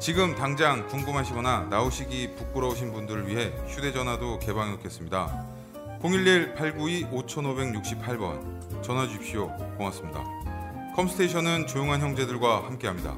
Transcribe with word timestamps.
지금 0.00 0.34
당장 0.34 0.88
궁금하시거나 0.88 1.68
나오시기 1.68 2.34
부끄러우신 2.34 2.94
분들을 2.94 3.28
위해 3.28 3.52
휴대전화도 3.68 4.38
개방해 4.38 4.70
놓겠습니다. 4.72 5.46
011-892-5568번 6.00 8.82
전화 8.82 9.06
주십시오. 9.06 9.54
고맙습니다. 9.76 10.24
컴스테이션은 10.96 11.66
조용한 11.66 12.00
형제들과 12.00 12.64
함께합니다. 12.64 13.14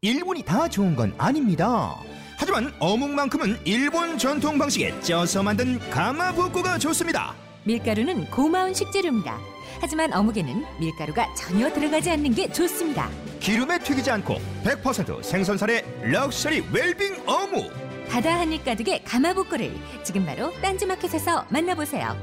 일본이 0.00 0.42
다 0.42 0.68
좋은 0.68 0.96
건 0.96 1.14
아닙니다. 1.18 1.94
하지만 2.36 2.74
어묵만큼은 2.80 3.60
일본 3.64 4.18
전통 4.18 4.58
방식에 4.58 5.00
쪄서 5.02 5.44
만든 5.44 5.78
가마부코가 5.90 6.78
좋습니다. 6.78 7.36
밀가루는 7.62 8.28
고마운 8.28 8.74
식재료입니다. 8.74 9.38
하지만 9.82 10.12
어묵에는 10.12 10.64
밀가루가 10.78 11.34
전혀 11.34 11.68
들어가지 11.72 12.08
않는 12.12 12.36
게 12.36 12.48
좋습니다. 12.52 13.10
기름에 13.40 13.80
튀기지 13.80 14.12
않고 14.12 14.36
100% 14.62 15.24
생선살의 15.24 15.84
럭셔리 16.04 16.64
웰빙 16.72 17.24
어묵. 17.26 17.72
바다 18.08 18.38
한입 18.38 18.64
가득의 18.64 19.02
가마보꼬를 19.02 19.74
지금 20.04 20.24
바로 20.24 20.52
딴지마켓에서 20.60 21.46
만나보세요. 21.48 22.16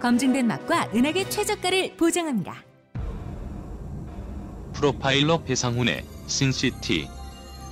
검증된 0.00 0.46
맛과 0.46 0.90
은하계 0.94 1.28
최저가를 1.28 1.96
보장합니다. 1.96 2.62
프로파일러 4.74 5.42
배상훈의 5.42 6.04
씬시티 6.28 7.08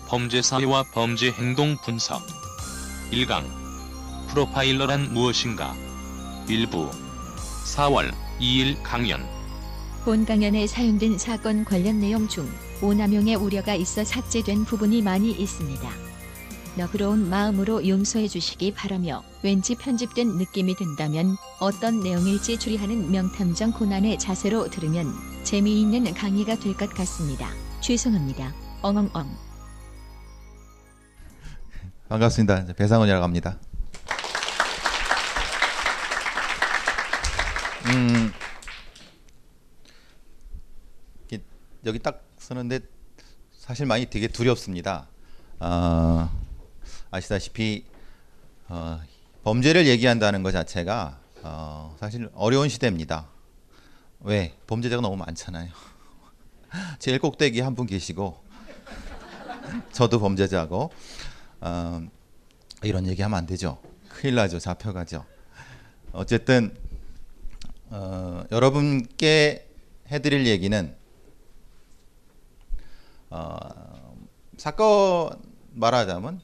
범죄 0.09 0.43
사회와 0.43 0.83
범죄 0.93 1.31
행동 1.31 1.77
분석 1.85 2.21
1강 3.13 3.45
프로파일러란 4.31 5.15
무엇인가 5.15 5.77
일부 6.49 6.91
4월 7.77 8.13
2일 8.41 8.77
강연 8.83 9.25
본 10.05 10.25
강연에 10.25 10.67
사용된 10.67 11.19
사건 11.19 11.65
관련 11.65 12.01
내용 12.01 12.29
중 12.29 12.49
오남용의 12.83 13.35
우려가 13.35 13.75
있어 13.75 14.05
삭제된 14.05 14.65
부분이 14.65 15.03
많이 15.03 15.33
있습니다. 15.33 15.91
너그러운 16.77 17.29
마음으로 17.29 17.87
용서해 17.89 18.29
주시기 18.29 18.73
바라며 18.73 19.23
왠지 19.43 19.75
편집된 19.75 20.37
느낌이 20.37 20.77
든다면 20.77 21.37
어떤 21.61 22.01
내용일지 22.01 22.57
추리하는 22.59 23.11
명탐정 23.11 23.73
고난의 23.73 24.19
자세로 24.21 24.71
들으면 24.71 25.13
재미있는 25.43 26.15
강의가 26.15 26.55
될 26.57 26.75
것 26.75 26.89
같습니다. 26.91 27.49
죄송합니다. 27.81 28.55
엉엉엉. 28.83 29.37
반갑습니다. 32.09 32.67
배상훈이라고 32.75 33.25
합니다. 33.25 33.59
음, 37.91 38.33
여기 41.87 41.99
딱 42.01 42.23
서는데 42.39 42.81
사실 43.53 43.87
많이 43.87 44.07
되게 44.07 44.29
두렵습니다. 44.29 45.09
어, 45.61 46.29
아시다시피 47.11 47.85
어, 48.69 49.01
범죄를 49.45 49.87
얘기한다는 49.87 50.43
것 50.43 50.53
자체가 50.53 51.19
어, 51.43 51.97
사실 52.01 52.29
어려운 52.35 52.69
시대입니다. 52.69 53.29
왜? 54.21 54.57
범죄자가 54.67 55.01
너무 55.01 55.17
많잖아요. 55.17 55.71
제일 56.99 57.19
꼭대기 57.19 57.61
한 57.61 57.75
분 57.75 57.87
계시고 57.87 58.43
저도 59.93 60.19
범죄자고 60.21 60.91
어, 61.61 62.09
이런 62.83 63.07
얘기하면 63.07 63.39
안 63.39 63.47
되죠. 63.47 63.81
큰일 64.09 64.35
나죠. 64.35 64.59
잡혀가죠. 64.59 65.25
어쨌든 66.13 66.77
어, 67.91 68.45
여러분께 68.53 69.67
해드릴 70.11 70.47
얘기는 70.47 70.95
어, 73.31 73.59
사건 74.57 75.31
말하자면 75.73 76.41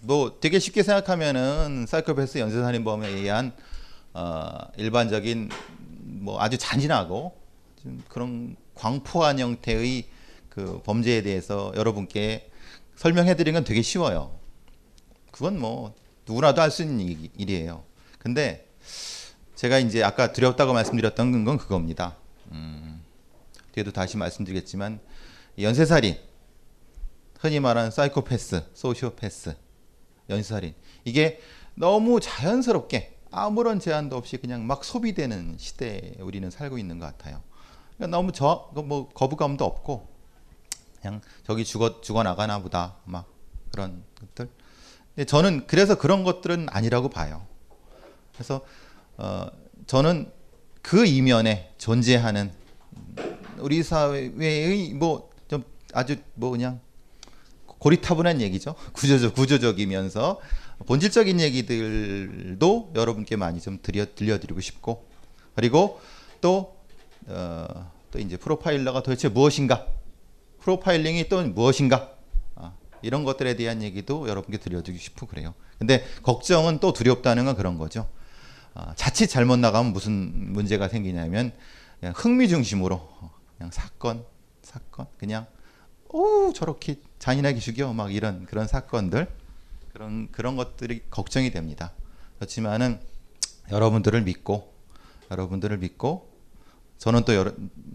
뭐 0.00 0.38
되게 0.40 0.58
쉽게 0.58 0.82
생각하면은 0.82 1.86
사이코패스 1.86 2.38
연쇄살인범에 2.38 3.08
의한 3.08 3.52
어, 4.14 4.50
일반적인 4.76 5.50
뭐 6.20 6.40
아주 6.40 6.56
잔인하고 6.56 7.36
좀 7.82 8.02
그런 8.08 8.56
광포한 8.74 9.38
형태의 9.38 10.06
그 10.48 10.80
범죄에 10.84 11.22
대해서 11.22 11.72
여러분께 11.76 12.50
설명해 12.96 13.36
드리는 13.36 13.58
건 13.58 13.64
되게 13.64 13.82
쉬워요. 13.82 14.38
그건 15.30 15.58
뭐 15.60 15.94
누구나도 16.26 16.60
할 16.60 16.70
수 16.70 16.82
있는 16.82 17.30
일이에요. 17.36 17.84
근데 18.18 18.66
제가 19.58 19.80
이제 19.80 20.04
아까 20.04 20.32
두렵다고 20.32 20.72
말씀드렸던 20.72 21.44
건 21.44 21.58
그겁니다. 21.58 22.16
음, 22.52 23.02
뒤에도 23.72 23.90
다시 23.90 24.16
말씀드리겠지만 24.16 25.00
연쇄살인, 25.60 26.16
흔히 27.40 27.58
말하는 27.58 27.90
사이코패스, 27.90 28.66
소시오패스, 28.72 29.56
연쇄살인 30.30 30.76
이게 31.04 31.40
너무 31.74 32.20
자연스럽게 32.20 33.18
아무런 33.32 33.80
제한도 33.80 34.16
없이 34.16 34.36
그냥 34.36 34.64
막 34.64 34.84
소비되는 34.84 35.56
시대에 35.58 36.14
우리는 36.20 36.48
살고 36.48 36.78
있는 36.78 37.00
것 37.00 37.06
같아요. 37.06 37.42
그러니까 37.96 38.16
너무 38.16 38.30
저 38.30 38.70
뭐 38.76 39.08
거부감도 39.08 39.64
없고 39.64 40.08
그냥 41.00 41.20
저기 41.42 41.64
죽어 41.64 42.00
죽어 42.00 42.22
나가나 42.22 42.60
보다 42.62 42.94
막 43.04 43.26
그런 43.72 44.04
것들. 44.20 44.48
근데 45.16 45.24
저는 45.24 45.66
그래서 45.66 45.96
그런 45.98 46.22
것들은 46.22 46.68
아니라고 46.70 47.08
봐요. 47.08 47.44
그래서 48.34 48.64
어 49.18 49.46
저는 49.86 50.30
그 50.82 51.04
이면에 51.04 51.74
존재하는 51.78 52.50
우리 53.58 53.82
사회의 53.82 54.94
뭐 54.94 55.28
좀 55.48 55.64
아주 55.92 56.16
뭐 56.34 56.50
그냥 56.50 56.80
고리타분한 57.66 58.40
얘기죠. 58.40 58.74
구조적 58.92 59.34
구조적이면서 59.34 60.40
본질적인 60.86 61.40
얘기들도 61.40 62.92
여러분께 62.94 63.36
많이 63.36 63.60
좀 63.60 63.78
들려, 63.82 64.06
들려드리고 64.14 64.60
싶고 64.60 65.04
그리고 65.56 66.00
또, 66.40 66.76
어, 67.26 67.90
또 68.12 68.18
이제 68.20 68.36
프로파일러가 68.36 69.02
도대체 69.02 69.28
무엇인가 69.28 69.86
프로파일링이 70.60 71.28
또 71.28 71.42
무엇인가 71.42 72.12
아, 72.54 72.74
이런 73.02 73.24
것들에 73.24 73.56
대한 73.56 73.82
얘기도 73.82 74.28
여러분께 74.28 74.58
들려드리고 74.58 75.02
싶고 75.02 75.26
그래요. 75.26 75.54
근데 75.78 76.04
걱정은 76.22 76.78
또 76.78 76.92
두렵다는 76.92 77.44
건 77.44 77.56
그런 77.56 77.78
거죠. 77.78 78.08
아, 78.78 78.94
자칫 78.94 79.26
잘못 79.26 79.58
나가면 79.58 79.92
무슨 79.92 80.52
문제가 80.52 80.86
생기냐면 80.88 81.52
그냥 81.98 82.14
흥미 82.16 82.48
중심으로 82.48 83.08
그냥 83.56 83.72
사건 83.72 84.24
사건 84.62 85.06
그냥 85.18 85.46
오 86.10 86.52
저렇게 86.52 87.00
잔인하게 87.18 87.58
죽여 87.58 87.92
막 87.92 88.14
이런 88.14 88.46
그런 88.46 88.68
사건들 88.68 89.28
그런 89.92 90.30
그런 90.30 90.54
것들이 90.54 91.02
걱정이 91.10 91.50
됩니다. 91.50 91.92
그렇지만은 92.36 93.00
여러분들을 93.72 94.22
믿고 94.22 94.72
여러분들을 95.32 95.76
믿고 95.78 96.32
저는 96.98 97.24
또 97.24 97.34
여러, 97.34 97.52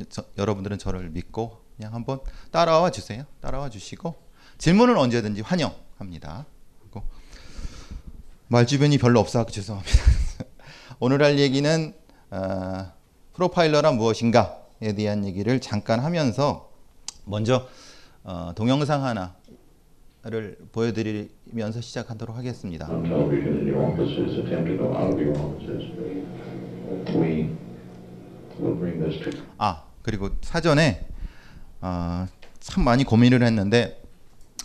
저, 0.09 0.25
여러분들은 0.38 0.80
저를 0.80 1.09
믿고 1.12 1.63
그냥 1.77 1.94
한번 1.94 2.19
따라와 2.51 2.91
주세요. 2.91 3.25
따라와 3.39 3.69
주시고 3.69 4.21
질문은 4.57 4.97
언제든지 4.97 5.41
환영합니다. 5.41 6.45
하고 6.83 7.07
말 8.50 8.68
주변이 8.68 8.97
별로 8.97 9.21
없어서 9.21 9.50
죄송합니다. 9.50 9.97
오늘 11.05 11.21
할 11.21 11.38
얘기는 11.38 11.94
어, 12.31 12.91
프로파일러란 13.33 13.97
무엇인가에 13.97 14.94
대한 14.95 15.25
얘기를 15.25 15.59
잠깐 15.59 16.00
하면서 16.00 16.71
먼저 17.25 17.67
어, 18.23 18.53
동영상 18.55 19.03
하나를 19.03 20.57
보여드리면서 20.71 21.81
시작하도록 21.81 22.38
하겠습니다. 22.38 22.88
아 29.57 29.83
그리고 30.03 30.29
사전에 30.41 31.06
어, 31.81 32.25
참 32.61 32.85
많이 32.85 33.03
고민을 33.03 33.44
했는데 33.44 34.01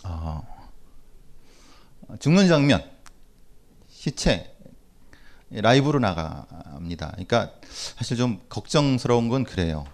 어, 0.05 0.41
죽는 2.17 2.47
장면 2.47 2.81
시체 3.89 4.55
라이브로 5.51 5.99
나갑니다. 5.99 7.11
그러니까 7.11 7.53
사실 7.97 8.17
좀 8.17 8.39
걱정스러운 8.49 9.29
건 9.29 9.43
그래요. 9.43 9.85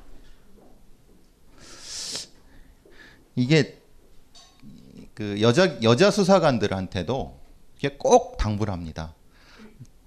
이게 3.35 3.81
그 5.13 5.39
여자 5.41 5.81
여자 5.81 6.11
수사관들한테도 6.11 7.39
이게 7.77 7.95
꼭 7.97 8.37
당부를 8.37 8.71
합니다. 8.73 9.13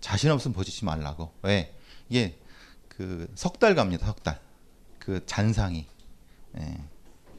자신 0.00 0.31
없으면 0.31 0.55
보지 0.55 0.85
말라고. 0.85 1.33
왜? 1.43 1.75
이게 2.09 2.39
그 2.89 3.29
석 3.35 3.59
달 3.59 3.75
갑니다. 3.75 4.06
석 4.06 4.23
달. 4.23 4.41
그 4.99 5.25
잔상이 5.25 5.87
예. 6.59 6.79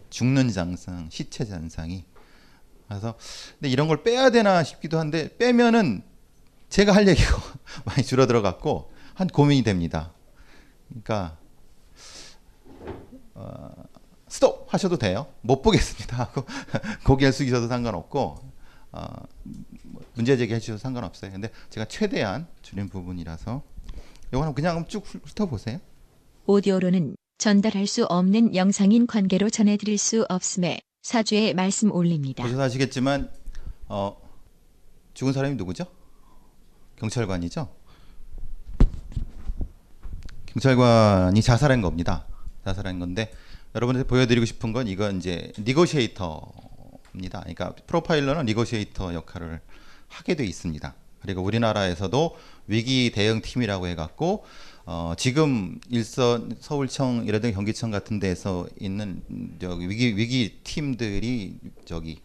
죽는 0.10 0.52
잔상, 0.52 1.10
시체 1.12 1.46
잔상이. 1.46 2.04
그래서 2.88 3.16
근데 3.60 3.70
이런 3.70 3.88
걸 3.88 4.02
빼야 4.04 4.32
되나 4.32 4.64
싶기도 4.64 4.98
한데 4.98 5.38
빼면은 5.38 6.02
제가 6.70 6.94
할 6.94 7.08
얘기가 7.08 7.36
많이 7.86 8.04
줄어들어 8.04 8.42
갖고 8.42 8.92
한 9.14 9.28
고민이 9.28 9.64
됩니다. 9.64 10.14
그러니까 10.88 11.38
어, 13.34 13.72
스톱 14.28 14.72
하셔도 14.74 14.98
돼요. 14.98 15.28
못 15.42 15.62
보겠습니다 15.62 16.18
하고 16.24 16.46
고개를 17.06 17.34
숙이셔도 17.34 17.68
상관없고 17.68 18.38
어, 18.92 19.08
문제 20.16 20.38
제기해 20.38 20.60
주셔도 20.60 20.78
상관없어요. 20.78 21.32
근데 21.32 21.50
제가 21.70 21.86
최대한 21.86 22.48
줄인 22.62 22.90
부분이라서 22.90 23.62
이거는 24.32 24.54
그냥 24.54 24.86
쭉 24.88 25.04
훑어보세요. 25.06 25.80
오디오로는 26.46 27.16
전달할 27.38 27.88
수 27.88 28.06
없는 28.06 28.56
영상인 28.56 29.08
관계로 29.08 29.50
전해드릴 29.50 29.98
수 29.98 30.26
없음에 30.30 30.80
사주의 31.02 31.54
말씀 31.54 31.92
올립니다. 31.92 32.44
보셔서 32.44 32.64
아시겠지만 32.64 33.32
어, 33.88 34.18
죽은 35.14 35.34
사람이 35.34 35.56
누구죠? 35.56 35.86
경찰관이죠. 37.00 37.70
경찰관이 40.48 41.42
자살한 41.42 41.82
겁니다. 41.82 42.26
자살한 42.66 43.00
건데 43.00 43.32
여러분한테 43.76 44.08
보여드리고 44.08 44.46
싶은 44.46 44.74
건 44.74 44.88
이건 44.88 45.18
이제 45.18 45.54
니고시에이터입니다. 45.60 47.40
그러니까 47.42 47.74
프로파일러는 47.88 48.46
니고시에이터 48.46 49.14
역할을 49.14 49.62
하게 50.08 50.36
돼 50.36 50.46
있습니다. 50.46 50.94
그리고 51.22 51.42
우리나라에서도 51.44 52.38
위기 52.68 53.12
대응 53.14 53.42
팀이라고 53.42 53.88
해갖고 53.88 54.46
어, 54.86 55.14
지금 55.18 55.80
일선 55.90 56.58
서울청 56.60 57.26
이라든지 57.28 57.54
경기청 57.54 57.92
같은 57.92 58.20
데서 58.20 58.68
있는 58.80 59.22
저기 59.60 59.88
위기 59.88 60.18
위기 60.18 60.60
팀들이 60.64 61.60
저기 61.86 62.20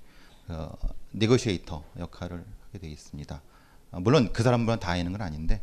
어, 0.49 0.73
니고시에이터 1.15 1.85
역할을 1.99 2.43
하게 2.67 2.79
돼 2.79 2.88
있습니다. 2.88 3.43
어, 3.91 4.01
물론 4.01 4.33
그 4.33 4.43
사람만 4.43 4.81
다 4.81 4.97
있는 4.97 5.13
건 5.13 5.23
아닌데 5.23 5.63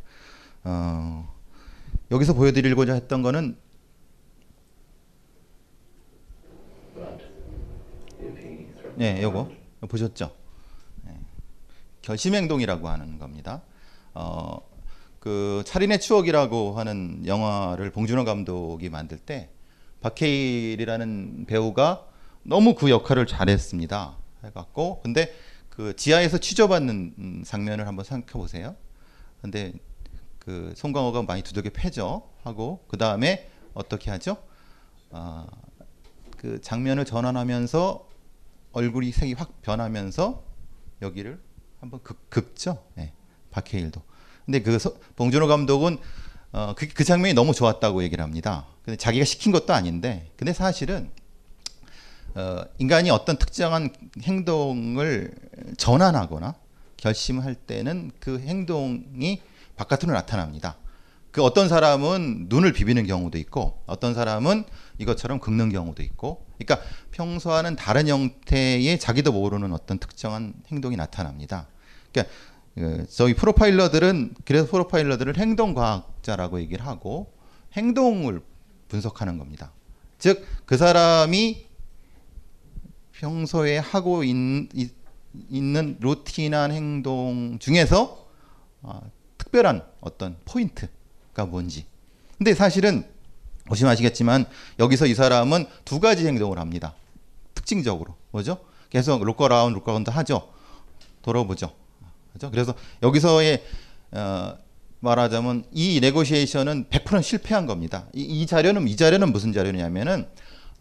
어, 0.64 1.34
여기서 2.12 2.34
보여드리고자 2.34 2.94
했던 2.94 3.22
거는 3.22 3.58
네, 8.96 9.22
요거 9.24 9.50
보셨죠? 9.88 10.32
네. 11.04 11.18
결심 12.02 12.36
행동이라고 12.36 12.88
하는 12.88 13.18
겁니다. 13.18 13.64
어, 14.14 14.60
그 15.20 15.64
살인의 15.66 16.00
추억이라고 16.00 16.74
하는 16.78 17.26
영화를 17.26 17.92
봉준호 17.92 18.26
감독이 18.26 18.90
만들 18.90 19.18
때 19.18 19.50
박해일이라는 20.02 21.46
배우가 21.48 22.06
너무 22.44 22.76
그 22.76 22.90
역할을 22.90 23.28
잘했습니다. 23.28 24.18
해갖고 24.44 25.02
근데 25.04 25.34
그 25.72 25.96
지하에서 25.96 26.38
취조받는 26.38 27.16
음, 27.18 27.44
장면을 27.46 27.88
한번 27.88 28.06
생각해 28.06 28.34
보세요. 28.34 28.76
근데 29.42 29.74
그 30.38 30.74
송강호가 30.76 31.24
많이 31.24 31.42
두들겨 31.42 31.72
패죠 31.74 32.30
하고 32.44 32.86
그 32.88 32.98
다음에 32.98 33.50
어떻게 33.74 34.12
하죠? 34.12 34.38
아, 35.12 35.48
그 36.38 36.62
장면을 36.62 37.06
전환하면서 37.06 38.08
얼굴이 38.74 39.12
색이 39.12 39.34
확 39.34 39.62
변하면서 39.62 40.44
여기를 41.02 41.42
한번 41.80 42.02
긁, 42.04 42.30
긁죠. 42.30 42.84
네, 42.96 43.14
박해일도. 43.52 44.02
근데 44.46 44.62
그 44.62 44.78
서, 44.78 44.94
봉준호 45.16 45.48
감독은 45.48 45.98
어, 46.52 46.74
그, 46.76 46.88
그 46.88 47.04
장면이 47.04 47.34
너무 47.34 47.54
좋았다고 47.54 48.04
얘기를 48.04 48.24
합니다. 48.24 48.68
근데 48.84 48.98
자기가 48.98 49.24
시킨 49.24 49.52
것도 49.52 49.74
아닌데, 49.74 50.32
근데 50.36 50.52
사실은 50.52 51.10
어, 52.36 52.64
인간이 52.78 53.10
어떤 53.10 53.38
특정한 53.38 53.90
행동을 54.22 55.34
전환하거나 55.78 56.56
결심할 56.98 57.56
때는 57.56 58.12
그 58.20 58.40
행동이 58.40 59.42
바깥으로 59.76 60.14
나타납니다. 60.14 60.78
그 61.32 61.44
어떤 61.44 61.70
사람은 61.70 62.48
눈을 62.50 62.74
비비는 62.74 63.08
경우도 63.08 63.38
있고 63.38 63.82
어떤 63.86 64.14
사람은 64.14 64.66
이것처럼 64.98 65.40
긁는 65.40 65.72
경우도 65.72 66.04
있고 66.04 66.46
그러니까 66.58 66.86
평소와는 67.12 67.76
다른 67.78 68.08
형태의 68.08 69.00
자기도 69.00 69.32
모르는 69.32 69.72
어떤 69.74 69.98
특정한 69.98 70.54
행동이 70.68 70.98
나타납니다. 70.98 71.68
그러니까 72.12 72.34
그 72.76 73.06
저희 73.10 73.34
프로파일러들은 73.34 74.36
그래서 74.46 74.68
프로파일러들을 74.70 75.38
행동과학자라고 75.38 76.60
얘기를 76.62 76.86
하고 76.86 77.34
행동을 77.74 78.42
분석하는 78.90 79.38
겁니다. 79.38 79.72
즉 80.20 80.62
그 80.72 80.78
사람이 80.78 81.66
평소에 83.22 83.78
하고 83.78 84.24
있, 84.24 84.34
는 84.34 85.98
루틴한 86.02 86.72
행동 86.72 87.58
중에서 87.60 88.28
어, 88.82 89.02
특별한 89.38 89.84
어떤 90.02 90.36
포인트가 90.44 91.46
뭔지. 91.46 91.86
근데 92.38 92.54
사실은 92.56 93.06
보시면 93.66 93.92
아시겠지만 93.94 94.46
여기서 94.80 95.06
이 95.06 95.14
사람은 95.14 95.68
두 95.86 96.00
가지 96.00 96.28
행동을 96.28 96.58
합니다. 96.58 96.96
특징적으로 97.54 98.16
뭐죠? 98.32 98.58
계속 98.90 99.24
look 99.24 99.44
around 99.44 99.74
look 99.74 99.88
around 99.88 100.10
하죠. 100.10 100.50
돌아보죠. 101.22 101.72
그죠? 102.34 102.50
그래서 102.50 102.74
여기서의 103.04 103.64
어, 104.12 104.58
말하자면 105.00 105.66
이 105.72 106.00
negotiation은 106.02 106.86
100% 106.90 107.22
실패한 107.22 107.68
겁니다. 107.68 108.08
이, 108.14 108.22
이 108.22 108.46
자료는 108.48 108.88
이 108.88 108.96
자료는 108.96 109.32
무슨 109.32 109.54
자료냐면은 109.54 110.28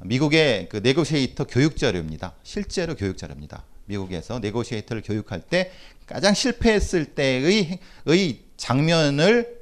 미국의 0.02 0.68
그 0.68 0.78
negotiator 0.78 1.44
교육 1.44 1.76
자료입니다. 1.76 2.34
실제로 2.42 2.94
교육 2.94 3.18
자료입니다. 3.18 3.64
미국에서 3.86 4.38
negotiator를 4.38 5.02
교육할 5.02 5.40
때 5.40 5.72
가장 6.06 6.34
실패했을 6.34 7.06
때의 7.14 7.78
의 8.06 8.40
장면을 8.56 9.60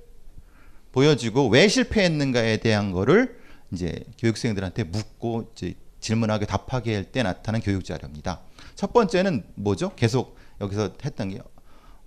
보여주고 0.92 1.49
왜 1.49 1.68
실패했는가에 1.68 2.59
대한 2.59 2.92
거를 2.92 3.38
이제 3.73 4.04
교육생들한테 4.18 4.85
묻고 4.85 5.52
이제 5.54 5.75
질문하게 6.00 6.47
답하게 6.47 6.95
할 6.95 7.04
때 7.04 7.23
나타난 7.23 7.61
교육 7.61 7.85
자료입니다. 7.85 8.40
첫 8.75 8.92
번째는 8.92 9.45
뭐죠? 9.54 9.95
계속 9.97 10.37
여기서 10.61 10.95
했던 11.04 11.28
게 11.30 11.40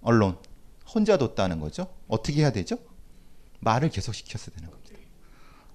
언론 0.02 0.38
혼자 0.94 1.18
뒀다는 1.18 1.60
거죠. 1.60 1.88
어떻게 2.08 2.42
해야 2.42 2.52
되죠? 2.52 2.78
말을 3.60 3.90
계속 3.90 4.14
시켰어야 4.16 4.56
되는 4.56 4.70
겁니다. 4.70 4.81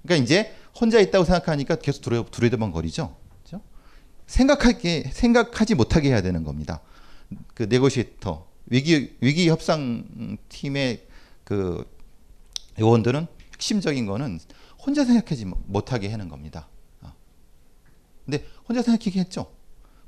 그러니까 0.06 0.16
이제 0.24 0.54
혼자 0.78 1.00
있다고 1.00 1.24
생각하니까 1.24 1.76
계속 1.76 2.00
두려, 2.00 2.24
두리더만 2.24 2.70
거리죠. 2.70 3.16
그죠? 3.42 3.60
생각하게 4.26 5.10
생각하지 5.12 5.74
못하게 5.74 6.10
해야 6.10 6.22
되는 6.22 6.44
겁니다. 6.44 6.80
그 7.54 7.64
네고시에이터 7.64 8.46
위기 8.66 9.16
위기 9.20 9.48
협상 9.48 10.38
팀의 10.48 11.06
그 11.44 11.84
요원들은 12.78 13.26
핵심적인 13.54 14.06
거는 14.06 14.38
혼자 14.78 15.04
생각하지 15.04 15.46
못하게 15.66 16.08
하는 16.10 16.28
겁니다. 16.28 16.68
어. 17.02 17.12
근데 18.24 18.44
혼자 18.68 18.82
생각하게 18.82 19.20
했죠. 19.20 19.52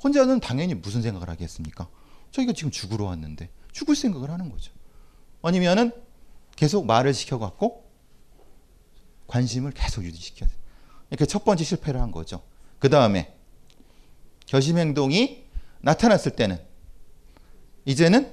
혼자는 0.02 0.38
당연히 0.38 0.74
무슨 0.74 1.02
생각을 1.02 1.28
하겠습니까? 1.28 1.88
저희가 2.30 2.52
지금 2.52 2.70
죽으러 2.70 3.06
왔는데 3.06 3.50
죽을 3.72 3.96
생각을 3.96 4.30
하는 4.30 4.50
거죠. 4.50 4.72
아니면은 5.42 5.92
계속 6.54 6.86
말을 6.86 7.14
시켜갖고 7.14 7.87
관심을 9.28 9.70
계속 9.72 10.04
유지시켜야 10.04 10.48
돼요. 10.48 10.58
이렇게 11.10 11.24
첫 11.24 11.44
번째 11.44 11.62
실패를 11.62 12.00
한 12.00 12.10
거죠. 12.10 12.42
그 12.80 12.90
다음에 12.90 13.34
결심 14.46 14.78
행동이 14.78 15.44
나타났을 15.80 16.32
때는 16.32 16.58
이제는 17.84 18.30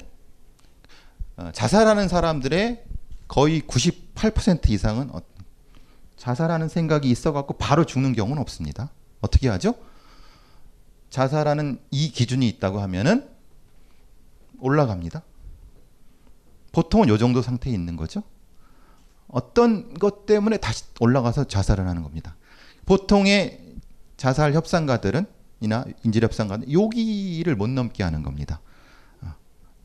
어, 1.38 1.52
자살하는 1.54 2.08
사람들의 2.08 2.84
거의 3.28 3.62
98% 3.62 4.70
이상은 4.70 5.10
어, 5.14 5.20
자살하는 6.18 6.70
생각이 6.70 7.10
있어갖고 7.10 7.56
바로 7.58 7.86
죽는 7.86 8.14
경우는 8.14 8.42
없습니다. 8.42 8.92
어떻게 9.22 9.50
하죠? 9.50 9.76
자살하는 11.10 11.80
이 11.92 12.10
기준이 12.10 12.48
있다고 12.48 12.80
하면은 12.80 13.30
올라갑니다. 14.60 15.24
보통은 16.72 17.10
요 17.10 17.18
정도 17.18 17.42
상태에 17.42 17.74
있는 17.74 17.96
거죠. 17.96 18.24
어떤 19.28 19.94
것 19.94 20.26
때문에 20.26 20.58
다시 20.58 20.86
올라가서 21.00 21.46
자살을 21.46 21.88
하는 21.88 22.04
겁니다. 22.04 22.36
보통의 22.86 23.60
자살 24.18 24.54
협상가들은 24.54 25.26
이나 25.62 25.86
인질 26.04 26.24
협상가는 26.24 26.72
여기를 26.72 27.56
못 27.56 27.70
넘게 27.70 28.04
하는 28.04 28.24
겁니다. 28.24 28.62
아, 29.22 29.36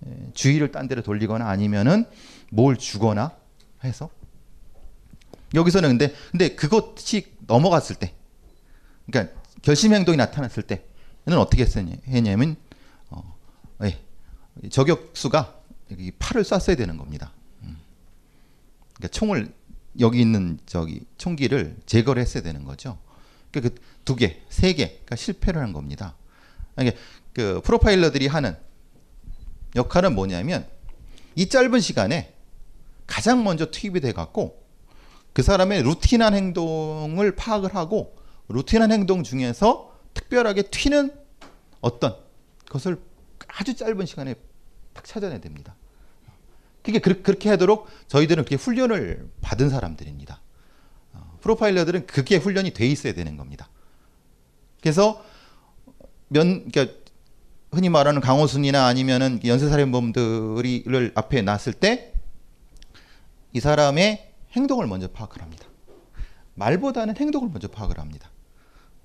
예, 0.06 0.30
주의를 0.34 0.72
딴 0.72 0.88
데로 0.88 1.02
돌리거나 1.02 1.48
아니면은 1.48 2.04
뭘 2.50 2.76
주거나 2.76 3.32
해서 3.84 4.10
여기서는 5.54 5.90
근데 5.90 6.14
근데 6.30 6.54
그것이 6.54 7.32
넘어갔을 7.46 7.96
때 7.96 8.14
그러니까 9.06 9.34
결심 9.62 9.94
행동이 9.94 10.16
나타났을 10.16 10.62
때는 10.62 11.38
어떻게 11.38 11.64
했냐면 12.06 12.56
어, 13.08 13.36
예, 13.82 13.98
저격수가 14.68 15.60
팔을 16.18 16.44
쐈어야 16.44 16.76
되는 16.76 16.96
겁니다. 16.96 17.32
음. 19.00 19.08
그러니까 19.08 19.08
총을 19.08 19.52
여기 19.98 20.20
있는 20.20 20.58
저기 20.66 21.00
총기를 21.16 21.76
제거를 21.86 22.20
했어야 22.22 22.42
되는 22.42 22.64
거죠. 22.64 22.98
그러니까 23.50 23.74
그두 23.74 24.14
개, 24.14 24.42
세 24.48 24.74
개가 24.74 25.16
실패를 25.16 25.60
한 25.60 25.72
겁니다. 25.72 26.14
그러니까 26.76 27.00
그 27.32 27.60
프로파일러들이 27.64 28.26
하는 28.26 28.56
역할은 29.74 30.14
뭐냐면 30.14 30.68
이 31.34 31.48
짧은 31.48 31.80
시간에 31.80 32.34
가장 33.06 33.42
먼저 33.42 33.70
투입이 33.70 34.00
돼 34.00 34.12
갖고 34.12 34.62
그 35.32 35.42
사람의 35.42 35.82
루틴한 35.82 36.34
행동을 36.34 37.34
파악을 37.34 37.74
하고 37.74 38.16
루틴한 38.48 38.92
행동 38.92 39.22
중에서 39.22 39.96
특별하게 40.14 40.62
튀는 40.62 41.12
어떤 41.80 42.16
것을 42.68 43.00
아주 43.48 43.74
짧은 43.74 44.06
시간에 44.06 44.34
딱 44.92 45.04
찾아내야 45.04 45.40
됩니다. 45.40 45.74
그게 46.98 47.22
그렇게 47.22 47.48
하도록 47.50 47.86
저희들은 48.08 48.44
그렇게 48.44 48.56
훈련을 48.56 49.28
받은 49.40 49.70
사람들입니다. 49.70 50.40
어, 51.12 51.38
프로파일러들은 51.40 52.06
그게 52.06 52.36
훈련이 52.36 52.72
돼 52.72 52.86
있어야 52.86 53.12
되는 53.12 53.36
겁니다. 53.36 53.68
그래서 54.80 55.24
면, 56.28 56.68
그러니까 56.70 56.94
흔히 57.70 57.88
말하는 57.88 58.20
강호순이나 58.20 58.86
아니면은 58.86 59.40
연쇄살인범들을 59.44 61.12
앞에 61.14 61.42
놨을 61.42 61.74
때 61.78 62.10
이 63.52 63.60
사람의 63.60 64.32
행동을 64.52 64.86
먼저 64.86 65.08
파악을 65.08 65.42
합니다. 65.42 65.66
말보다는 66.54 67.16
행동을 67.16 67.48
먼저 67.48 67.68
파악을 67.68 67.98
합니다. 67.98 68.30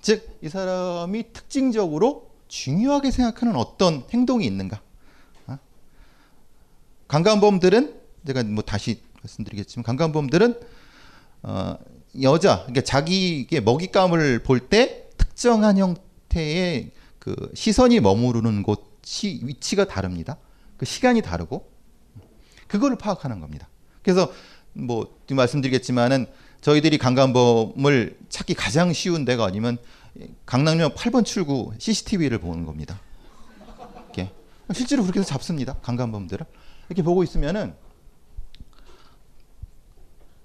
즉, 0.00 0.38
이 0.42 0.48
사람이 0.48 1.32
특징적으로 1.32 2.30
중요하게 2.48 3.10
생각하는 3.10 3.56
어떤 3.56 4.04
행동이 4.12 4.46
있는가. 4.46 4.80
강간범들은 7.08 8.00
제가 8.26 8.42
뭐 8.44 8.62
다시 8.62 9.00
말씀드리겠지만 9.22 9.84
강간범들은 9.84 10.60
어, 11.42 11.76
여자 12.22 12.58
그러니까 12.60 12.80
자기의 12.82 13.60
먹잇감을 13.64 14.42
볼 14.42 14.68
때 14.68 15.08
특정한 15.16 15.76
형태의 15.78 16.92
그 17.18 17.50
시선이 17.54 18.00
머무르는 18.00 18.62
곳이 18.62 19.40
위치가 19.42 19.84
다릅니다. 19.84 20.38
그 20.76 20.86
시간이 20.86 21.22
다르고 21.22 21.70
그거를 22.66 22.96
파악하는 22.96 23.40
겁니다. 23.40 23.68
그래서 24.02 24.32
뭐 24.72 25.18
말씀드리겠지만은 25.30 26.26
저희들이 26.60 26.98
강간범을 26.98 28.18
찾기 28.28 28.54
가장 28.54 28.92
쉬운 28.92 29.24
데가 29.24 29.44
아니면 29.44 29.78
강남역 30.46 30.94
8번 30.94 31.24
출구 31.24 31.72
CCTV를 31.78 32.38
보는 32.38 32.64
겁니다. 32.64 33.00
이렇게. 34.06 34.30
실제로 34.72 35.02
그렇게 35.02 35.20
해서 35.20 35.28
잡습니다. 35.28 35.74
강간범들을. 35.82 36.46
이렇게 36.88 37.02
보고 37.02 37.22
있으면은 37.22 37.74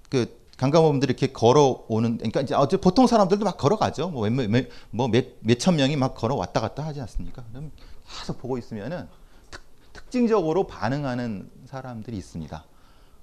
그 0.10 0.42
강간범들이 0.58 1.10
이렇게 1.10 1.32
걸어오는 1.32 2.18
그러니까 2.18 2.42
이제 2.42 2.54
어째 2.54 2.78
보통 2.78 3.08
사람들도 3.08 3.44
막 3.46 3.58
걸어가죠. 3.58 4.10
뭐몇 4.10 4.68
뭐 4.92 5.10
몇천 5.40 5.76
명이 5.76 5.96
막 5.96 6.14
걸어 6.14 6.36
왔다 6.36 6.60
갔다 6.62 6.86
하지 6.86 7.02
않습니까? 7.02 7.44
그럼 7.50 7.72
계속 8.20 8.38
보고 8.40 8.58
있으면은 8.58 9.08
특, 9.50 10.12
징적으로 10.12 10.68
반응하는 10.68 11.50
사람들이 11.66 12.16
있습니다. 12.18 12.64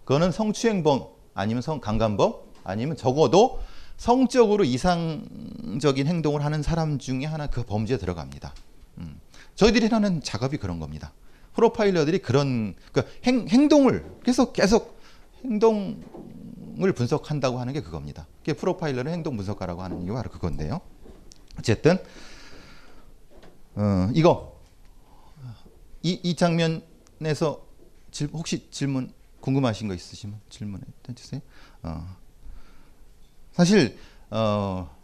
그거는 0.05 0.33
성추행범 0.33 1.07
아니면 1.35 1.63
성 1.63 1.81
강간범 1.81 2.35
아니면 2.65 2.97
적어도 2.97 3.61
성적으로 3.99 4.65
이상적인 4.65 6.07
행동을 6.07 6.45
하는 6.45 6.63
사람 6.63 6.99
중에 6.99 7.25
하나 7.25 7.47
그 7.47 7.63
범죄에 7.63 7.99
들어갑니다. 7.99 8.55
음. 8.99 9.21
저희들이 9.55 9.89
하는 9.89 10.23
작업이 10.23 10.57
그런 10.57 10.81
겁니다. 10.81 11.13
프로파일러들이 11.59 12.21
그런 12.21 12.77
그러니까 12.93 13.13
행, 13.25 13.49
행동을 13.49 14.09
계속 14.23 14.53
계속 14.53 14.97
행동을 15.45 16.93
분석한다고 16.95 17.59
하는 17.59 17.73
게 17.73 17.83
그겁니다. 17.83 18.29
그게 18.39 18.53
프로파일러는 18.53 19.13
행동 19.13 19.37
분석가라고 19.37 19.83
하는 19.83 20.07
게 20.07 20.13
바로 20.13 20.31
그건데요. 20.31 20.81
어쨌든 21.59 21.99
어, 23.75 24.09
이거 24.15 24.61
이, 26.05 26.21
이 26.23 26.37
장면에서 26.37 27.67
질, 28.13 28.29
혹시 28.33 28.71
질문 28.71 29.13
궁금하신 29.41 29.89
거 29.89 29.95
있으시면 29.95 30.41
질문해 30.49 30.85
주세요. 31.17 31.41
어. 31.83 32.07
사실 33.51 33.99
어, 34.31 34.97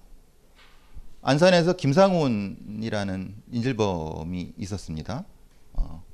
안산에서 1.20 1.74
김상훈이라는 1.74 3.42
인질범이 3.50 4.52
있었습니다. 4.56 5.24
어, 5.72 6.04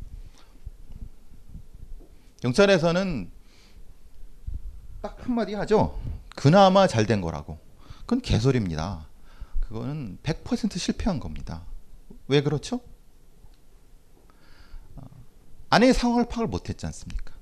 경찰에서는 2.41 3.31
딱 5.03 5.17
한마디 5.21 5.55
하죠. 5.55 6.01
그나마 6.35 6.87
잘 6.87 7.07
된 7.07 7.21
거라고. 7.21 7.59
그건 8.01 8.21
개소리입니다. 8.21 9.07
그거는 9.61 10.19
100% 10.23 10.79
실패한 10.79 11.21
겁니다. 11.21 11.65
왜 12.29 12.43
그렇죠? 12.43 12.81
어, 14.97 15.03
아내의 15.71 15.95
상황을 15.95 16.27
파악을 16.29 16.49
못했지 16.49 16.87
않습니까? 16.87 17.35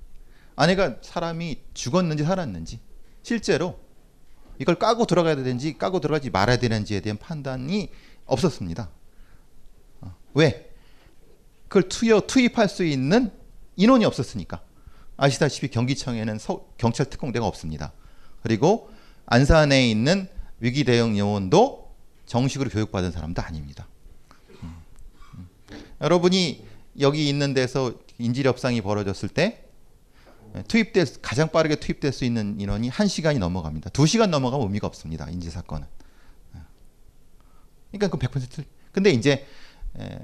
아내가 0.57 0.97
사람이 1.01 1.63
죽었는지 1.75 2.25
살았는지 2.25 2.81
실제로 3.23 3.81
이걸 4.59 4.75
까고 4.75 5.07
들어가야 5.07 5.37
되는지 5.37 5.79
까고 5.79 6.01
들어가지 6.01 6.31
말아야 6.31 6.59
되는지에 6.59 7.01
대한 7.01 7.17
판단이 7.17 7.91
없었습니다. 8.27 8.91
어, 10.01 10.17
왜? 10.35 10.71
그걸 11.69 11.89
투여, 11.89 12.23
투입할 12.23 12.69
수 12.69 12.85
있는 12.85 13.31
인원이 13.77 14.05
없었으니까. 14.05 14.63
아시다시피 15.19 15.69
경기청에는 15.69 16.39
서, 16.39 16.65
경찰 16.79 17.11
특공대가 17.11 17.47
없습니다. 17.47 17.93
그리고 18.43 18.91
안산에 19.27 19.91
있는 19.91 20.29
위기 20.61 20.85
대응 20.85 21.19
요원도 21.19 21.95
정식으로 22.25 22.71
교육받은 22.71 23.11
사람도 23.11 23.43
아닙니다. 23.43 23.87
음, 24.63 24.77
음. 25.35 25.49
여러분이 26.01 26.65
여기 27.01 27.29
있는 27.29 27.53
데서 27.53 27.93
인질 28.19 28.47
협상이 28.47 28.81
벌어졌을 28.81 29.29
때 29.29 29.65
투입될 30.67 31.07
가장 31.21 31.51
빠르게 31.51 31.77
투입될 31.77 32.13
수 32.13 32.25
있는 32.25 32.59
인원이 32.59 32.91
1시간이 32.91 33.39
넘어갑니다. 33.39 33.91
2시간 33.91 34.29
넘어가면 34.29 34.67
의미가 34.67 34.87
없습니다. 34.87 35.29
인지 35.31 35.51
사건은. 35.51 35.87
그러니까 37.91 38.09
그 38.09 38.19
100% 38.19 38.65
근데 38.93 39.11
이제 39.11 39.47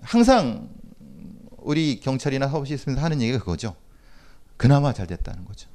항상 0.02 0.70
우리 1.58 2.00
경찰이나 2.00 2.48
사법시스템에서 2.48 3.02
하는 3.02 3.20
얘기가 3.22 3.38
그거죠. 3.38 3.76
그나마 4.56 4.92
잘 4.92 5.06
됐다는 5.06 5.44
거죠. 5.44 5.68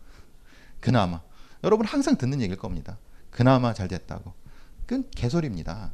그나마. 0.79 1.21
여러분 1.63 1.85
항상 1.85 2.17
듣는 2.17 2.41
얘기일 2.41 2.57
겁니다. 2.57 2.97
그나마 3.29 3.73
잘 3.73 3.87
됐다고. 3.87 4.33
그건 4.85 5.09
개소리입니다. 5.11 5.91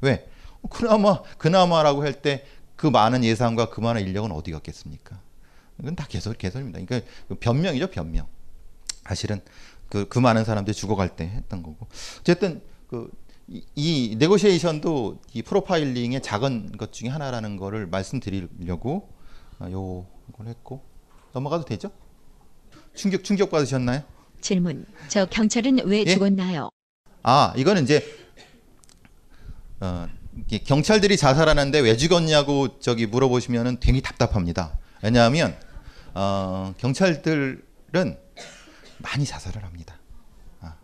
왜? 0.00 0.30
그나마 0.70 1.22
그나마라고 1.38 2.02
할 2.02 2.20
때 2.22 2.44
그 2.78 2.86
많은 2.86 3.24
예산과 3.24 3.70
그 3.70 3.80
많은 3.80 4.02
인력은 4.02 4.30
어디 4.30 4.52
갔겠습니까? 4.52 5.20
이건 5.80 5.96
다 5.96 6.06
개소리 6.08 6.38
개소리입니다. 6.38 6.78
그러니까 6.86 7.10
변명이죠 7.40 7.88
변명. 7.88 8.28
사실은 9.02 9.40
그, 9.88 10.06
그 10.08 10.20
많은 10.20 10.44
사람들이 10.44 10.76
죽어갈 10.76 11.16
때 11.16 11.24
했던 11.26 11.64
거고. 11.64 11.88
어쨌든 12.20 12.62
그 12.86 13.10
이, 13.48 13.64
이 13.74 14.16
네고시에이션도 14.16 15.18
이 15.34 15.42
프로파일링의 15.42 16.22
작은 16.22 16.76
것 16.76 16.92
중에 16.92 17.08
하나라는 17.08 17.56
거를 17.56 17.88
말씀드리려고 17.88 19.08
아, 19.58 19.68
요걸 19.68 20.46
했고 20.46 20.84
넘어가도 21.32 21.64
되죠? 21.64 21.90
충격 22.94 23.24
충격 23.24 23.50
받으셨나요? 23.50 24.02
질문. 24.40 24.86
저 25.08 25.26
경찰은 25.26 25.86
왜 25.86 26.04
예? 26.06 26.14
죽었나요? 26.14 26.70
아 27.22 27.52
이거는 27.56 27.84
이제 27.84 28.04
어, 29.80 30.08
경찰들이 30.64 31.16
자살하는데 31.16 31.80
왜 31.80 31.96
죽었냐고 31.96 32.78
저기 32.80 33.06
물어보시면은 33.06 33.78
되게 33.80 34.00
답답합니다. 34.00 34.78
왜냐하면 35.02 35.56
어, 36.14 36.74
경찰들은 36.78 38.18
많이 38.98 39.24
자살을 39.24 39.64
합니다. 39.64 39.98
아, 40.60 40.76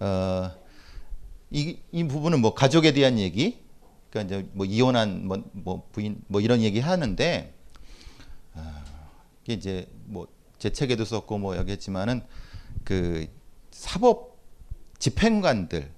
어, 0.00 0.50
이, 1.50 1.78
이 1.90 2.04
부분은 2.04 2.40
뭐 2.40 2.54
가족에 2.54 2.92
대한 2.92 3.18
얘기, 3.18 3.60
그러니까 4.10 4.38
이제 4.38 4.48
뭐 4.52 4.64
이혼한 4.66 5.26
뭐, 5.26 5.42
뭐 5.52 5.88
부인 5.92 6.22
뭐 6.28 6.40
이런 6.40 6.60
얘기 6.60 6.80
하는데 6.80 7.54
어, 8.54 8.84
이게 9.42 9.54
이제 9.54 9.88
뭐 10.04 10.26
제 10.62 10.70
책에도 10.70 11.04
썼고 11.04 11.38
뭐 11.38 11.56
여기 11.56 11.72
했지만은 11.72 12.22
그 12.84 13.26
사법 13.72 14.38
집행관들이 15.00 15.88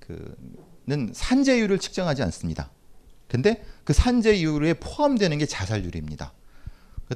그는 0.00 1.10
산재율을 1.14 1.78
측정하지 1.78 2.22
않습니다. 2.24 2.68
근데 3.26 3.64
그 3.84 3.94
산재율에 3.94 4.74
포함되는 4.74 5.38
게 5.38 5.46
자살률입니다. 5.46 6.34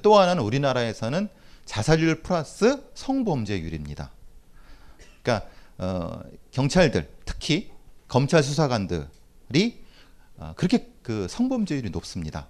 또 0.00 0.18
하나는 0.18 0.42
우리나라에서는 0.42 1.28
자살률 1.66 2.22
플러스 2.22 2.82
성범죄율입니다. 2.94 4.10
그러니까 5.22 5.46
어, 5.76 6.22
경찰들 6.50 7.10
특히 7.26 7.70
검찰 8.08 8.42
수사관들이 8.42 9.84
어, 10.38 10.54
그렇게 10.56 10.90
그 11.02 11.28
성범죄율이 11.28 11.90
높습니다. 11.90 12.48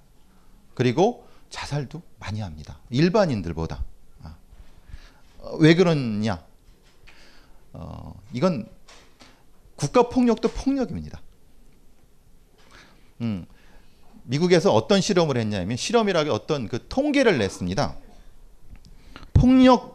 그리고 0.75 1.27
자살도 1.51 2.03
많이 2.19 2.41
합니다. 2.41 2.79
일반인들보다. 2.91 3.85
아. 4.23 4.37
어, 5.39 5.57
왜 5.57 5.75
그러냐? 5.75 6.45
어, 7.73 8.21
이건 8.33 8.69
국가 9.77 10.09
폭력도 10.09 10.49
폭력입니다. 10.49 11.21
음, 13.21 13.47
미국에서 14.25 14.73
어떤 14.73 15.01
실험을 15.01 15.37
했냐면 15.37 15.77
실험이라기 15.77 16.31
어떤 16.31 16.69
그 16.69 16.87
통계를 16.89 17.39
냈습니다. 17.39 17.97
폭력범들, 19.35 19.95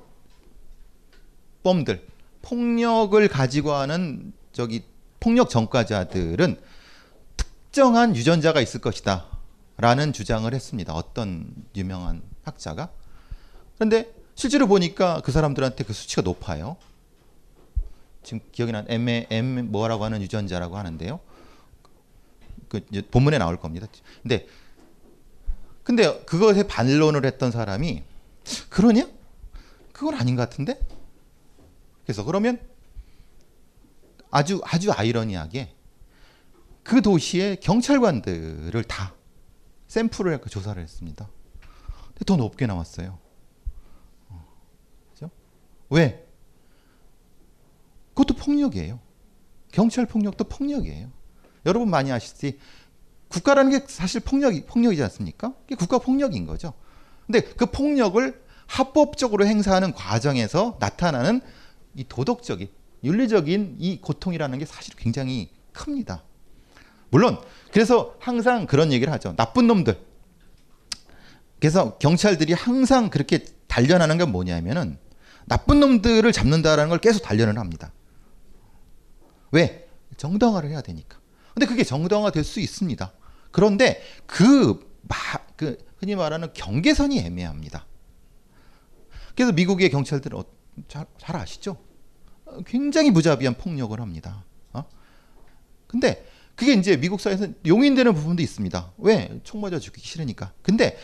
폭력을 2.41 3.27
가지고 3.27 3.74
하는 3.74 4.34
저기 4.51 4.84
폭력 5.20 5.50
전과자들은 5.50 6.60
특정한 7.38 8.15
유전자가 8.15 8.62
있을 8.62 8.82
것이다. 8.82 9.25
라는 9.79 10.12
주장을 10.12 10.53
했습니다. 10.53 10.93
어떤 10.93 11.53
유명한 11.75 12.21
학자가. 12.43 12.91
그런데 13.75 14.13
실제로 14.36 14.67
보니까 14.67 15.21
그 15.24 15.31
사람들한테 15.31 15.86
그 15.86 15.93
수치가 15.93 16.21
높아요. 16.21 16.75
지금 18.23 18.41
기억이 18.51 18.73
난 18.73 18.86
M, 18.89 19.08
M 19.08 19.71
뭐라고 19.71 20.04
하는 20.04 20.21
유전자라고 20.21 20.77
하는데요. 20.77 21.19
그 22.67 22.82
본문에 23.10 23.38
나올 23.38 23.58
겁니다. 23.58 23.88
근데 24.21 24.47
근데 25.84 26.23
그것에 26.25 26.67
반론을 26.67 27.25
했던 27.25 27.49
사람이 27.49 28.04
그러냐? 28.69 29.08
그건 29.93 30.13
아닌 30.15 30.36
것 30.36 30.47
같은데. 30.47 30.80
그래서 32.04 32.23
그러면 32.23 32.60
아주 34.30 34.62
아주 34.65 34.91
아이러니하게 34.91 35.73
그 36.84 37.01
도시의 37.01 37.60
경찰관들을 37.62 38.84
다 38.84 39.13
샘플을 39.89 40.39
조사를 40.49 40.82
했습니다. 40.82 41.30
더 42.25 42.36
높게 42.38 42.65
나왔어요. 42.65 43.17
어, 44.30 44.45
그죠? 45.13 45.30
왜? 45.89 46.25
그것도 48.13 48.36
폭력이에요. 48.36 48.99
경찰 49.71 50.06
폭력도 50.06 50.45
폭력이에요. 50.45 51.12
여러분 51.65 51.89
많이 51.89 52.12
아시지? 52.12 52.60
국가라는 53.30 53.71
게 53.71 53.86
사실 53.88 54.21
폭력이 54.21 54.65
폭력이지 54.65 55.04
않습니까? 55.04 55.54
그게 55.62 55.75
국가 55.75 55.97
폭력인 55.99 56.45
거죠. 56.45 56.73
근데 57.25 57.41
그 57.41 57.65
폭력을 57.65 58.43
합법적으로 58.67 59.45
행사하는 59.45 59.93
과정에서 59.93 60.78
나타나는 60.80 61.41
이 61.95 62.04
도덕적인 62.08 62.69
윤리적인 63.04 63.78
이 63.80 64.02
고통이라는 64.02 64.60
게 64.60 64.65
사실 64.65 64.95
굉장히 64.95 65.49
큽니다. 65.73 66.23
물론 67.10 67.39
그래서 67.72 68.15
항상 68.19 68.65
그런 68.65 68.91
얘기를 68.91 69.12
하죠. 69.13 69.36
나쁜 69.36 69.67
놈들. 69.67 70.00
그래서 71.60 71.98
경찰들이 71.98 72.54
항상 72.54 73.10
그렇게 73.10 73.45
단련하는 73.67 74.17
건 74.17 74.32
뭐냐면은 74.32 74.98
나쁜 75.45 75.80
놈들을 75.80 76.32
잡는다라는 76.32 76.89
걸 76.89 77.00
계속 77.00 77.22
단련을 77.22 77.58
합니다. 77.58 77.91
왜? 79.52 79.88
정당화를 80.17 80.69
해야 80.69 80.82
되니까. 80.82 81.19
근데 81.54 81.65
그게 81.65 81.84
정당화 81.84 82.32
될 82.32 82.43
수 82.43 82.60
있습니다. 82.60 83.12
그런데 83.52 84.02
그, 84.26 84.80
마, 85.02 85.15
그 85.56 85.78
흔히 85.98 86.15
말하는 86.15 86.54
경계선이 86.54 87.19
애매합니다. 87.19 87.86
그래서 89.36 89.52
미국의 89.52 89.89
경찰들은 89.89 90.38
어, 90.38 90.45
잘, 90.88 91.06
잘 91.17 91.36
아시죠? 91.36 91.78
어, 92.45 92.62
굉장히 92.65 93.12
무자비한 93.12 93.56
폭력을 93.56 94.00
합니다. 94.00 94.43
어? 94.74 94.86
근데 95.88 96.29
그게 96.60 96.74
이제 96.74 96.98
미국 96.98 97.22
사회에서 97.22 97.48
용인되는 97.65 98.13
부분도 98.13 98.43
있습니다. 98.43 98.91
왜? 98.98 99.39
총 99.45 99.62
맞아 99.62 99.80
죽기 99.80 100.02
싫으니까. 100.02 100.52
근데 100.62 100.98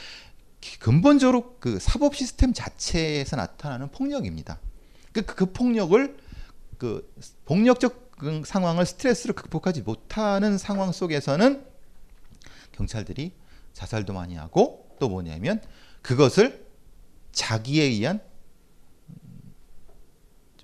근본적으로 0.79 1.55
그 1.61 1.79
사법 1.79 2.13
시스템 2.13 2.51
자체에서 2.51 3.37
나타나는 3.37 3.89
폭력입니다. 3.91 4.59
그, 5.13 5.21
그 5.21 5.53
폭력을 5.53 6.17
그 6.77 7.09
폭력적 7.45 8.11
그 8.17 8.41
상황을 8.45 8.85
스트레스를 8.85 9.33
극복하지 9.33 9.83
못하는 9.83 10.57
상황 10.57 10.91
속에서는 10.91 11.65
경찰들이 12.73 13.31
자살도 13.71 14.11
많이 14.11 14.35
하고 14.35 14.93
또 14.99 15.07
뭐냐면 15.07 15.61
그것을 16.01 16.65
자기에 17.31 17.85
의한 17.85 18.19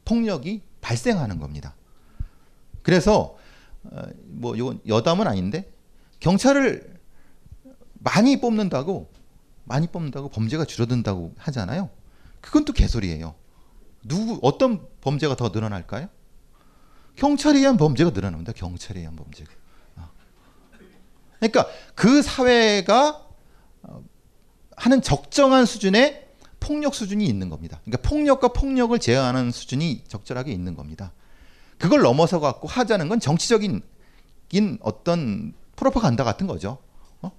폭력이 0.04 0.63
발생하는 0.82 1.39
겁니다. 1.39 1.75
그래서 2.82 3.38
어, 3.38 3.41
뭐 4.25 4.55
이건 4.55 4.79
여담은 4.87 5.27
아닌데 5.27 5.71
경찰을 6.19 6.99
많이 7.93 8.39
뽑는다고 8.39 9.11
많이 9.63 9.87
뽑는다고 9.87 10.29
범죄가 10.29 10.65
줄어든다고 10.65 11.33
하잖아요. 11.37 11.89
그건 12.41 12.65
또 12.65 12.73
개소리예요. 12.73 13.35
누구 14.03 14.39
어떤 14.41 14.87
범죄가 15.01 15.35
더 15.35 15.49
늘어날까요? 15.49 16.09
경찰에 17.15 17.59
의한 17.59 17.77
범죄가 17.77 18.11
늘어납니다. 18.11 18.51
경찰에 18.53 18.99
의한 18.99 19.15
범죄가. 19.15 19.51
아. 19.97 20.09
그러니까 21.39 21.67
그 21.93 22.21
사회가 22.21 23.27
어, 23.83 24.03
하는 24.75 25.01
적정한 25.01 25.65
수준의 25.65 26.29
폭력 26.59 26.95
수준이 26.95 27.25
있는 27.25 27.49
겁니다. 27.49 27.79
그러니까 27.83 28.07
폭력과 28.09 28.49
폭력을 28.49 28.97
제어하는 28.97 29.51
수준이 29.51 30.03
적절하게 30.07 30.51
있는 30.51 30.75
겁니다. 30.75 31.11
그걸 31.81 32.01
넘어서 32.01 32.39
갖고 32.39 32.67
하자는 32.67 33.09
건 33.09 33.19
정치적인 33.19 33.81
어떤 34.81 35.53
프로파간다 35.75 36.23
같은 36.23 36.45
거죠. 36.45 36.77
어? 37.21 37.31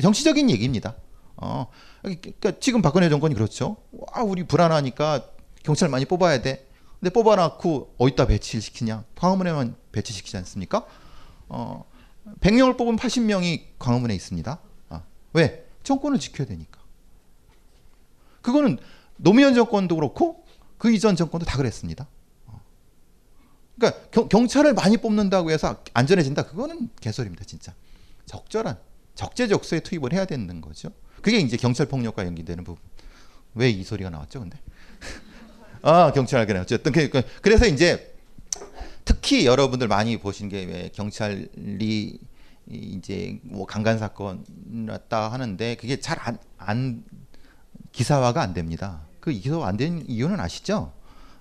정치적인 0.00 0.48
얘기입니다. 0.50 0.94
어, 1.36 1.66
그러니까 2.00 2.52
지금 2.60 2.80
박근혜 2.80 3.10
정권이 3.10 3.34
그렇죠. 3.34 3.76
와, 3.92 4.22
우리 4.22 4.44
불안하니까 4.44 5.26
경찰 5.62 5.90
많이 5.90 6.06
뽑아야 6.06 6.40
돼. 6.40 6.66
근데 6.98 7.12
뽑아놓고 7.12 7.94
어디다 7.98 8.26
배치를 8.26 8.62
시키냐? 8.62 9.04
광화문에만 9.16 9.76
배치시키지 9.92 10.36
않습니까? 10.38 10.86
어, 11.48 11.84
100명을 12.40 12.78
뽑으면 12.78 12.98
80명이 12.98 13.64
광화문에 13.78 14.14
있습니다. 14.14 14.58
아, 14.88 15.02
왜? 15.34 15.66
정권을 15.82 16.18
지켜야 16.18 16.46
되니까. 16.46 16.80
그거는 18.40 18.78
노무현 19.16 19.54
정권도 19.54 19.94
그렇고 19.96 20.44
그 20.78 20.90
이전 20.90 21.16
정권도 21.16 21.44
다 21.44 21.58
그랬습니다. 21.58 22.06
어. 23.80 23.90
그러니까 23.90 24.10
경, 24.10 24.28
경찰을 24.28 24.74
많이 24.74 24.96
뽑는다고 24.98 25.50
해서 25.50 25.82
안전해진다? 25.94 26.42
그거는 26.46 26.90
개소리입니다, 27.00 27.44
진짜. 27.44 27.74
적절한 28.26 28.78
적재적소에 29.14 29.80
투입을 29.80 30.12
해야 30.12 30.24
되는 30.24 30.60
거죠. 30.60 30.90
그게 31.22 31.38
이제 31.38 31.56
경찰 31.56 31.86
폭력과 31.86 32.24
연기되는 32.26 32.62
부분. 32.64 32.82
왜 33.54 33.70
이 33.70 33.82
소리가 33.82 34.10
나왔죠, 34.10 34.40
근데? 34.40 34.58
아, 35.82 36.12
경찰관이 36.12 36.58
어쨌든 36.60 36.92
그- 36.92 37.08
그- 37.08 37.22
그래서 37.42 37.66
이제 37.66 38.14
특히 39.04 39.44
여러분들 39.46 39.88
많이 39.88 40.18
보신 40.18 40.48
게 40.48 40.64
왜 40.66 40.90
경찰이 40.94 42.18
이제 42.68 43.40
뭐 43.42 43.66
강간 43.66 43.98
사건 43.98 44.44
났다 44.66 45.32
하는데 45.32 45.74
그게 45.76 45.98
잘안안 45.98 47.02
기사화가 47.92 48.40
안 48.40 48.54
됩니다. 48.54 49.00
그 49.18 49.32
기사화 49.32 49.66
안 49.66 49.76
된 49.76 50.04
이유는 50.06 50.38
아시죠? 50.38 50.92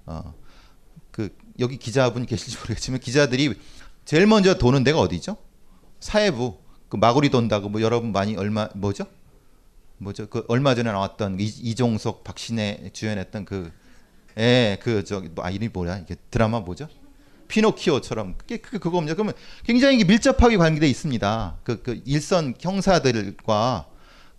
어, 0.08 0.34
그 1.12 1.36
여기 1.60 1.78
기자분 1.78 2.26
계실지 2.26 2.58
모르겠지만 2.58 3.00
기자들이 3.00 3.54
제일 4.06 4.28
먼저 4.28 4.58
도는 4.58 4.84
데가 4.84 5.00
어디죠? 5.00 5.38
사회부 6.00 6.58
그 6.90 6.98
마구리 6.98 7.30
돈다고 7.30 7.70
뭐 7.70 7.82
여러분 7.82 8.12
많이 8.12 8.36
얼마 8.36 8.70
뭐죠? 8.76 9.06
뭐죠? 9.98 10.28
그 10.30 10.46
얼마 10.48 10.76
전에 10.76 10.92
나왔던 10.92 11.40
이, 11.40 11.46
이종석 11.46 12.24
박신혜 12.24 12.90
주연했던 12.94 13.46
그 13.46 13.72
예, 14.38 14.78
그 14.82 15.04
저기 15.04 15.28
뭐, 15.30 15.46
아 15.46 15.50
이름이 15.50 15.70
뭐야? 15.74 16.00
이게 16.00 16.16
드라마 16.32 16.60
뭐죠? 16.60 16.88
피노키오처럼 17.50 18.36
그게 18.38 18.58
그게 18.58 18.78
그겁니다. 18.78 19.16
그러면 19.16 19.34
굉장히 19.66 20.04
밀접하게 20.04 20.58
관계돼 20.58 20.88
있습니다. 20.88 21.58
그, 21.64 21.82
그 21.82 22.02
일선 22.06 22.54
형사들과 22.60 23.88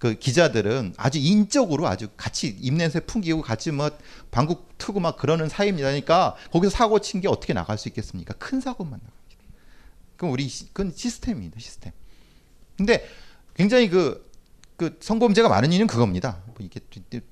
그 0.01 0.15
기자들은 0.15 0.95
아주 0.97 1.19
인적으로 1.19 1.87
아주 1.87 2.09
같이 2.17 2.57
입냄새 2.59 3.01
풍기고 3.01 3.43
같이 3.43 3.71
뭐 3.71 3.91
방국 4.31 4.77
트고 4.79 4.99
막 4.99 5.17
그러는 5.19 5.49
사이입니다. 5.49 5.89
그러니까 5.89 6.35
거기서 6.51 6.71
사고 6.75 6.99
친 7.01 7.21
게 7.21 7.29
어떻게 7.29 7.53
나갈 7.53 7.77
수 7.77 7.87
있겠습니까? 7.89 8.33
큰 8.39 8.61
사고만 8.63 8.93
나갑니다. 8.93 9.21
그럼 10.17 10.33
우리 10.33 10.49
시- 10.49 10.67
그건 10.73 10.93
시스템입니다. 10.97 11.61
시스템. 11.61 11.93
근데 12.79 13.07
굉장히 13.55 13.91
그, 13.91 14.27
그 14.79 14.97
성범죄가 15.03 15.51
많은 15.51 15.71
이유는 15.71 15.87
그겁니다. 15.87 16.43
뭐 16.47 16.55
이게 16.61 16.81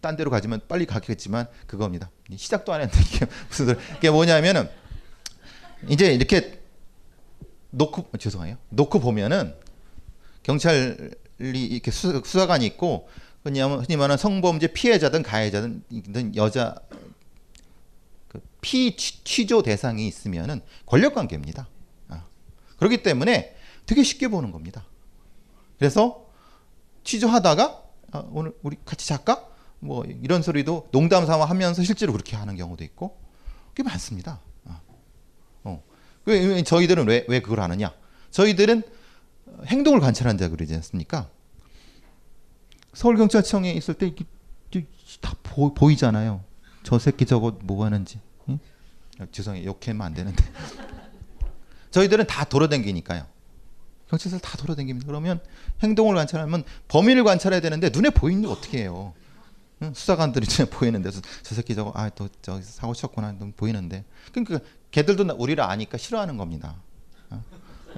딴 0.02 0.16
데로 0.16 0.30
가지만 0.30 0.60
빨리 0.68 0.84
가겠지만 0.84 1.46
그겁니다. 1.66 2.10
시작도 2.36 2.70
안 2.74 2.82
했는데 2.82 3.02
이게 3.10 3.26
무슨. 3.48 3.78
이게 3.96 4.10
뭐냐면은 4.10 4.68
이제 5.88 6.12
이렇게 6.12 6.60
놓고 7.70 8.10
죄송해요. 8.18 8.58
놓고 8.68 9.00
보면은 9.00 9.54
경찰 10.42 11.12
이 11.40 11.64
이렇게 11.64 11.90
수, 11.90 12.22
수사관이 12.24 12.66
있고 12.66 13.08
흔히 13.44 13.96
말하는 13.96 14.16
성범죄 14.16 14.68
피해자든 14.68 15.22
가해자든 15.22 15.82
여자 16.36 16.74
그 18.28 18.40
피취조 18.60 19.62
대상이 19.62 20.06
있으면은 20.06 20.60
권력 20.84 21.14
관계입니다. 21.14 21.68
아. 22.08 22.24
그렇기 22.78 23.02
때문에 23.02 23.56
되게 23.86 24.02
쉽게 24.02 24.28
보는 24.28 24.50
겁니다. 24.50 24.84
그래서 25.78 26.26
취조하다가 27.04 27.82
아, 28.12 28.24
오늘 28.30 28.52
우리 28.62 28.76
같이 28.84 29.06
잘까? 29.06 29.46
뭐 29.80 30.04
이런 30.04 30.42
소리도 30.42 30.88
농담 30.90 31.24
삼아 31.24 31.44
하면서 31.44 31.82
실제로 31.84 32.12
그렇게 32.12 32.36
하는 32.36 32.56
경우도 32.56 32.82
있고 32.84 33.18
꽤 33.74 33.82
많습니다. 33.82 34.40
아. 34.66 34.80
어. 35.64 35.82
저희들은 36.66 37.06
왜, 37.06 37.24
왜 37.28 37.40
그걸 37.40 37.60
하느냐? 37.60 37.94
저희들은 38.30 38.82
행동을 39.66 40.00
관찰한다 40.00 40.48
그러지 40.48 40.74
않습니까? 40.76 41.28
서울경찰청에 42.94 43.72
있을 43.72 43.94
때 43.94 44.14
다 45.22 45.34
보, 45.42 45.72
보이잖아요. 45.72 46.42
저 46.82 46.98
새끼 46.98 47.24
저거 47.24 47.56
뭐 47.62 47.84
하는지. 47.86 48.20
응? 48.50 48.58
아, 49.18 49.26
죄송해요. 49.32 49.64
욕하면 49.66 50.02
안 50.02 50.12
되는데. 50.14 50.44
저희들은 51.90 52.26
다 52.26 52.44
돌아다니니까요. 52.44 53.26
경찰서 54.10 54.38
다 54.38 54.56
돌아다닙니다. 54.58 55.06
그러면 55.06 55.40
행동을 55.82 56.14
관찰하면 56.14 56.62
범인을 56.88 57.24
관찰해야 57.24 57.60
되는데 57.60 57.88
눈에 57.88 58.10
보이는데 58.10 58.48
어떻게 58.48 58.80
해요? 58.82 59.14
응? 59.82 59.94
수사관들이 59.94 60.46
눈에 60.46 60.68
보이는데 60.70 61.10
저, 61.10 61.20
저 61.42 61.54
새끼 61.54 61.74
저거 61.74 61.92
아또 61.98 62.28
저 62.42 62.60
사고 62.60 62.92
쳤구나 62.92 63.32
눈 63.32 63.52
보이는데 63.52 64.04
그러니까 64.32 64.60
걔들도 64.90 65.24
나- 65.24 65.34
우리를 65.34 65.62
아니까 65.64 65.96
싫어하는 65.96 66.36
겁니다. 66.36 66.76
어? 67.30 67.42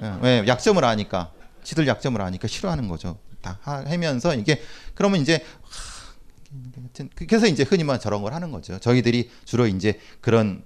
예, 0.01 0.17
왜 0.21 0.47
약점을 0.47 0.83
아니까 0.85 1.33
지들 1.63 1.87
약점을 1.87 2.19
아니까 2.21 2.47
싫어하는 2.47 2.87
거죠. 2.87 3.17
다 3.41 3.57
하- 3.61 3.83
하면서 3.85 4.35
이게 4.35 4.61
그러면 4.93 5.21
이제 5.21 5.43
하, 5.63 6.71
하여튼 6.75 7.09
그래서 7.15 7.47
이제 7.47 7.63
흔히 7.63 7.83
말 7.83 7.99
저런 7.99 8.21
걸 8.21 8.33
하는 8.33 8.51
거죠. 8.51 8.77
저희들이 8.79 9.31
주로 9.45 9.67
이제 9.67 9.99
그런 10.21 10.63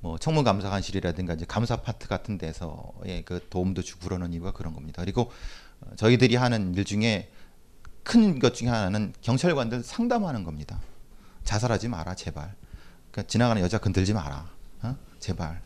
뭐 0.00 0.18
청문감사관실이라든가 0.18 1.34
이제 1.34 1.44
감사 1.46 1.76
파트 1.76 2.06
같은 2.08 2.36
데서의 2.38 3.24
그 3.24 3.46
도움도 3.48 3.82
주고 3.82 4.08
그러는 4.08 4.32
이유가 4.32 4.52
그런 4.52 4.74
겁니다. 4.74 5.02
그리고 5.02 5.32
어, 5.80 5.94
저희들이 5.96 6.36
하는 6.36 6.74
일 6.74 6.84
중에 6.84 7.30
큰 8.02 8.38
것 8.38 8.54
중에 8.54 8.68
하나는 8.68 9.14
경찰관들 9.22 9.82
상담하는 9.82 10.44
겁니다. 10.44 10.78
자살하지 11.44 11.88
마라 11.88 12.14
제발. 12.14 12.54
그러니까 13.10 13.30
지나가는 13.30 13.60
여자 13.62 13.78
건들지 13.78 14.12
마라. 14.12 14.46
어? 14.82 14.96
제발. 15.20 15.62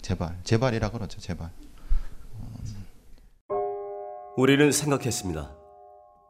제발. 0.00 0.38
제발이라 0.44 0.90
그러죠. 0.92 1.18
제발. 1.20 1.50
우리는 4.36 4.70
생각했습니다. 4.70 5.56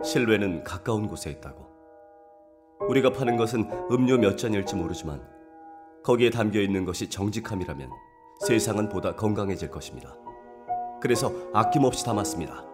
실외는 0.02 0.64
가까운 0.64 1.06
곳에 1.06 1.30
있다고. 1.30 1.66
우리가 2.88 3.12
파는 3.12 3.36
것은 3.36 3.70
음료 3.90 4.16
몇 4.16 4.38
잔일지 4.38 4.74
모르지만 4.74 5.22
거기에 6.02 6.30
담겨 6.30 6.60
있는 6.60 6.86
것이 6.86 7.10
정직함이라면 7.10 7.90
세상은 8.46 8.88
보다 8.88 9.14
건강해질 9.14 9.70
것입니다. 9.70 10.14
그래서 11.02 11.30
아낌없이 11.52 12.04
담았습니다. 12.04 12.64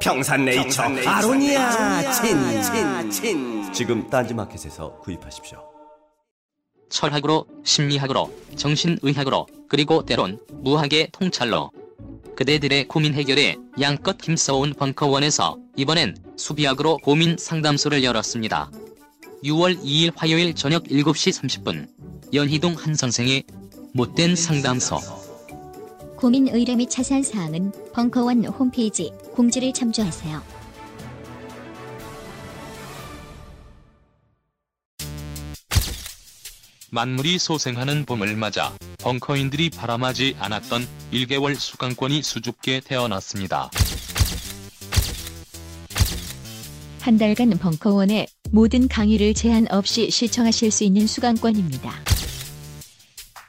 평산네이처, 0.00 0.82
아로니아 1.06 2.12
친친친 2.12 3.72
지금 3.72 4.08
딴지마켓에서 4.08 4.98
구입하십시오. 4.98 5.58
철학으로, 6.88 7.46
심리학으로, 7.64 8.30
정신의학으로, 8.54 9.46
그리고 9.68 10.04
때론 10.04 10.40
무학의 10.52 11.08
통찰로 11.10 11.70
그대들의 12.38 12.86
고민 12.86 13.14
해결에 13.14 13.56
양껏 13.80 14.16
힘써온 14.22 14.72
벙커원에서 14.72 15.58
이번엔 15.74 16.16
수비학으로 16.36 16.98
고민 16.98 17.36
상담소를 17.36 18.04
열었습니다. 18.04 18.70
6월 19.42 19.82
2일 19.82 20.12
화요일 20.14 20.54
저녁 20.54 20.84
7시 20.84 21.64
30분 21.64 21.88
연희동 22.32 22.74
한 22.74 22.94
선생의 22.94 23.42
못된 23.92 24.36
상담소 24.36 25.00
고민 26.14 26.46
의뢰 26.54 26.76
및 26.76 26.88
자세한 26.88 27.24
사항은 27.24 27.72
벙커원 27.92 28.44
홈페이지 28.44 29.10
공지를 29.34 29.72
참조하세요. 29.72 30.40
만물이 36.90 37.40
소생하는 37.40 38.04
봄을 38.04 38.36
맞아 38.36 38.72
벙커인들이 38.98 39.70
바람하지 39.70 40.36
않았던 40.40 40.86
1개월 41.12 41.54
수강권이 41.54 42.20
수줍게 42.22 42.80
태어났습니다. 42.80 43.70
한 47.00 47.16
달간 47.16 47.50
벙커원의 47.50 48.26
모든 48.50 48.88
강의를 48.88 49.34
제한 49.34 49.66
없이 49.70 50.10
시청하실 50.10 50.72
수 50.72 50.82
있는 50.82 51.06
수강권입니다. 51.06 51.92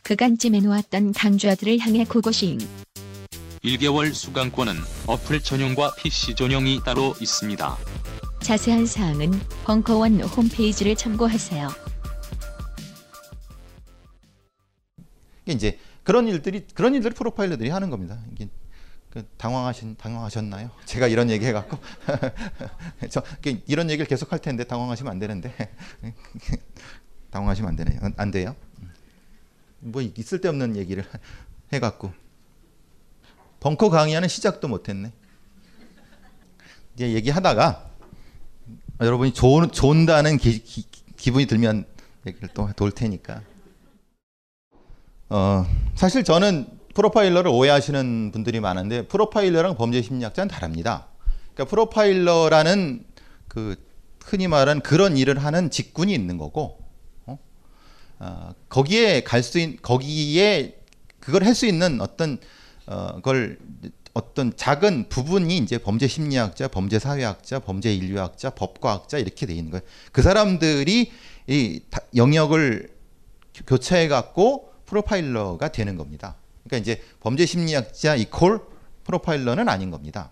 그간 0.04 0.38
찜해놓았던 0.38 1.14
강좌들을 1.14 1.80
향해 1.80 2.06
고고싱 2.06 2.60
1개월 3.64 4.14
수강권은 4.14 4.76
어플 5.08 5.42
전용과 5.42 5.96
PC 5.96 6.36
전용이 6.36 6.80
따로 6.86 7.16
있습니다. 7.20 7.78
자세한 8.42 8.86
사항은 8.86 9.32
벙커원 9.66 10.22
홈페이지를 10.22 10.96
참고하세요. 10.96 11.89
이제 15.54 15.80
그런 16.04 16.28
일들이 16.28 16.66
그런 16.74 16.96
일들을 16.96 17.14
프로파일러들이 17.16 17.70
하는 17.70 17.90
겁니다. 17.90 18.20
이게 18.32 18.50
그 19.10 19.26
당황하신 19.38 19.96
당황하셨나요? 19.98 20.70
제가 20.86 21.08
이런 21.08 21.30
얘기 21.30 21.46
해갖고 21.46 21.78
저 23.10 23.24
이런 23.66 23.90
얘기를 23.90 24.06
계속 24.06 24.32
할 24.32 24.40
텐데 24.40 24.64
당황하시면 24.64 25.12
안 25.12 25.20
되는데 25.20 25.54
당황하시면 27.32 27.70
안 27.70 27.76
되네요. 27.76 28.00
안- 28.02 28.14
안 28.18 28.32
돼요. 28.32 28.56
뭐 29.80 30.02
있을 30.02 30.42
데 30.42 30.48
없는 30.50 30.76
얘기를 30.76 31.06
해갖고 31.74 32.12
벙커 33.60 33.90
강의하는 33.90 34.28
시작도 34.28 34.68
못했네. 34.68 35.12
이제 36.96 37.14
얘기하다가 37.14 37.90
여러분이 39.02 39.34
좋은 39.34 39.72
좋은다는 39.72 40.38
기, 40.38 40.62
기, 40.64 40.86
기분이 41.18 41.46
들면 41.46 41.86
얘기를 42.28 42.50
또 42.50 42.70
돌 42.76 42.92
테니까. 42.92 43.42
어, 45.30 45.66
사실 45.96 46.24
저는 46.24 46.68
프로파일러를 46.96 47.52
오해하시는 47.52 48.32
분들이 48.32 48.60
많은데 48.60 49.08
프로파일러랑 49.08 49.76
범죄 49.76 50.02
심리학자는 50.02 50.48
다릅니다. 50.50 51.08
그러니까 51.54 51.66
프로파일러라는 51.70 53.06
그 53.48 53.76
흔히 54.24 54.48
말하는 54.48 54.82
그런 54.82 55.18
일을 55.18 55.44
하는 55.44 55.70
직군이 55.70 56.14
있는 56.14 56.38
거고 56.38 56.80
어? 57.26 57.38
어, 58.20 58.54
거기에 58.70 59.22
갈 59.24 59.44
수있 59.44 59.82
거기에 59.82 60.80
그걸 61.20 61.46
할 61.46 61.54
수 61.56 61.66
있는 61.66 62.02
어떤 62.02 62.38
어, 62.88 63.22
걸 63.22 63.60
어떤 64.14 64.56
작은 64.58 65.10
부분이 65.10 65.58
이제 65.58 65.78
범죄 65.78 66.08
심리학자, 66.08 66.68
범죄 66.68 66.98
사회학자, 66.98 67.60
범죄 67.60 67.94
인류학자, 67.94 68.50
법과학자 68.52 69.20
이렇게 69.20 69.46
돼 69.46 69.54
있는 69.54 69.70
거예요. 69.72 69.84
그 70.12 70.24
사람들이 70.24 71.12
이 71.48 71.82
다- 71.92 72.00
영역을 72.16 72.90
교- 73.54 73.66
교차해 73.66 74.08
갖고 74.08 74.69
프로파일러가 74.90 75.70
되는 75.72 75.96
겁니다. 75.96 76.36
그러니까 76.64 76.78
이제 76.82 77.02
범죄 77.20 77.46
심리학자 77.46 78.16
이콜 78.16 78.62
프로파일러는 79.04 79.70
아닌 79.70 79.92
겁니다. 79.92 80.32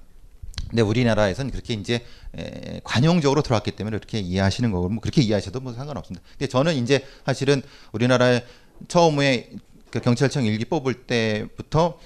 근데 0.69 0.81
우리나라에서는 0.81 1.51
그렇게 1.51 1.75
이제 1.75 2.03
에, 2.35 2.81
관용적으로 2.83 3.41
들어왔기 3.41 3.71
때문에 3.71 3.97
그렇게 3.97 4.19
이해하시는 4.19 4.71
거고 4.71 4.89
뭐 4.89 4.99
그렇게 4.99 5.21
이해하셔도 5.21 5.61
뭐 5.61 5.73
상관없습니다. 5.73 6.25
근데 6.31 6.47
저는 6.47 6.75
이제 6.75 7.05
사실은 7.25 7.61
우리나라에 7.93 8.43
처음에 8.87 9.51
그 9.91 10.01
경찰청 10.01 10.43
일기 10.43 10.65
뽑을 10.65 11.05
때부터 11.05 11.99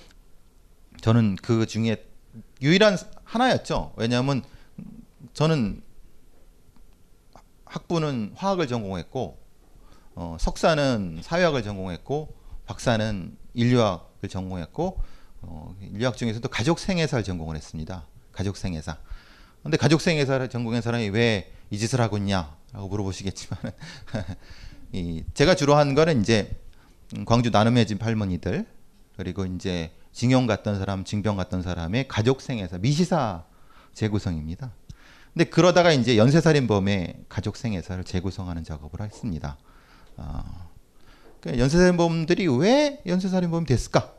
저는 1.01 1.37
그 1.41 1.65
중에 1.65 2.05
유일한 2.61 2.97
하나였죠. 3.23 3.93
왜냐하면 3.95 4.43
저는 5.33 5.81
학부는 7.65 8.33
화학을 8.35 8.67
전공했고 8.67 9.39
어, 10.15 10.37
석사는 10.39 11.21
사회학을 11.23 11.63
전공했고 11.63 12.40
박사는 12.71 13.38
인류학을 13.53 14.29
전공했고 14.29 14.99
어, 15.41 15.75
인류학 15.81 16.17
중에서도 16.17 16.47
가족 16.49 16.79
생애사를 16.79 17.23
전공을 17.23 17.55
했습니다. 17.55 18.05
가족 18.31 18.57
생애사. 18.57 18.97
근데 19.63 19.77
가족 19.77 20.01
생애사를 20.01 20.49
전공한 20.49 20.81
사람이 20.81 21.10
왜 21.10 21.51
이 21.71 21.77
짓을 21.77 22.01
하고 22.01 22.17
있냐라고 22.17 22.89
물어보시겠지만 22.89 23.60
이 24.91 25.23
제가 25.34 25.55
주로 25.55 25.75
한 25.75 25.95
거는 25.95 26.21
이제 26.21 26.53
음, 27.15 27.25
광주 27.25 27.49
나눔의 27.49 27.88
집 27.88 28.03
할머니들 28.03 28.65
그리고 29.15 29.45
이제 29.45 29.91
징용 30.12 30.45
갔던 30.47 30.77
사람, 30.77 31.05
징병 31.05 31.38
갔던 31.38 31.63
사람의 31.63 32.10
가족 32.10 32.41
생애사 32.41 32.77
미시사 32.79 33.45
재구성입니다. 33.93 34.73
근데 35.34 35.45
그러다가 35.45 35.93
이제 35.93 36.17
연쇄살인범의 36.17 37.25
가족 37.29 37.55
생애사를 37.55 38.03
재구성하는 38.03 38.65
작업을 38.65 38.99
했습니다. 38.99 39.57
아, 40.17 40.43
그 40.43 40.70
연쇄살인범들이 41.45 42.47
왜 42.58 43.01
연쇄살인범이 43.06 43.65
됐을까? 43.65 44.13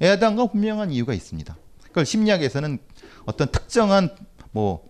에 0.00 0.18
대한 0.18 0.36
건 0.36 0.50
분명한 0.50 0.92
이유가 0.92 1.12
있습니다. 1.12 1.56
그걸 1.82 2.06
심리학에서는 2.06 2.78
어떤 3.24 3.50
특정한 3.50 4.14
뭐 4.52 4.88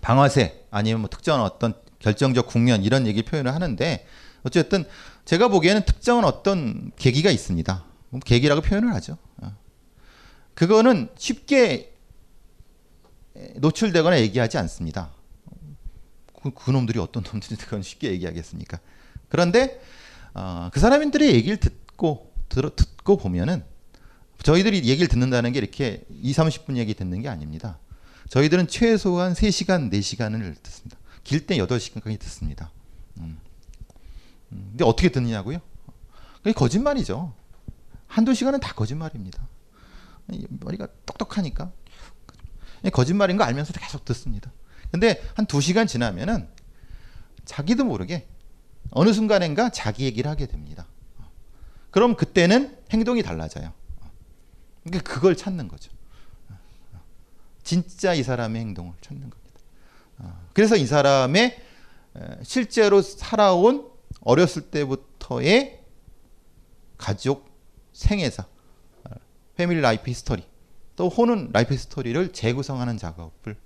방아쇠 0.00 0.66
아니면 0.70 1.00
뭐 1.00 1.10
특정한 1.10 1.44
어떤 1.44 1.74
결정적 1.98 2.46
국면 2.46 2.84
이런 2.84 3.06
얘기 3.06 3.22
표현을 3.22 3.52
하는데 3.52 4.06
어쨌든 4.44 4.84
제가 5.24 5.48
보기에는 5.48 5.84
특정한 5.84 6.24
어떤 6.24 6.92
계기가 6.96 7.30
있습니다. 7.30 7.84
뭐 8.10 8.20
계기라고 8.20 8.60
표현을 8.60 8.94
하죠. 8.94 9.18
어. 9.38 9.56
그거는 10.54 11.08
쉽게 11.16 11.94
노출되거나 13.56 14.20
얘기하지 14.20 14.58
않습니다. 14.58 15.10
그, 16.42 16.50
그 16.54 16.70
놈들이 16.70 16.98
어떤 16.98 17.22
놈들이 17.22 17.56
그건 17.56 17.82
쉽게 17.82 18.10
얘기하겠습니까? 18.12 18.78
그런데 19.28 19.80
어, 20.34 20.70
그 20.72 20.80
사람들의 20.80 21.34
얘기를 21.34 21.58
듣고 21.58 22.32
들어, 22.48 22.74
듣고 22.74 23.16
보면은 23.16 23.64
저희들이 24.42 24.84
얘기를 24.84 25.08
듣는다는 25.08 25.52
게 25.52 25.58
이렇게 25.58 26.04
2, 26.22 26.32
30분 26.32 26.76
얘기 26.76 26.94
듣는 26.94 27.22
게 27.22 27.28
아닙니다. 27.28 27.78
저희들은 28.28 28.68
최소한 28.68 29.32
3시간, 29.32 29.90
4시간을 29.92 30.62
듣습니다. 30.62 30.96
길 31.24 31.46
때 31.46 31.56
8시간까지 31.58 32.18
듣습니다. 32.20 32.70
음. 33.18 33.38
음, 34.52 34.66
근데 34.70 34.84
어떻게 34.84 35.08
듣느냐고요? 35.10 35.60
그게 36.38 36.52
거짓말이죠. 36.52 37.34
한두 38.06 38.32
시간은 38.34 38.60
다 38.60 38.72
거짓말입니다. 38.74 39.46
이 40.30 40.46
머리가 40.48 40.88
똑똑하니까. 41.04 41.72
거짓말인 42.92 43.36
거 43.36 43.44
알면서도 43.44 43.80
계속 43.80 44.04
듣습니다. 44.04 44.52
근데 44.90 45.20
한 45.34 45.46
두 45.46 45.60
시간 45.60 45.86
지나면은 45.86 46.48
자기도 47.44 47.84
모르게 47.84 48.28
어느 48.90 49.12
순간인가 49.12 49.70
자기 49.70 50.04
얘기를 50.04 50.30
하게 50.30 50.46
됩니다. 50.46 50.86
그럼 51.90 52.14
그때는 52.14 52.76
행동이 52.90 53.22
달라져요. 53.22 53.72
그러니까 54.84 55.12
그걸 55.12 55.36
찾는 55.36 55.68
거죠. 55.68 55.92
진짜 57.62 58.14
이 58.14 58.22
사람의 58.22 58.60
행동을 58.60 58.94
찾는 59.00 59.28
겁니다. 59.28 59.60
그래서 60.54 60.76
이 60.76 60.86
사람의 60.86 61.62
실제로 62.42 63.02
살아온 63.02 63.90
어렸을 64.20 64.70
때부터의 64.70 65.80
가족 66.96 67.48
생애사, 67.92 68.46
family 69.54 69.80
life 69.80 70.10
history, 70.10 70.44
또 70.96 71.08
혹은 71.08 71.50
life 71.52 71.74
history를 71.74 72.32
재구성하는 72.32 72.96
작업을 72.96 73.56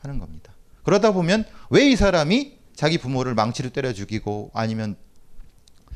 하는 0.00 0.18
겁니다. 0.18 0.52
그러다 0.84 1.12
보면 1.12 1.44
왜 1.70 1.90
이 1.90 1.96
사람이 1.96 2.58
자기 2.74 2.98
부모를 2.98 3.34
망치로 3.34 3.70
때려 3.70 3.92
죽이고 3.92 4.50
아니면 4.54 4.96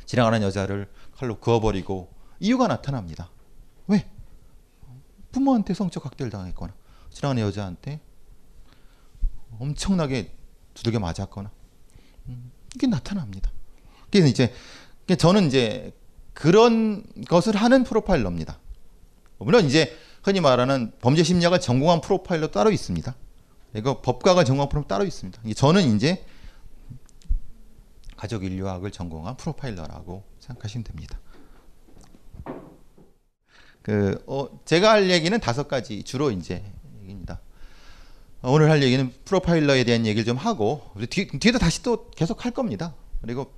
지나가는 0.05 0.41
여자를 0.43 0.89
칼로 1.17 1.41
그어버리고 1.41 2.11
이유가 2.41 2.69
나타납니다. 2.69 3.31
왜? 3.89 4.09
부모한테 5.33 5.75
성적 5.75 6.05
학대를 6.05 6.31
당했거나 6.31 6.75
지나가는 7.11 7.43
여자한테 7.43 8.01
엄청나게 9.59 10.33
두들겨 10.75 11.01
맞았거나 11.01 11.51
음, 12.29 12.51
이게 12.75 12.87
나타납니다. 12.87 13.51
그래서 14.11 14.29
이제 14.29 14.53
저는 15.19 15.47
이제 15.47 15.93
그런 16.35 17.05
것을 17.29 17.57
하는 17.57 17.85
프로파일러입니다. 17.85 18.59
물론 19.39 19.65
이제 19.65 19.97
흔히 20.23 20.41
말하는 20.41 20.93
범죄 21.01 21.23
심리학을 21.23 21.61
전공한 21.61 22.01
프로파일러 22.01 22.51
따로 22.51 22.71
있습니다. 22.71 23.15
이거 23.75 24.01
법과가 24.01 24.45
전공한 24.45 24.69
프로 24.69 24.87
따로 24.87 25.05
있습니다. 25.05 25.41
저는 25.55 25.97
이제 25.97 26.25
가족 28.17 28.45
인류학을 28.45 28.91
전공한 28.91 29.37
프로파일러라고 29.37 30.25
생각하시면 30.41 30.85
됩니다. 30.85 31.19
그 33.83 34.23
어, 34.27 34.49
제가 34.65 34.91
할 34.91 35.11
얘기는 35.11 35.39
다섯 35.39 35.69
가지 35.69 36.03
주로 36.03 36.31
이제 36.31 36.65
얘기입니다. 37.03 37.41
어, 38.43 38.51
오늘 38.51 38.71
할 38.71 38.83
얘기는 38.83 39.13
프로파일러에 39.25 39.85
대한 39.85 40.07
얘기를 40.07 40.25
좀 40.25 40.37
하고 40.37 40.83
뒤, 41.09 41.29
뒤에도 41.29 41.59
다시 41.59 41.83
또 41.83 42.11
계속 42.11 42.45
할 42.45 42.53
겁니다. 42.53 42.95
그리고 43.21 43.53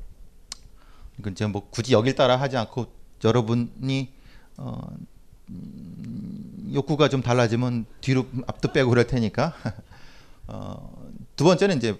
이건 1.18 1.34
제가 1.34 1.50
뭐 1.50 1.68
굳이 1.70 1.94
여길 1.94 2.14
따라 2.14 2.36
하지 2.36 2.56
않고 2.56 2.92
여러분이 3.24 4.12
어, 4.58 4.80
음, 5.48 6.70
욕구가 6.74 7.08
좀 7.08 7.22
달라지면 7.22 7.86
뒤로 8.00 8.26
앞도 8.46 8.72
빼고 8.72 8.90
그럴 8.90 9.06
테니까 9.06 9.54
어, 10.48 11.10
두 11.36 11.44
번째는 11.44 11.78
이제 11.78 11.98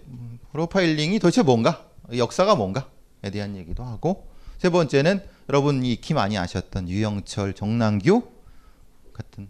프로파일링이 0.52 1.18
도대체 1.18 1.42
뭔가 1.42 1.87
역사가 2.16 2.54
뭔가에 2.54 3.30
대한 3.32 3.56
얘기도 3.56 3.84
하고. 3.84 4.28
세 4.58 4.70
번째는 4.70 5.24
여러분이 5.48 5.92
익히 5.92 6.14
많이 6.14 6.36
아셨던 6.36 6.88
유영철, 6.88 7.54
정남규 7.54 8.28
같은 9.12 9.48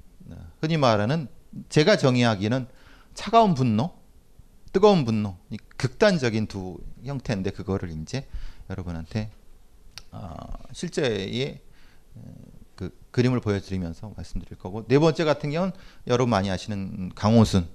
흔히 0.60 0.76
말하는 0.76 1.28
제가 1.68 1.96
정의하기는 1.96 2.66
차가운 3.14 3.54
분노, 3.54 3.92
뜨거운 4.72 5.04
분노, 5.04 5.36
극단적인 5.76 6.46
두 6.46 6.78
형태인데 7.04 7.50
그거를 7.50 7.90
이제 7.90 8.26
여러분한테 8.70 9.30
어, 10.12 10.34
실제의 10.72 11.60
그 12.74 12.96
그림을 13.10 13.40
보여드리면서 13.40 14.12
말씀드릴 14.16 14.58
거고. 14.58 14.86
네 14.86 14.98
번째 14.98 15.24
같은 15.24 15.50
경우는 15.50 15.72
여러분 16.06 16.30
많이 16.30 16.50
아시는 16.50 17.12
강호순 17.14 17.66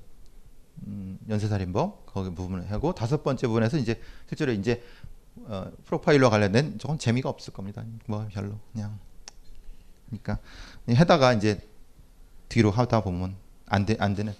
음, 0.87 1.19
연쇄살인범 1.29 1.93
거기 2.05 2.33
부분을 2.33 2.71
하고 2.71 2.93
다섯 2.93 3.23
번째 3.23 3.47
부분에서 3.47 3.77
이제 3.77 4.01
실제로 4.27 4.51
이제 4.51 4.83
어, 5.45 5.71
프로파일러 5.85 6.29
관련된 6.29 6.77
조금 6.79 6.97
재미가 6.97 7.29
없을 7.29 7.53
겁니다. 7.53 7.83
뭐 8.05 8.27
별로 8.31 8.59
그냥 8.71 8.99
그러니까 10.07 10.39
해다가 10.89 11.33
이제 11.33 11.67
뒤로 12.49 12.69
하다 12.71 13.01
보면 13.01 13.35
안, 13.65 13.85
되, 13.85 13.95
안 13.99 14.13
되는 14.13 14.33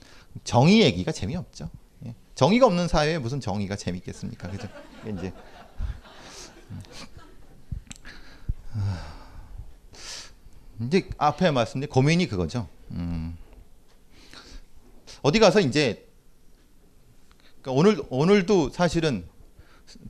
정의 0.44 0.82
얘기가 0.82 1.12
재미없죠. 1.12 1.70
예. 2.06 2.14
정의가 2.36 2.68
없는 2.68 2.88
사회에 2.88 3.18
무슨 3.18 3.40
정의가 3.40 3.76
재밌겠습니까? 3.76 4.50
그죠? 4.52 4.68
이제 5.08 5.34
이제 10.82 11.10
앞에 11.18 11.52
말씀드린 11.52 11.92
고민이 11.92 12.28
그거죠. 12.28 12.68
음. 12.92 13.38
어디 15.22 15.40
가서 15.40 15.60
이제 15.60 16.08
그러니까 17.64 17.72
오늘 17.72 18.04
오늘도 18.10 18.70
사실은 18.70 19.26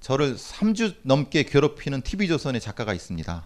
저를 0.01 0.35
3주 0.35 0.95
넘게 1.03 1.43
괴롭히는 1.43 2.01
TV조선의 2.01 2.59
작가가 2.59 2.93
있습니다. 2.93 3.45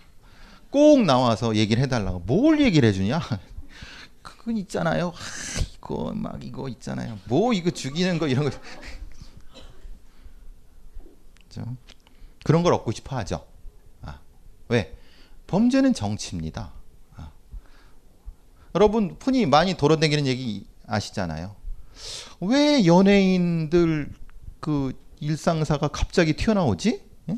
꼭 0.69 1.03
나와서 1.03 1.55
얘기를 1.55 1.83
해달라고. 1.83 2.19
뭘 2.19 2.61
얘기를 2.61 2.87
해주냐? 2.89 3.19
그건 4.23 4.57
있잖아요. 4.57 5.09
아, 5.09 5.13
이거 5.75 6.13
막 6.15 6.43
이거 6.43 6.67
있잖아요. 6.69 7.19
뭐 7.25 7.53
이거 7.53 7.69
죽이는 7.69 8.17
거 8.17 8.27
이런 8.27 8.49
거. 8.49 8.57
그런 12.43 12.63
걸 12.63 12.73
얻고 12.73 12.91
싶어 12.93 13.17
하죠. 13.17 13.45
아, 14.03 14.19
왜? 14.69 14.95
범죄는 15.47 15.93
정치입니다. 15.93 16.71
아. 17.15 17.31
여러분 18.73 19.17
흔히 19.21 19.45
많이 19.45 19.75
돌아다니는 19.75 20.27
얘기 20.27 20.65
아시잖아요. 20.85 21.56
왜 22.41 22.85
연예인들 22.85 24.11
그 24.59 24.93
일상사가 25.19 25.87
갑자기 25.89 26.33
튀어나오지? 26.33 27.01
예? 27.29 27.37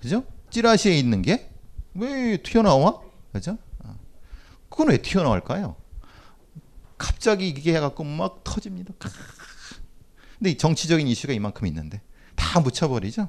그죠? 0.00 0.24
찌라시에 0.50 0.96
있는 0.96 1.22
게 1.22 1.56
왜 1.96 2.36
튀어나와? 2.36 3.00
그죠? 3.32 3.58
어. 3.80 3.98
그건 4.68 4.88
왜 4.88 4.98
튀어나올까요? 4.98 5.76
갑자기 6.98 7.48
이게 7.48 7.74
해갖고 7.74 8.04
막 8.04 8.42
터집니다. 8.44 8.92
근데 10.38 10.50
이 10.50 10.56
정치적인 10.56 11.06
이슈가 11.08 11.32
이만큼 11.32 11.66
있는데 11.66 12.00
다 12.34 12.60
묻혀버리죠. 12.60 13.28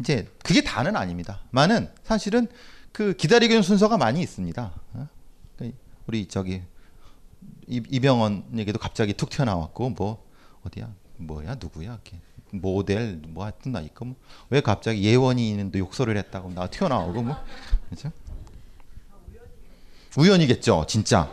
이제 0.00 0.28
그게 0.42 0.62
다는 0.62 0.96
아닙니다. 0.96 1.40
많은 1.50 1.92
사실은 2.04 2.48
그 2.92 3.14
기다리고 3.14 3.52
있는 3.52 3.62
순서가 3.62 3.96
많이 3.96 4.20
있습니다. 4.20 4.72
어? 4.94 5.08
그 5.58 5.72
우리 6.06 6.26
저기 6.26 6.62
이- 7.68 7.82
이병헌 7.90 8.44
얘기도 8.58 8.78
갑자기 8.78 9.12
툭 9.14 9.30
튀어나왔고 9.30 9.90
뭐 9.90 10.24
어디야 10.64 10.92
뭐야 11.16 11.56
누구야 11.56 11.92
이렇게 11.94 12.18
모델 12.50 13.20
뭐 13.28 13.44
하여튼 13.44 13.72
나 13.72 13.80
있고 13.80 14.04
뭐. 14.04 14.16
왜 14.50 14.60
갑자기 14.60 15.02
예원이는 15.04 15.72
욕설을 15.74 16.16
했다고 16.16 16.52
나 16.52 16.66
튀어나오고 16.68 17.22
뭐 17.22 17.36
그죠? 17.90 18.10
우연이겠죠 20.16 20.84
진짜 20.88 21.30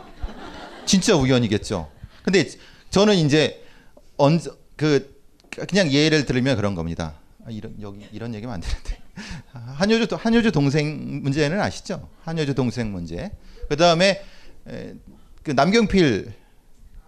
진짜 0.86 1.14
우연이겠죠. 1.14 1.88
근데 2.24 2.48
저는 2.90 3.14
이제 3.16 3.64
언제 4.16 4.50
그 4.76 5.14
그냥 5.68 5.92
예를 5.92 6.24
들면 6.24 6.56
그런 6.56 6.74
겁니다. 6.74 7.14
아, 7.44 7.50
이런 7.50 7.76
여기 7.80 8.08
이런 8.12 8.34
얘기면 8.34 8.54
안 8.54 8.60
되는데 8.60 8.98
한효주 9.52 10.16
한효주 10.16 10.50
동생 10.52 11.22
문제는 11.22 11.60
아시죠? 11.60 12.08
한효주 12.24 12.54
동생 12.54 12.90
문제. 12.90 13.30
그 13.68 13.76
다음에 13.76 14.24
그 15.42 15.50
남경필 15.52 16.34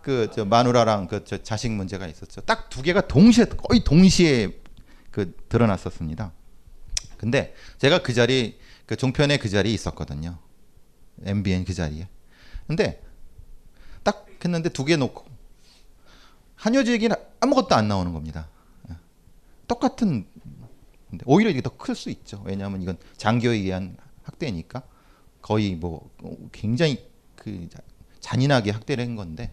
그 0.03 0.29
저 0.35 0.45
마누라랑 0.45 1.07
그 1.07 1.25
저 1.25 1.43
자식 1.43 1.71
문제가 1.71 2.07
있었죠. 2.07 2.41
딱 2.43 2.69
두 2.71 2.83
개가 2.83 3.07
동시에 3.07 3.45
거의 3.47 3.85
동시에 3.85 4.59
그 5.11 5.35
드러났었습니다. 5.49 6.33
근데 7.19 7.55
제가 7.79 8.03
그 8.03 8.13
자리 8.13 8.59
그 8.87 8.97
종편에 8.97 9.37
그 9.39 9.49
자리에 9.49 9.73
있었거든요. 9.73 10.39
MBN 11.25 11.65
그 11.65 11.73
자리에. 11.75 12.09
근데 12.67 13.01
딱 14.03 14.27
했는데 14.45 14.71
두 14.71 14.85
개 14.85 14.97
놓고 14.97 15.25
한효주 16.57 16.93
얘기는 16.93 17.15
아무것도 17.41 17.75
안 17.75 17.87
나오는 17.89 18.13
겁니다. 18.13 18.49
예. 18.91 18.95
똑같은 19.69 20.27
오히려 21.27 21.51
이게 21.51 21.61
더 21.61 21.71
클 21.77 21.95
수 21.95 22.09
있죠. 22.11 22.43
왜냐하면 22.45 22.83
이건 22.83 22.97
장교에 23.19 23.57
의한 23.57 23.97
학대니까 24.25 24.83
거의 25.43 25.75
뭐 25.77 26.11
굉장히 26.53 27.05
그 27.37 27.69
자- 27.71 27.81
잔인하게 28.23 28.71
학대를 28.71 29.05
한 29.05 29.17
건데, 29.17 29.53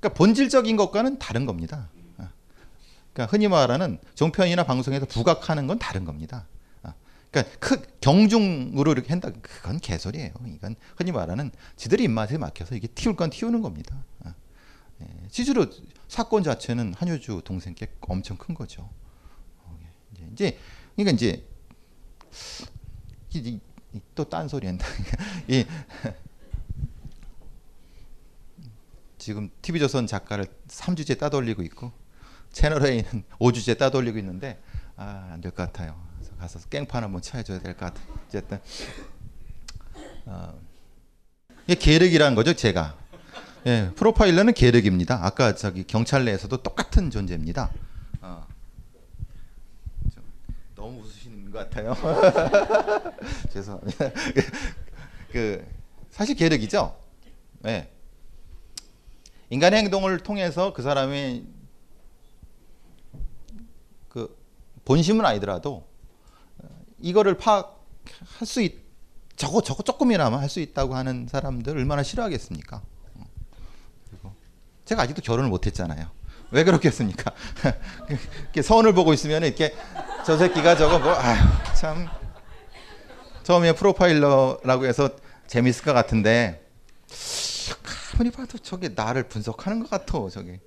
그러니까 0.00 0.08
본질적인 0.18 0.76
것과는 0.76 1.20
다른 1.20 1.46
겁니다. 1.46 1.88
아. 2.18 2.30
그러니까 3.12 3.30
흔히 3.30 3.46
말하는 3.46 3.98
종편이나 4.16 4.64
방송에서 4.64 5.06
부각하는 5.06 5.68
건 5.68 5.78
다른 5.78 6.04
겁니다. 6.04 6.48
아. 6.82 6.94
그러니까 7.30 7.56
크, 7.60 7.80
경중으로 8.00 8.90
이렇게 8.90 9.10
한다 9.10 9.30
그건 9.40 9.78
개소리예요. 9.78 10.32
이건 10.48 10.74
흔히 10.96 11.12
말하는 11.12 11.52
지들이 11.76 12.02
입맛에 12.04 12.38
막혀서 12.38 12.74
이게 12.74 12.88
튀울 12.88 13.14
건 13.14 13.30
튀우는 13.30 13.62
겁니다. 13.62 14.04
아. 14.24 14.34
예, 15.02 15.06
실제로 15.30 15.66
사건 16.08 16.42
자체는 16.42 16.94
한효주 16.96 17.42
동생께 17.44 17.86
엄청 18.00 18.36
큰 18.36 18.54
거죠. 18.54 18.88
이제 20.32 20.58
그러니까 20.96 21.14
이제 21.14 21.46
또 24.14 24.24
딴 24.24 24.48
소리 24.48 24.66
한다. 24.66 24.86
이 25.48 25.64
지금 29.26 29.50
TV조선 29.60 30.06
작가를 30.06 30.46
3주째 30.68 31.18
따돌리고 31.18 31.62
있고 31.64 31.90
채널A는 32.52 33.24
5주째 33.40 33.76
따돌리고 33.76 34.18
있는데 34.18 34.62
아, 34.94 35.30
안 35.32 35.40
될 35.40 35.50
것 35.50 35.64
같아요. 35.64 36.00
가서 36.38 36.60
깽판 36.68 37.02
한번 37.02 37.20
쳐줘야 37.20 37.58
될 37.58 37.76
것 37.76 37.86
같아. 37.86 38.00
어쨌든 38.28 38.60
어, 40.26 40.56
이게 41.66 41.74
계륵이라는 41.74 42.36
거죠, 42.36 42.54
제가. 42.54 42.96
예, 43.66 43.90
프로파일러는 43.96 44.52
계륵입니다. 44.54 45.18
아까 45.26 45.56
저기 45.56 45.82
경찰 45.82 46.24
내에서도 46.24 46.56
똑같은 46.62 47.10
존재입니다. 47.10 47.72
어. 48.20 48.46
너무 50.76 51.00
웃으시는 51.00 51.50
것 51.50 51.68
같아요. 51.68 51.96
죄송합니다. 53.52 54.10
그 55.32 55.66
사실 56.10 56.36
계륵이죠. 56.36 56.96
네. 57.62 57.90
인간의 59.50 59.80
행동을 59.80 60.18
통해서 60.20 60.72
그 60.72 60.82
사람의 60.82 61.44
그 64.08 64.36
본심은 64.84 65.24
아니더라도 65.24 65.86
이거를 67.00 67.36
파악할 67.38 68.44
수 68.44 68.60
있, 68.62 68.74
저거 69.36 69.60
저거 69.60 69.82
조금이나마 69.82 70.40
할 70.40 70.48
수 70.48 70.60
있다고 70.60 70.94
하는 70.96 71.28
사람들 71.28 71.76
얼마나 71.76 72.02
싫어하겠습니까? 72.02 72.82
제가 74.84 75.02
아직도 75.02 75.20
결혼을 75.22 75.50
못했잖아요. 75.50 76.08
왜 76.52 76.62
그렇겠습니까? 76.64 77.32
이렇게 78.08 78.62
선을 78.62 78.94
보고 78.94 79.12
있으면 79.12 79.42
이렇게 79.42 79.74
저 80.24 80.38
새끼가 80.38 80.76
저거 80.76 80.98
뭐 81.00 81.12
아유 81.12 81.38
참 81.74 82.08
처음에 83.42 83.72
프로파일러라고 83.74 84.86
해서 84.86 85.10
재밌을 85.48 85.84
것 85.84 85.92
같은데 85.92 86.64
아무리 88.14 88.30
봐도 88.30 88.58
저게 88.58 88.88
나를 88.90 89.28
분석하는 89.28 89.80
것 89.80 89.90
같아 89.90 90.28
저게. 90.30 90.60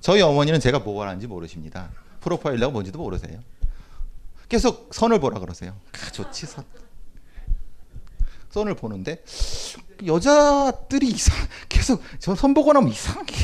저희 0.00 0.20
어머니는 0.20 0.58
제가 0.60 0.80
뭐 0.80 1.04
하는지 1.04 1.26
모르십니다. 1.26 1.90
프로파일러가 2.20 2.72
뭔지도 2.72 2.98
모르세요. 2.98 3.40
계속 4.48 4.90
선을 4.92 5.20
보라 5.20 5.38
그러세요. 5.38 5.76
아, 5.92 6.10
좋지 6.10 6.46
선. 6.46 6.64
선을 8.50 8.74
보는데 8.74 9.24
여자들이 10.04 11.08
이상 11.08 11.36
계속 11.68 12.02
저 12.18 12.34
선 12.34 12.52
보고 12.52 12.72
나면 12.72 12.90
이상하게 12.90 13.34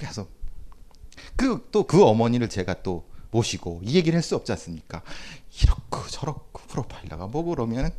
계속 0.00 0.30
그 1.36 1.70
또 1.70 1.84
그 1.86 2.04
어머니를 2.04 2.48
제가 2.48 2.82
또 2.82 3.08
모시고 3.30 3.80
이 3.84 3.94
얘기를 3.94 4.16
할 4.16 4.22
수 4.22 4.34
없지 4.36 4.52
않습니까? 4.52 5.02
이렇고 5.62 6.06
저렇고 6.08 6.60
프로파일러가 6.68 7.28
뭐 7.28 7.44
그러면 7.44 7.90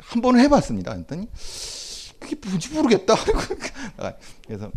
한 0.00 0.22
번을 0.22 0.40
해봤습니다. 0.40 0.92
했더니 0.92 1.28
그게 2.18 2.36
뭔지 2.46 2.72
모르겠다. 2.72 3.14
그래서 4.46 4.70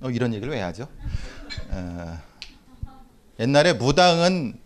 어, 0.00 0.10
이런 0.10 0.34
얘기를 0.34 0.52
왜 0.52 0.60
하죠? 0.60 0.88
어, 1.70 2.18
옛날에 3.38 3.72
무당은 3.72 4.60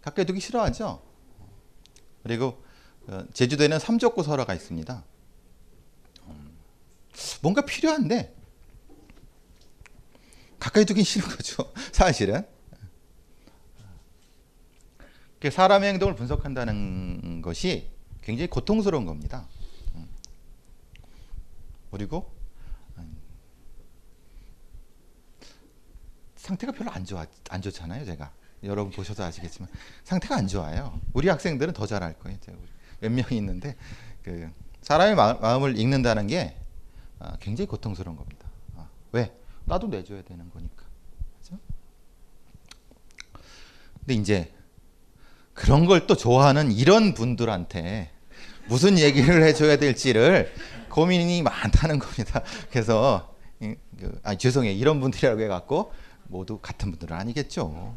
가까이 0.00 0.24
두기 0.24 0.40
싫어하죠. 0.40 1.02
그리고 2.22 2.62
어, 3.08 3.24
제주도에는 3.32 3.78
삼족구 3.78 4.22
설화가 4.22 4.54
있습니다. 4.54 5.04
음, 6.28 6.58
뭔가 7.42 7.62
필요한데 7.62 8.34
가까이 10.58 10.84
두긴 10.84 11.04
싫은 11.04 11.28
거죠. 11.28 11.72
사실은. 11.92 12.55
사람의 15.50 15.90
행동을 15.90 16.14
분석한다는 16.14 17.42
것이 17.42 17.90
굉장히 18.22 18.48
고통스러운 18.48 19.06
겁니다. 19.06 19.46
음. 19.94 20.08
그리고 21.90 22.32
음, 22.98 23.16
상태가 26.36 26.72
별로 26.72 26.90
안 26.90 27.04
좋아 27.04 27.26
안 27.50 27.62
좋잖아요, 27.62 28.04
제가. 28.04 28.32
여러분 28.62 28.92
보셔도 28.92 29.22
아시겠지만 29.22 29.68
상태가 30.04 30.36
안 30.36 30.48
좋아요. 30.48 30.98
우리 31.12 31.28
학생들은 31.28 31.72
더 31.74 31.86
잘할 31.86 32.18
거예요. 32.18 32.38
몇 33.00 33.12
명이 33.12 33.36
있는데 33.36 33.76
그 34.22 34.50
사람의 34.82 35.14
마음, 35.14 35.64
을 35.64 35.78
읽는다는 35.78 36.26
게 36.26 36.56
아, 37.18 37.36
굉장히 37.38 37.66
고통스러운 37.68 38.16
겁니다. 38.16 38.48
아, 38.76 38.88
왜? 39.12 39.32
나도 39.64 39.88
내줘야 39.88 40.22
되는 40.22 40.48
거니까. 40.50 40.84
그죠? 41.38 41.58
근데 44.00 44.14
이제 44.14 44.55
그런 45.56 45.86
걸 45.86 46.06
또 46.06 46.14
좋아하는 46.16 46.70
이런 46.70 47.14
분들한테 47.14 48.10
무슨 48.68 48.98
얘기를 48.98 49.42
해줘야 49.42 49.76
될지를 49.78 50.52
고민이 50.90 51.42
많다는 51.42 51.98
겁니다. 51.98 52.42
그래서 52.70 53.34
아 54.22 54.34
죄송해요 54.36 54.72
이런 54.72 55.00
분들이라고 55.00 55.40
해갖고 55.40 55.92
모두 56.28 56.58
같은 56.58 56.90
분들은 56.90 57.16
아니겠죠. 57.16 57.96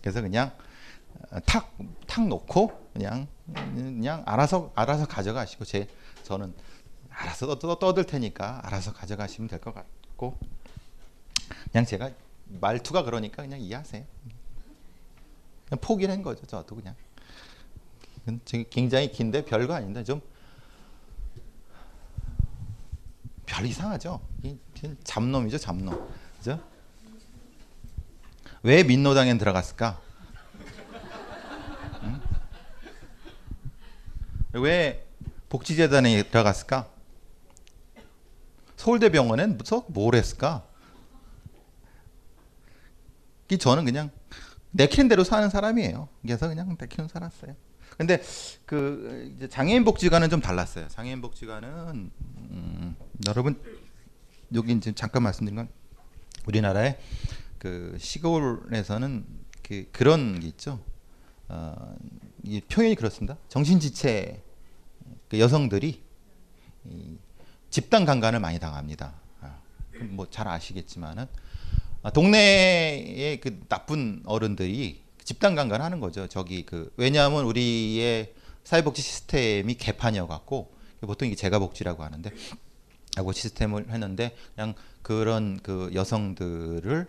그래서 0.00 0.22
그냥 0.22 0.52
탁 1.44 1.76
탁 2.06 2.26
놓고 2.26 2.90
그냥 2.94 3.26
그냥 3.54 4.22
알아서 4.26 4.72
알아서 4.74 5.06
가져가시고 5.06 5.64
제 5.66 5.86
저는 6.22 6.54
알아서 7.10 7.58
떠, 7.58 7.78
떠들 7.78 8.04
테니까 8.06 8.60
알아서 8.64 8.92
가져가시면 8.92 9.48
될 9.48 9.60
것 9.60 9.74
같고 9.74 10.38
그냥 11.70 11.84
제가 11.84 12.10
말투가 12.60 13.02
그러니까 13.04 13.42
그냥 13.42 13.60
이해하세요. 13.60 14.02
그냥 15.68 15.80
포기를 15.80 16.12
한 16.12 16.22
거죠. 16.22 16.46
저도 16.46 16.76
그냥. 16.76 16.94
굉장히 18.70 19.12
긴데 19.12 19.44
별거 19.44 19.74
아닌데 19.74 20.02
좀 20.02 20.20
별 23.56 23.64
이상하죠. 23.64 24.20
이 24.42 24.58
잡놈이죠, 25.04 25.56
잡놈. 25.56 26.06
그죠? 26.36 26.62
왜 28.62 28.82
민노당엔 28.82 29.38
들어갔을까? 29.38 29.98
응? 32.02 32.20
왜 34.52 35.06
복지재단에 35.48 36.24
들어갔을까? 36.24 36.90
서울대병원엔 38.76 39.56
무슨 39.56 39.80
뭘 39.88 40.16
했을까? 40.16 40.66
이 43.50 43.56
저는 43.56 43.84
그냥 43.84 44.10
내키는 44.76 45.08
대로 45.08 45.24
사는 45.24 45.48
사람이에요. 45.48 46.08
그래서 46.22 46.48
그냥 46.48 46.76
내키는 46.78 47.08
살았어요. 47.08 47.56
근데 47.96 48.22
그 48.66 49.48
장애인 49.50 49.84
복지관은 49.84 50.28
좀 50.28 50.40
달랐어요. 50.40 50.88
장애인 50.88 51.22
복지관은 51.22 52.10
음, 52.36 52.96
여러분 53.26 53.60
여기 54.54 54.72
이제 54.72 54.92
잠깐 54.92 55.22
말씀드린 55.22 55.56
건 55.56 55.68
우리나라의 56.46 56.98
그 57.58 57.96
시골에서는 57.98 59.24
그 59.62 59.88
그런 59.92 60.38
게 60.40 60.48
있죠. 60.48 60.84
어, 61.48 61.96
이 62.42 62.60
표현이 62.60 62.96
그렇습니다. 62.96 63.38
정신지체 63.48 64.42
그 65.28 65.40
여성들이 65.40 66.02
이 66.84 67.18
집단 67.70 68.04
강간을 68.04 68.40
많이 68.40 68.58
당합니다. 68.58 69.14
아, 69.40 69.58
뭐잘 70.00 70.46
아시겠지만은 70.46 71.24
아, 71.24 71.45
동네의 72.12 73.40
그 73.40 73.60
나쁜 73.68 74.22
어른들이 74.26 75.02
집단 75.24 75.54
강간하는 75.54 76.00
거죠. 76.00 76.28
저기 76.28 76.64
그 76.64 76.92
왜냐하면 76.96 77.44
우리의 77.44 78.34
사회복지 78.64 79.02
시스템이 79.02 79.74
개판이어 79.74 80.26
갖고 80.26 80.74
보통 81.00 81.26
이게 81.26 81.36
재가복지라고 81.36 82.04
하는데 82.04 82.30
하고 83.16 83.32
시스템을 83.32 83.90
했는데 83.90 84.36
그냥 84.54 84.74
그런 85.02 85.58
그 85.62 85.90
여성들을 85.94 87.06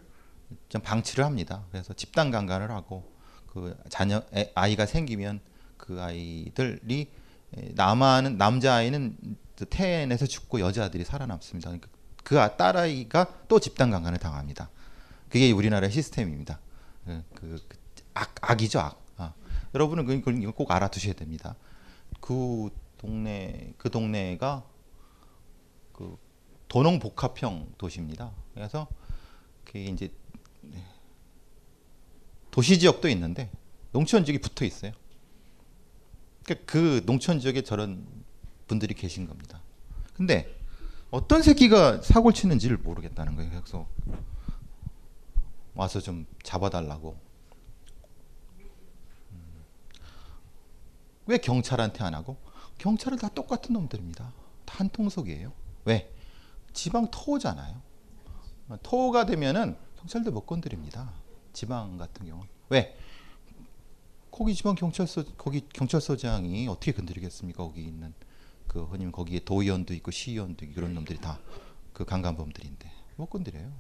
좀 0.70 0.82
방치를 0.82 1.26
합니다. 1.26 1.66
그래서 1.72 1.94
집단 1.94 2.32
강간을 2.32 2.72
하고 2.72 3.12
그 3.48 3.76
자녀 3.90 4.22
아이가 4.56 4.86
생기면 4.86 5.42
그 5.78 6.02
아이들이 6.02 7.10
남아는 7.74 8.38
남자 8.38 8.76
아이는 8.76 9.18
태에서 9.70 10.26
죽고 10.26 10.60
여자들이 10.60 11.04
살아남습니다. 11.04 11.70
그러니까 11.70 11.90
그 12.24 12.36
딸아이가 12.58 13.46
또 13.48 13.60
집단 13.60 13.90
강간을 13.90 14.20
당합니다. 14.20 14.70
그게 15.30 15.52
우리나라의 15.52 15.92
시스템입니다. 15.92 16.60
그, 17.06 17.24
그, 17.34 17.66
그 17.68 17.78
악, 18.14 18.36
악이죠, 18.42 18.80
악. 18.80 19.06
아. 19.18 19.34
여러분은 19.74 20.06
그걸 20.06 20.52
꼭 20.52 20.72
알아두셔야 20.72 21.14
됩니다. 21.14 21.56
그 22.20 22.70
동네, 22.98 23.74
그 23.78 23.90
동네가 23.90 24.64
그 25.94 26.18
도농 26.68 27.00
복합형 27.00 27.74
도시입니다. 27.78 28.32
그래서 28.54 28.88
그게 29.64 29.86
이제 29.86 30.12
도시 32.52 32.80
지역도 32.80 33.08
있는데 33.10 33.50
농촌 33.92 34.26
지역이 34.26 34.42
붙어 34.42 34.66
있어요. 34.66 34.92
그러니까 36.44 36.66
그 36.66 37.04
농촌 37.06 37.40
지역에 37.40 37.62
저런 37.62 38.06
분들이 38.68 38.94
계신 38.94 39.28
겁니다. 39.28 39.62
근데 40.14 40.56
어떤 41.12 41.42
새끼가 41.42 42.02
사고를 42.02 42.34
치는지를 42.34 42.78
모르겠다는 42.78 43.36
거예요. 43.36 43.52
그래서 43.52 43.88
와서 45.78 46.00
좀 46.02 46.26
잡아달라고. 46.44 47.18
음. 49.32 49.64
왜 51.28 51.38
경찰한테 51.38 52.04
안 52.04 52.14
하고? 52.14 52.38
경찰은 52.78 53.18
다 53.18 53.30
똑같은 53.30 53.74
놈들입니다. 53.74 54.34
다 54.66 54.78
한 54.78 54.90
통속이에요. 54.90 55.54
왜? 55.86 56.14
지방 56.74 57.10
토호잖아요. 57.10 57.82
토호가 58.84 59.26
되면은 59.26 59.78
경찰도 60.00 60.32
못 60.32 60.46
건드립니다. 60.46 61.14
지방 61.54 61.98
같은 61.98 62.28
경우. 62.28 62.44
왜? 62.70 62.98
거기 64.30 64.54
지방 64.54 64.76
경찰서 64.76 65.24
거기 65.38 65.62
경찰서장이 65.74 66.68
어떻게 66.68 66.92
건드리겠습니까? 66.92 67.64
거기 67.64 67.84
있는 67.86 68.14
그 68.68 68.84
흔히 68.84 69.10
거기에 69.12 69.40
도의원도 69.40 69.94
있고 69.96 70.12
시의원도 70.12 70.66
있고 70.66 70.76
그런 70.76 70.94
놈들이 70.94 71.20
다 71.20 71.40
그 71.94 72.06
강간범들인데 72.06 72.92
못 73.16 73.26
건드려요. 73.28 73.74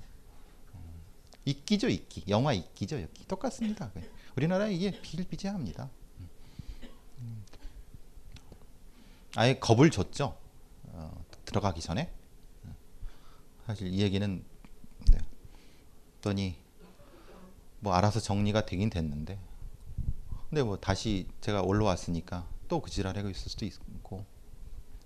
이끼죠, 1.51 1.87
이끼. 1.87 2.25
영화 2.27 2.51
이끼죠, 2.51 2.97
이끼. 2.97 3.25
똑같습니다. 3.25 3.89
우리나라 4.35 4.67
이게 4.67 4.91
비일비재합니다. 5.01 5.89
음. 7.19 7.45
아예 9.37 9.57
겁을 9.57 9.89
줬죠. 9.89 10.37
어, 10.83 11.25
들어가기 11.45 11.79
전에. 11.79 12.11
사실 13.65 13.87
이 13.87 14.01
얘기는 14.01 14.43
네. 15.11 15.17
더니 16.21 16.57
뭐 17.79 17.93
알아서 17.93 18.19
정리가 18.19 18.65
되긴 18.65 18.89
됐는데 18.89 19.39
근데 20.49 20.63
뭐 20.63 20.77
다시 20.77 21.27
제가 21.41 21.61
올라왔으니까 21.61 22.47
또 22.67 22.81
그 22.81 22.89
지랄하고 22.89 23.29
있을 23.29 23.49
수도 23.49 23.65
있고 23.65 24.25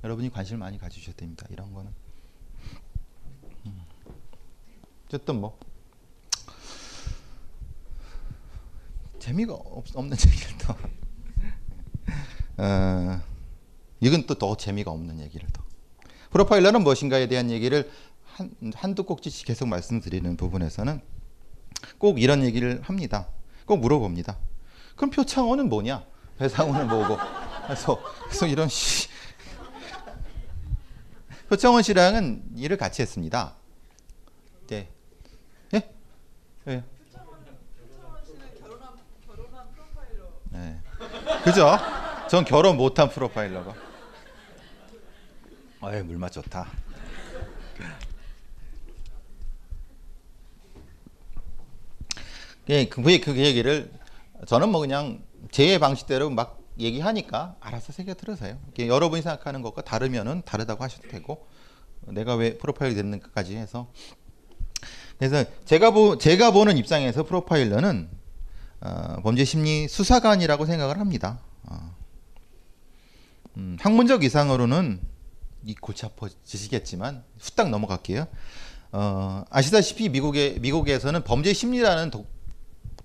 여러분이 0.03 0.29
관심을 0.31 0.57
많이 0.59 0.77
가지셔야 0.79 1.15
됩니다. 1.15 1.45
이런 1.51 1.71
거는 1.73 1.91
음. 3.67 3.85
어쨌든 5.05 5.39
뭐 5.41 5.59
재미가 9.21 9.53
없, 9.53 9.85
없는 9.95 10.17
얘기를 10.27 10.57
또 10.57 10.75
어, 12.57 13.21
이건 13.99 14.25
또 14.25 14.33
더 14.33 14.57
재미가 14.57 14.89
없는 14.91 15.19
얘기를 15.19 15.47
또 15.53 15.61
프로파일러는 16.31 16.81
무엇인가에 16.83 17.27
대한 17.27 17.51
얘기를 17.51 17.89
한, 18.25 18.51
한두 18.73 19.03
꼭지씩 19.03 19.45
계속 19.45 19.67
말씀드리는 19.67 20.35
부분에서는 20.37 21.01
꼭 21.97 22.19
이런 22.21 22.43
얘기를 22.43 22.81
합니다. 22.81 23.27
꼭 23.65 23.77
물어봅니다. 23.77 24.37
그럼 24.95 25.11
표창원은 25.11 25.69
뭐냐? 25.69 26.03
배상훈은 26.37 26.87
뭐고? 26.87 27.17
그래서, 27.65 28.01
그래서 28.25 28.47
이런 28.47 28.69
씨. 28.69 29.07
표창원 31.49 31.83
씨랑은 31.83 32.43
일을 32.55 32.77
같이 32.77 33.01
했습니다. 33.01 33.55
네. 34.67 34.89
예? 35.73 35.77
예? 35.77 36.71
네. 36.71 36.83
그죠? 41.43 41.77
전 42.29 42.45
결혼 42.45 42.77
못한 42.77 43.09
프로파일러가. 43.09 43.73
어이, 45.81 46.03
물맛 46.03 46.31
좋다. 46.31 46.67
예, 52.69 52.85
그, 52.85 53.01
그, 53.01 53.19
그 53.19 53.37
얘기를 53.37 53.91
저는 54.45 54.69
뭐 54.69 54.81
그냥 54.81 55.23
제 55.51 55.79
방식대로 55.79 56.29
막 56.29 56.59
얘기하니까 56.77 57.55
알아서 57.59 57.91
새겨 57.91 58.13
들으세요. 58.13 58.57
여러분이 58.77 59.23
생각하는 59.23 59.63
것과 59.63 59.81
다르면은 59.81 60.43
다르다고 60.45 60.83
하셔도 60.83 61.07
되고 61.07 61.47
내가 62.01 62.35
왜 62.35 62.57
프로파일이 62.57 62.95
됐는가까지 62.95 63.57
해서 63.57 63.91
그래서 65.17 65.43
제가 65.65 65.91
보 65.91 66.17
제가 66.17 66.51
보는 66.51 66.77
입장에서 66.77 67.23
프로파일러는 67.23 68.20
어, 68.81 69.21
범죄 69.21 69.45
심리 69.45 69.87
수사관이라고 69.87 70.65
생각을 70.65 70.99
합니다. 70.99 71.39
어. 71.63 71.95
음, 73.57 73.77
학문적 73.79 74.23
이상으로는 74.23 74.99
이 75.65 75.75
골치 75.75 76.05
아파지시겠지만 76.05 77.23
후딱 77.39 77.69
넘어갈게요. 77.69 78.27
어, 78.91 79.45
아시다시피 79.49 80.09
미국에 80.09 80.57
미국에서는 80.59 81.23
범죄 81.23 81.53
심리라는 81.53 82.09
독, 82.09 82.27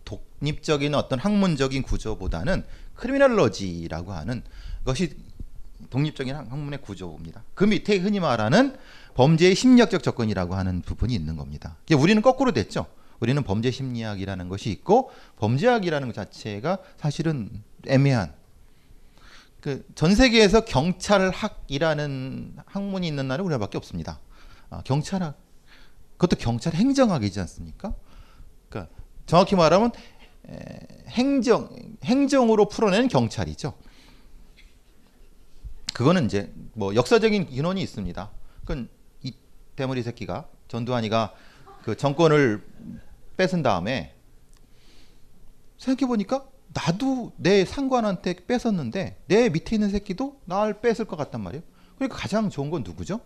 독립적인 0.04 0.94
어떤 0.94 1.18
학문적인 1.18 1.82
구조보다는 1.82 2.64
크리미널러지라고 2.94 4.12
하는 4.12 4.42
것이 4.84 5.14
독립적인 5.90 6.34
학문의 6.34 6.80
구조입니다. 6.80 7.44
그 7.54 7.64
밑에 7.64 7.98
흔히 7.98 8.18
말하는 8.18 8.76
범죄의 9.14 9.54
심리학적 9.54 10.02
접근이라고 10.02 10.54
하는 10.54 10.80
부분이 10.82 11.14
있는 11.14 11.36
겁니다. 11.36 11.76
우리는 11.96 12.22
거꾸로 12.22 12.52
됐죠. 12.52 12.86
우리는 13.20 13.42
범죄 13.42 13.70
심리학이라는 13.70 14.48
것이 14.48 14.70
있고 14.70 15.10
범죄학이라는 15.36 16.08
것 16.08 16.14
자체가 16.14 16.78
사실은 16.96 17.62
애매한 17.86 18.34
그 19.60 19.84
전 19.96 20.14
세계에서 20.14 20.64
경찰학이라는 20.64 22.56
학문이 22.66 23.08
있는 23.08 23.26
나라는 23.26 23.46
우리나라밖에 23.46 23.76
없습니다. 23.78 24.20
아, 24.70 24.80
경찰학 24.84 25.36
그것도 26.12 26.36
경찰 26.36 26.74
행정학이지 26.74 27.40
않습니까? 27.40 27.92
그러니까 28.68 28.94
정확히 29.26 29.56
말하면 29.56 29.90
행정 31.08 31.68
행정으로 32.04 32.68
풀어내는 32.68 33.08
경찰이죠. 33.08 33.74
그거는 35.92 36.26
이제 36.26 36.52
뭐 36.74 36.94
역사적인 36.94 37.50
근원이 37.50 37.82
있습니다. 37.82 38.30
그건 38.60 38.88
이 39.22 39.34
대머리 39.74 40.02
새끼가 40.02 40.46
전두환이가 40.68 41.34
그 41.82 41.96
정권을 41.96 42.64
뺏은 43.36 43.62
다음에 43.62 44.14
생각해 45.78 46.08
보니까 46.08 46.48
나도 46.72 47.32
내 47.36 47.64
상관한테 47.64 48.34
뺏었는데 48.46 49.22
내 49.26 49.48
밑에 49.48 49.76
있는 49.76 49.90
새끼도 49.90 50.40
날 50.44 50.80
뺏을 50.80 51.06
것 51.06 51.16
같단 51.16 51.40
말이에요. 51.42 51.62
그러니까 51.96 52.16
가장 52.16 52.50
좋은 52.50 52.70
건 52.70 52.82
누구죠? 52.82 53.20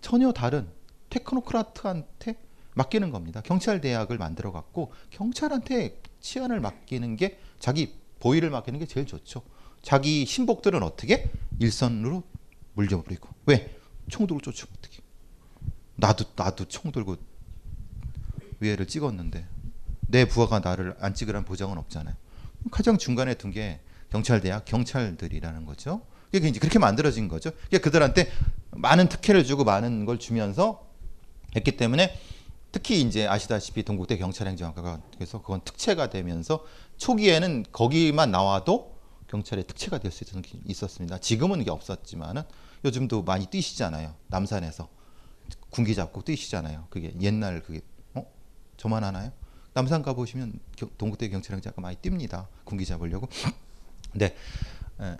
전혀 0.00 0.32
다른 0.32 0.68
테크노크라트한테 1.10 2.36
맡기는 2.74 3.10
겁니다. 3.10 3.42
경찰 3.44 3.80
대학을 3.80 4.18
만들어 4.18 4.50
갖고 4.52 4.92
경찰한테 5.10 6.00
치안을 6.20 6.60
맡기는 6.60 7.16
게 7.16 7.38
자기 7.58 7.94
보위를 8.20 8.50
맡기는 8.50 8.78
게 8.78 8.86
제일 8.86 9.06
좋죠. 9.06 9.42
자기 9.82 10.24
신복들은 10.24 10.82
어떻게 10.82 11.30
일선으로 11.58 12.22
물려버리고 12.74 13.28
왜 13.46 13.82
총 14.08 14.26
들고 14.26 14.40
쫓으면 14.40 14.74
어떻게? 14.78 15.00
나도 15.96 16.24
나도 16.36 16.66
총 16.66 16.92
들고 16.92 17.16
위해를 18.62 18.86
찍었는데 18.86 19.46
내 20.08 20.24
부하가 20.26 20.60
나를 20.60 20.96
안 21.00 21.14
찍으라는 21.14 21.44
보장은 21.44 21.78
없잖아요. 21.78 22.14
가장 22.70 22.98
중간에 22.98 23.34
둔 23.34 23.50
게 23.50 23.80
경찰대학 24.10 24.64
경찰들이라는 24.64 25.66
거죠. 25.66 26.02
그게 26.30 26.48
이제 26.48 26.60
그렇게 26.60 26.78
만들어진 26.78 27.28
거죠. 27.28 27.50
그게 27.64 27.78
그들한테 27.78 28.30
많은 28.70 29.08
특혜를 29.08 29.44
주고 29.44 29.64
많은 29.64 30.04
걸 30.04 30.18
주면서 30.18 30.86
했기 31.56 31.76
때문에 31.76 32.18
특히 32.72 33.00
이제 33.02 33.26
아시다시피 33.26 33.82
동국대 33.82 34.16
경찰행정학과가 34.16 35.00
그래서 35.14 35.42
그건 35.42 35.60
특채가 35.64 36.08
되면서 36.08 36.64
초기에는 36.96 37.66
거기만 37.72 38.30
나와도 38.30 38.96
경찰의 39.28 39.66
특채가 39.66 39.98
될 39.98 40.10
수 40.12 40.24
있었습니다. 40.66 41.18
지금은 41.18 41.60
이게 41.60 41.70
없었지만은 41.70 42.42
요즘도 42.84 43.22
많이 43.22 43.46
뛰시잖아요. 43.46 44.14
남산에서 44.28 44.88
군기 45.70 45.94
잡고 45.94 46.22
뛰시잖아요. 46.22 46.86
그게 46.90 47.12
옛날 47.20 47.62
그게 47.62 47.78
어 47.78 47.91
저만 48.82 49.04
하나요? 49.04 49.30
남산 49.74 50.02
가 50.02 50.12
보시면 50.12 50.54
동국대 50.98 51.28
경찰행정학과 51.28 51.80
많이 51.80 51.96
뜁니다. 51.98 52.48
군기 52.64 52.84
잡으려고. 52.84 53.28
네. 54.12 54.34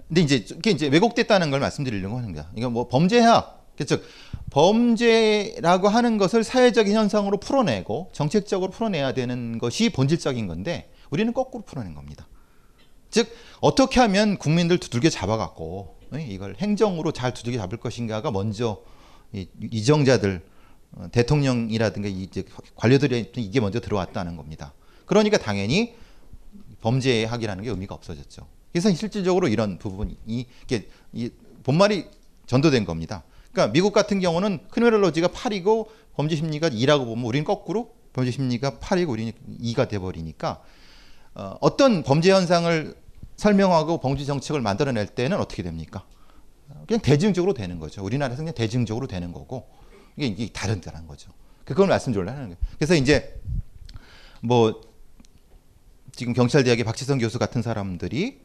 근데 0.08 0.20
이제 0.20 0.36
이게 0.36 0.70
이제 0.72 0.88
왜곡됐다는 0.88 1.52
걸 1.52 1.60
말씀드리려고 1.60 2.18
하는 2.18 2.32
거야. 2.32 2.50
이거 2.56 2.68
뭐 2.70 2.88
범죄학 2.88 3.64
즉 3.86 4.04
범죄라고 4.50 5.88
하는 5.88 6.18
것을 6.18 6.42
사회적인 6.42 6.92
현상으로 6.92 7.38
풀어내고 7.38 8.10
정책적으로 8.12 8.72
풀어내야 8.72 9.14
되는 9.14 9.58
것이 9.58 9.90
본질적인 9.90 10.48
건데 10.48 10.90
우리는 11.10 11.32
거꾸로 11.32 11.62
풀어낸 11.62 11.94
겁니다. 11.94 12.26
즉 13.10 13.32
어떻게 13.60 14.00
하면 14.00 14.38
국민들 14.38 14.78
두들겨 14.78 15.08
잡아갖고 15.08 15.98
이걸 16.28 16.56
행정으로 16.58 17.12
잘 17.12 17.32
두들겨 17.32 17.58
잡을 17.58 17.78
것인가가 17.78 18.32
먼저 18.32 18.82
이정자들 19.32 20.42
어, 20.44 20.51
대통령이라든가 21.12 22.08
이제 22.08 22.44
관료들이 22.74 23.32
이게 23.36 23.60
먼저 23.60 23.80
들어왔다는 23.80 24.36
겁니다. 24.36 24.74
그러니까 25.06 25.38
당연히 25.38 25.94
범죄학이라는 26.80 27.64
게 27.64 27.70
의미가 27.70 27.94
없어졌죠. 27.94 28.46
그래서 28.72 28.92
실질적으로 28.92 29.48
이런 29.48 29.78
부분이 29.78 30.16
이게 30.26 30.88
본말이 31.62 32.06
전도된 32.46 32.84
겁니다. 32.84 33.24
그러니까 33.52 33.72
미국 33.72 33.92
같은 33.92 34.20
경우는 34.20 34.60
크리미널로지가 34.70 35.28
8이고 35.28 35.88
범죄 36.14 36.36
심리가 36.36 36.68
2라고 36.68 37.04
보면 37.04 37.24
우리는 37.24 37.44
거꾸로 37.44 37.94
범죄 38.12 38.30
심리가 38.30 38.78
8이고 38.78 39.10
우리는 39.10 39.32
2가 39.62 39.88
돼 39.88 39.98
버리니까 39.98 40.62
어, 41.34 41.56
어떤 41.60 42.02
범죄 42.02 42.30
현상을 42.30 42.94
설명하고 43.36 44.00
범죄 44.00 44.24
정책을 44.24 44.60
만들어낼 44.60 45.06
때는 45.06 45.38
어떻게 45.38 45.62
됩니까? 45.62 46.04
그냥 46.86 47.00
대증적으로 47.00 47.54
되는 47.54 47.78
거죠. 47.78 48.02
우리나라에서 48.04 48.42
그냥 48.42 48.54
대증적으로 48.54 49.06
되는 49.06 49.32
거고 49.32 49.68
이게, 50.16 50.26
이게 50.26 50.52
다른다는 50.52 51.06
거죠. 51.06 51.32
그걸 51.64 51.88
말씀드리려고 51.88 52.30
하는 52.30 52.48
거예요. 52.48 52.58
그래서 52.76 52.94
이제 52.94 53.40
뭐 54.40 54.80
지금 56.12 56.32
경찰대학의 56.32 56.84
박지선 56.84 57.18
교수 57.18 57.38
같은 57.38 57.62
사람들이 57.62 58.40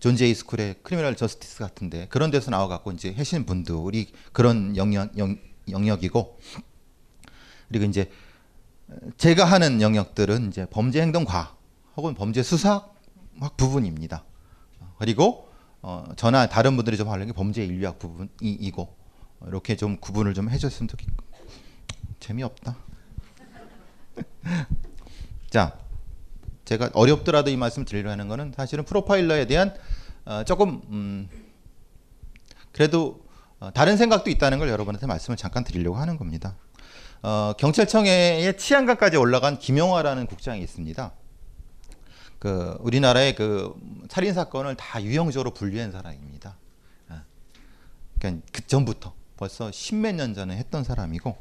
John 0.00 0.16
Jay 0.16 0.34
School의 0.34 0.76
Criminal 0.82 1.16
Justice 1.16 1.58
같은데 1.58 2.06
그런 2.08 2.30
데서 2.30 2.50
나와 2.50 2.68
갖고 2.68 2.92
이제 2.92 3.12
하시는 3.12 3.44
분들이 3.44 4.10
그런 4.32 4.76
영역 4.76 5.16
영, 5.18 5.36
영역이고 5.68 6.38
그리고 7.68 7.84
이제 7.84 8.10
제가 9.16 9.44
하는 9.44 9.80
영역들은 9.82 10.48
이제 10.48 10.66
범죄 10.70 11.02
행동과 11.02 11.56
혹은 11.96 12.14
범죄 12.14 12.42
수사학 12.42 12.94
부분입니다. 13.56 14.24
그리고 14.98 15.48
어, 15.82 16.04
저나 16.16 16.46
다른 16.46 16.76
분들이 16.76 16.96
좀 16.96 17.08
하려는 17.08 17.28
게 17.28 17.32
범죄 17.32 17.64
인류학 17.64 17.98
부분이고 17.98 19.01
이렇게 19.46 19.76
좀 19.76 19.96
구분을 19.98 20.34
좀 20.34 20.50
해줬으면 20.50 20.88
좋겠고 20.88 21.24
재미없다. 22.20 22.76
자, 25.50 25.78
제가 26.64 26.90
어렵더라도 26.94 27.50
이 27.50 27.56
말씀 27.56 27.84
드리려는 27.84 28.28
거는 28.28 28.52
사실은 28.56 28.84
프로파일러에 28.84 29.46
대한 29.46 29.74
어, 30.24 30.44
조금 30.44 30.80
음, 30.88 31.28
그래도 32.72 33.24
어, 33.58 33.70
다른 33.72 33.96
생각도 33.96 34.30
있다는 34.30 34.58
걸 34.58 34.68
여러분한테 34.68 35.06
말씀을 35.06 35.36
잠깐 35.36 35.64
드리려고 35.64 35.96
하는 35.96 36.16
겁니다. 36.16 36.56
어, 37.22 37.52
경찰청의 37.58 38.56
치안관까지 38.56 39.16
올라간 39.16 39.58
김용화라는 39.58 40.26
국장이 40.26 40.62
있습니다. 40.62 41.12
그 42.38 42.76
우리나라의 42.80 43.36
그 43.36 43.72
살인 44.10 44.34
사건을 44.34 44.74
다 44.76 45.00
유형적으로 45.02 45.54
분류한 45.54 45.92
사람입니다. 45.92 46.56
아, 47.08 47.22
그러니까 48.18 48.44
그 48.52 48.66
전부터 48.66 49.14
벌써 49.42 49.72
십몇 49.72 50.14
년 50.14 50.34
전에 50.34 50.56
했던 50.56 50.84
사람이고 50.84 51.36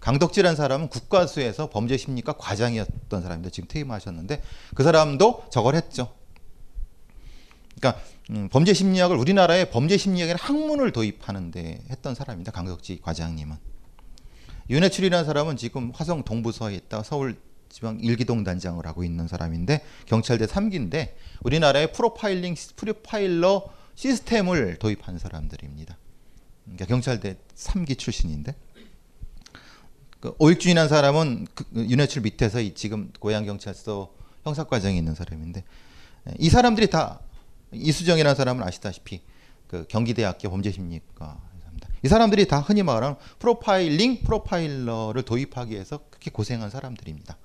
강덕지라는 0.00 0.56
사람은 0.56 0.88
국가수에서 0.88 1.70
범죄 1.70 1.96
심리과 1.96 2.32
과장이었던 2.32 3.22
사람인데 3.22 3.50
지금 3.50 3.68
퇴임하셨는데 3.68 4.42
그 4.74 4.82
사람도 4.82 5.44
저걸 5.50 5.76
했죠. 5.76 6.12
그러니까 7.76 8.02
음, 8.30 8.48
범죄 8.50 8.74
심리학을 8.74 9.16
우리나라의 9.16 9.70
범죄 9.70 9.96
심리학에 9.96 10.34
학문을 10.36 10.90
도입하는데 10.90 11.84
했던 11.90 12.16
사람입니다. 12.16 12.50
강덕지 12.50 13.00
과장님은. 13.00 13.56
윤해출이라는 14.68 15.24
사람은 15.24 15.56
지금 15.56 15.92
화성 15.94 16.24
동부서에 16.24 16.74
있다 16.74 17.04
서울 17.04 17.36
지방 17.68 18.00
일기동 18.00 18.42
단장을 18.42 18.84
하고 18.84 19.04
있는 19.04 19.28
사람인데 19.28 19.84
경찰대 20.06 20.46
3기인데 20.46 21.14
우리나라의 21.44 21.92
프로파일링 21.92 22.56
프로파일러 22.74 23.72
시스템을 23.94 24.80
도입한 24.80 25.20
사람들입니다. 25.20 25.98
그러니까 26.64 26.86
경찰대 26.86 27.36
3기 27.54 27.98
출신인데 27.98 28.54
그 30.20 30.34
오익준이라는 30.38 30.88
사람은 30.88 31.46
그 31.54 31.66
윤해출 31.74 32.22
밑에서 32.22 32.60
이 32.60 32.74
지금 32.74 33.12
고양경찰서 33.20 34.14
형사과정에 34.44 34.96
있는 34.96 35.14
사람인데 35.14 35.64
이 36.38 36.48
사람들이 36.48 36.88
다 36.88 37.20
이수정이라는 37.72 38.34
사람은 38.34 38.62
아시다시피 38.62 39.20
그 39.66 39.86
경기대학교 39.88 40.50
범죄심리과 40.50 41.54
이 42.04 42.08
사람들이 42.08 42.46
다 42.46 42.60
흔히 42.60 42.82
말하는 42.82 43.16
프로파일링 43.38 44.22
프로파일러를 44.24 45.22
도입하기 45.22 45.72
위해서 45.72 46.00
그렇게 46.10 46.30
고생한 46.30 46.70
사람들입니다. 46.70 47.38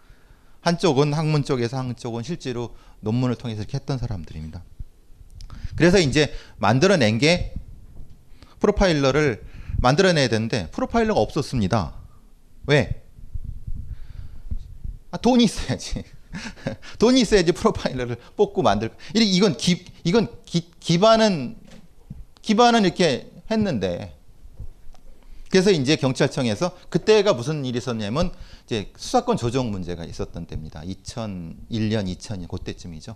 한쪽은 0.62 1.14
학문 1.14 1.44
쪽에서 1.44 1.78
한쪽은 1.78 2.24
실제로 2.24 2.76
논문을 3.00 3.36
통해서 3.36 3.62
이렇게 3.62 3.78
했던 3.78 3.98
사람들입니다. 3.98 4.62
그래서 5.76 5.98
이제 5.98 6.34
만들어낸 6.58 7.18
게 7.18 7.54
프로파일러를 8.60 9.44
만들어내야 9.78 10.28
되는데 10.28 10.70
프로파일러가 10.72 11.20
없었습니다. 11.20 11.94
왜? 12.68 13.04
아, 15.12 15.18
돈이 15.18 15.44
있어야지. 15.44 16.04
돈이 17.00 17.22
있어야지 17.22 17.52
프로파일러를 17.52 18.18
뽑고 18.36 18.62
만들. 18.62 18.92
이건 19.16 19.58
기, 19.58 19.86
이건 20.04 20.28
기, 20.46 20.70
기반은 20.80 21.58
기반은 22.42 22.86
이렇게 22.86 23.32
했는데 23.50 24.16
그래서 25.50 25.72
이제 25.72 25.96
경찰청에서 25.96 26.78
그때가 26.90 27.34
무슨 27.34 27.66
일이 27.66 27.78
있었냐면 27.80 28.32
이제 28.66 28.92
수사권 28.96 29.38
조정 29.38 29.72
문제가 29.72 30.06
있었던 30.06 30.46
때입니다. 30.46 30.82
2001년, 30.82 32.16
2002년 32.16 32.48
그때쯤이죠. 32.48 33.16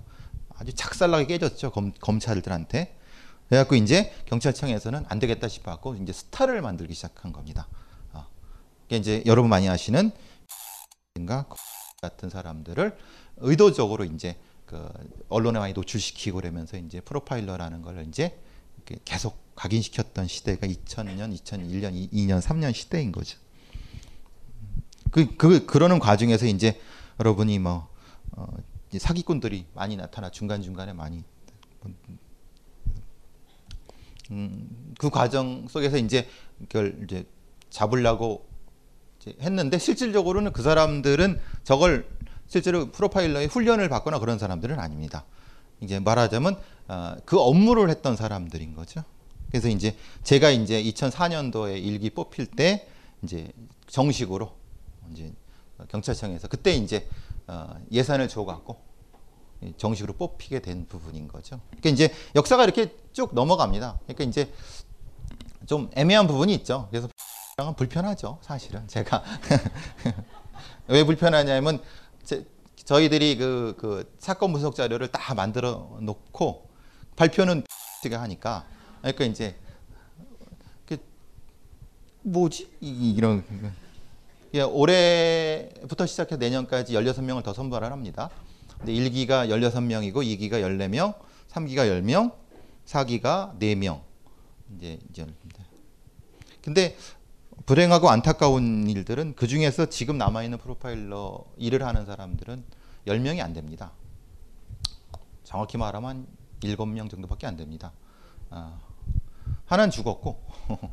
아주 0.56 0.74
작살나게 0.74 1.26
깨졌죠 1.26 1.72
검, 1.72 1.94
검찰들한테. 2.00 2.98
그래갖고 3.54 3.76
이제 3.76 4.12
경찰청에서는 4.26 5.06
안 5.08 5.20
되겠다 5.20 5.48
싶어갖고 5.48 5.96
이제 5.96 6.12
스타를 6.12 6.64
만들기 6.64 6.96
시작한 6.96 7.32
겁니다. 7.32 7.68
어. 8.12 8.26
이제 8.90 9.22
여러분 9.28 9.48
많이 9.50 9.70
아시는 9.70 10.12
같은 12.02 12.30
사람들을 12.32 12.98
의도적으로 13.38 14.06
이제 14.06 14.38
그 14.66 14.90
언론에 15.30 15.60
많이 15.60 15.74
노출시키고 15.74 16.38
그러면서 16.38 16.78
이제 16.78 17.00
프로파일러라는 17.02 17.84
걸 17.84 18.08
이제 18.08 18.40
계속 19.06 19.38
각인시켰던 19.56 20.28
시대가 20.28 20.66
2000년, 20.66 21.38
2001년, 21.38 22.12
2년, 22.12 22.42
3년 22.42 22.74
시대인 22.74 23.12
거죠. 23.12 23.38
그, 25.12 25.38
그, 25.38 25.68
그러는 25.68 26.00
과정에서 26.00 26.48
이제 26.48 26.82
여러분이 27.20 27.60
뭐, 27.60 27.88
어, 28.32 28.48
사기꾼들이 28.98 29.68
많이 29.76 29.96
나타나 29.96 30.32
중간중간에 30.32 30.94
많이 30.94 31.24
음, 34.32 34.94
그 34.98 35.10
과정 35.10 35.68
속에서 35.68 35.98
이제 35.98 36.28
그걸 36.68 36.98
이제 37.04 37.26
잡으려고 37.70 38.46
이제 39.20 39.36
했는데 39.42 39.78
실질적으로는 39.78 40.54
그 40.54 40.62
사람들은 40.62 41.40
저걸 41.64 42.08
실제로 42.48 42.92
프로파일러의 42.92 43.48
훈련을 43.48 43.90
받거나 43.90 44.20
그런 44.20 44.38
사람들은 44.38 44.80
아닙니다. 44.80 45.26
이제 45.82 46.00
말하자면 46.00 46.58
어, 46.88 47.16
그 47.26 47.40
업무를 47.40 47.90
했던 47.90 48.16
사람들인 48.16 48.76
거죠. 48.76 49.04
그래서 49.50 49.70
이제 49.70 49.96
제가 50.24 50.50
이제 50.50 50.82
2004년도에 50.84 51.84
일기 51.84 52.10
뽑힐 52.10 52.48
때 52.48 52.88
이제 53.22 53.52
정식으로 53.88 54.52
이제 55.12 55.32
경찰청에서 55.90 56.48
그때 56.48 56.74
이제 56.74 57.08
어, 57.48 57.76
예산을 57.92 58.28
줘갖고 58.28 58.78
정식으로 59.78 60.14
뽑히게 60.14 60.60
된 60.60 60.86
부분인 60.88 61.28
거죠. 61.28 61.60
그러니까 61.70 61.90
이제 61.90 62.14
역사가 62.36 62.64
이렇게 62.64 62.94
쭉 63.14 63.34
넘어갑니다. 63.34 64.00
그러니까 64.04 64.24
이제 64.26 64.52
좀 65.66 65.90
애매한 65.96 66.28
부분이 66.28 66.54
있죠. 66.56 66.88
그래서 66.90 67.08
은 67.62 67.76
불편하죠, 67.76 68.40
사실은 68.42 68.88
제가 68.88 69.24
왜 70.88 71.04
불편하냐면 71.04 71.82
제, 72.24 72.46
저희들이 72.84 73.38
그, 73.38 73.76
그 73.78 74.12
사건 74.20 74.52
분석 74.52 74.76
자료를 74.76 75.10
다 75.10 75.36
만들어 75.36 75.98
놓고 76.02 76.70
발표는 77.16 77.64
가 78.10 78.22
하니까 78.24 78.66
그러니까 79.00 79.24
이제 79.24 79.56
그 80.86 80.98
뭐지 82.24 82.70
이- 82.82 83.14
이런 83.16 83.46
예, 84.56 84.62
올해부터 84.62 86.06
시작해 86.06 86.36
내년까지 86.36 86.94
16명을 86.94 87.44
더 87.44 87.54
선발을 87.54 87.92
합니다. 87.92 88.30
근데 88.78 88.94
1기가 88.94 89.48
16명이고 89.48 90.16
2기가 90.16 90.54
14명, 90.62 91.16
3기가 91.50 91.88
10명, 91.88 92.34
4기가 92.86 93.58
4명. 93.60 94.02
이제 94.76 95.00
이제 95.10 95.28
근데 96.62 96.96
불행하고 97.66 98.10
안타까운 98.10 98.90
일들은 98.90 99.36
그 99.36 99.48
중에서 99.48 99.88
지금 99.88 100.18
남아 100.18 100.44
있는 100.44 100.58
프로파일러 100.58 101.46
일을 101.58 101.86
하는 101.86 102.06
사람들은 102.06 102.64
10명이 103.08 103.42
안 103.42 103.54
됩니다. 103.54 103.92
정확히 105.44 105.78
말하면 105.78 106.28
7명 106.62 107.10
정도밖에 107.10 107.46
안 107.46 107.58
됩니다. 107.58 107.92
아, 108.50 108.80
하나는 109.66 109.92
죽었고 109.92 110.42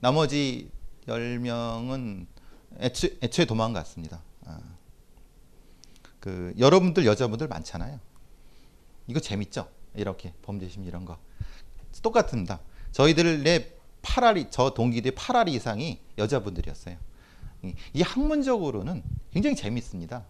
나머지 0.00 0.70
10명은 1.06 2.26
애초, 2.80 3.08
애초에 3.22 3.44
도망갔습니다. 3.44 4.22
아, 4.46 4.60
그 6.20 6.54
여러분들 6.58 7.06
여자분들 7.06 7.48
많잖아요. 7.48 8.00
이거 9.06 9.20
재밌죠? 9.20 9.68
이렇게 9.98 10.32
범죄심 10.42 10.84
이런 10.84 11.04
거 11.04 11.18
똑같습니다. 12.02 12.60
저희들의 12.92 13.72
8알 14.02 14.46
저 14.50 14.70
동기들의 14.70 15.12
8알 15.16 15.48
이상이 15.48 15.98
여자분들이었어요. 16.16 16.96
이- 17.64 17.74
이 17.92 18.02
학문적으로는 18.02 19.02
굉장히 19.32 19.56
재밌습니다. 19.56 20.24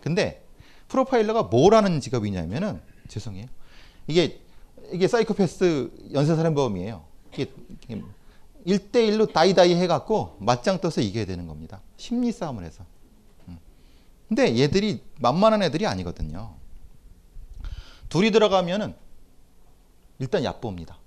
근데 0.00 0.42
프로파일러가 0.88 1.44
뭐라는 1.44 2.00
직업이냐면은 2.00 2.80
죄송해요. 3.08 3.46
이게 4.06 4.40
이게 4.92 5.08
사이코패스 5.08 5.90
연쇄살인범이에요. 6.12 7.04
이게 7.34 7.50
1대1로 8.66 9.32
다이다이 9.32 9.74
해갖고 9.74 10.36
맞짱 10.40 10.80
떠서 10.80 11.00
이겨야 11.00 11.24
되는 11.26 11.46
겁니다. 11.46 11.80
심리 11.96 12.32
싸움을 12.32 12.64
해서. 12.64 12.84
음. 13.48 13.58
근데 14.28 14.56
얘들이 14.58 15.02
만만한 15.20 15.62
애들이 15.62 15.86
아니거든요. 15.86 16.54
둘이 18.16 18.30
들어가면은 18.30 18.94
일단 20.18 20.42
얕봅니다. 20.42 20.98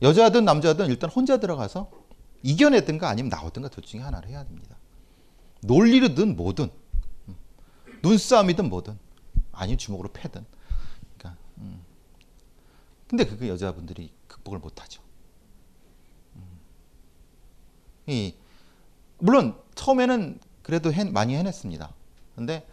여자든 0.00 0.46
남자든 0.46 0.86
일단 0.86 1.10
혼자 1.10 1.36
들어가서 1.36 1.90
이겨내든가 2.42 3.10
아니면 3.10 3.28
나오든가 3.28 3.68
둘 3.68 3.84
중에 3.84 4.00
하나를 4.00 4.30
해야 4.30 4.42
됩니다. 4.44 4.76
논리로든 5.60 6.36
뭐든 6.36 6.70
음. 7.28 7.36
눈싸움이든 8.02 8.70
뭐든 8.70 8.98
아니면 9.52 9.76
주먹으로 9.76 10.10
패든 10.12 10.46
그러니까 11.18 11.42
음. 11.58 11.82
근데 13.06 13.26
그거 13.26 13.46
여자분들이 13.46 14.10
극복을 14.28 14.58
못하죠. 14.60 15.02
음. 16.36 16.42
이 18.06 18.34
물론 19.18 19.60
처음에는 19.74 20.40
그래도 20.62 20.90
해- 20.90 21.04
많이 21.04 21.34
해냈습니다. 21.36 21.92
근데 22.34 22.66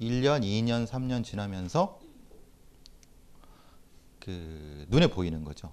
1년, 0.00 0.42
2년, 0.42 0.86
3년 0.86 1.22
지나면서 1.22 1.99
그 4.20 4.86
눈에 4.88 5.06
보이는 5.08 5.42
거죠. 5.44 5.72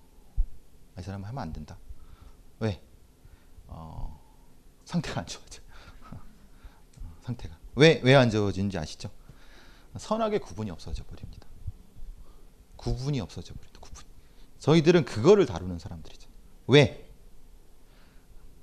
아, 0.95 1.01
이 1.01 1.03
사람 1.03 1.23
하면 1.23 1.41
안 1.41 1.53
된다. 1.53 1.77
왜? 2.59 2.81
어, 3.67 4.19
상태가 4.85 5.19
안 5.21 5.27
좋아져. 5.27 5.61
상태가 7.21 7.57
왜 7.75 8.01
왜 8.03 8.15
안 8.15 8.29
좋아지는지 8.29 8.77
아시죠? 8.77 9.09
선악의 9.97 10.39
구분이 10.39 10.71
없어져 10.71 11.03
버립니다. 11.05 11.47
구분이 12.77 13.19
없어져 13.19 13.53
버린다. 13.53 13.79
구분. 13.79 14.03
저희들은 14.59 15.05
그거를 15.05 15.45
다루는 15.45 15.79
사람들이죠. 15.79 16.29
왜? 16.67 17.09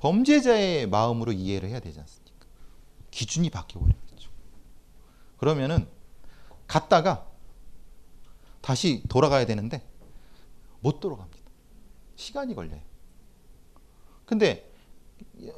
범죄자의 0.01 0.87
마음으로 0.89 1.33
이해를 1.33 1.69
해야 1.69 1.81
되지 1.81 1.99
않습니까? 2.01 2.47
기준이 3.11 3.51
바뀌어 3.51 3.81
버리죠. 3.81 4.31
그러면은 5.39 5.89
갔다가 6.67 7.27
다시 8.65 9.03
돌아가야 9.11 9.45
되는데 9.45 9.87
못 10.81 10.99
돌아갑니다. 10.99 11.39
시간이 12.17 12.55
걸려요. 12.55 12.81
근데 14.25 14.73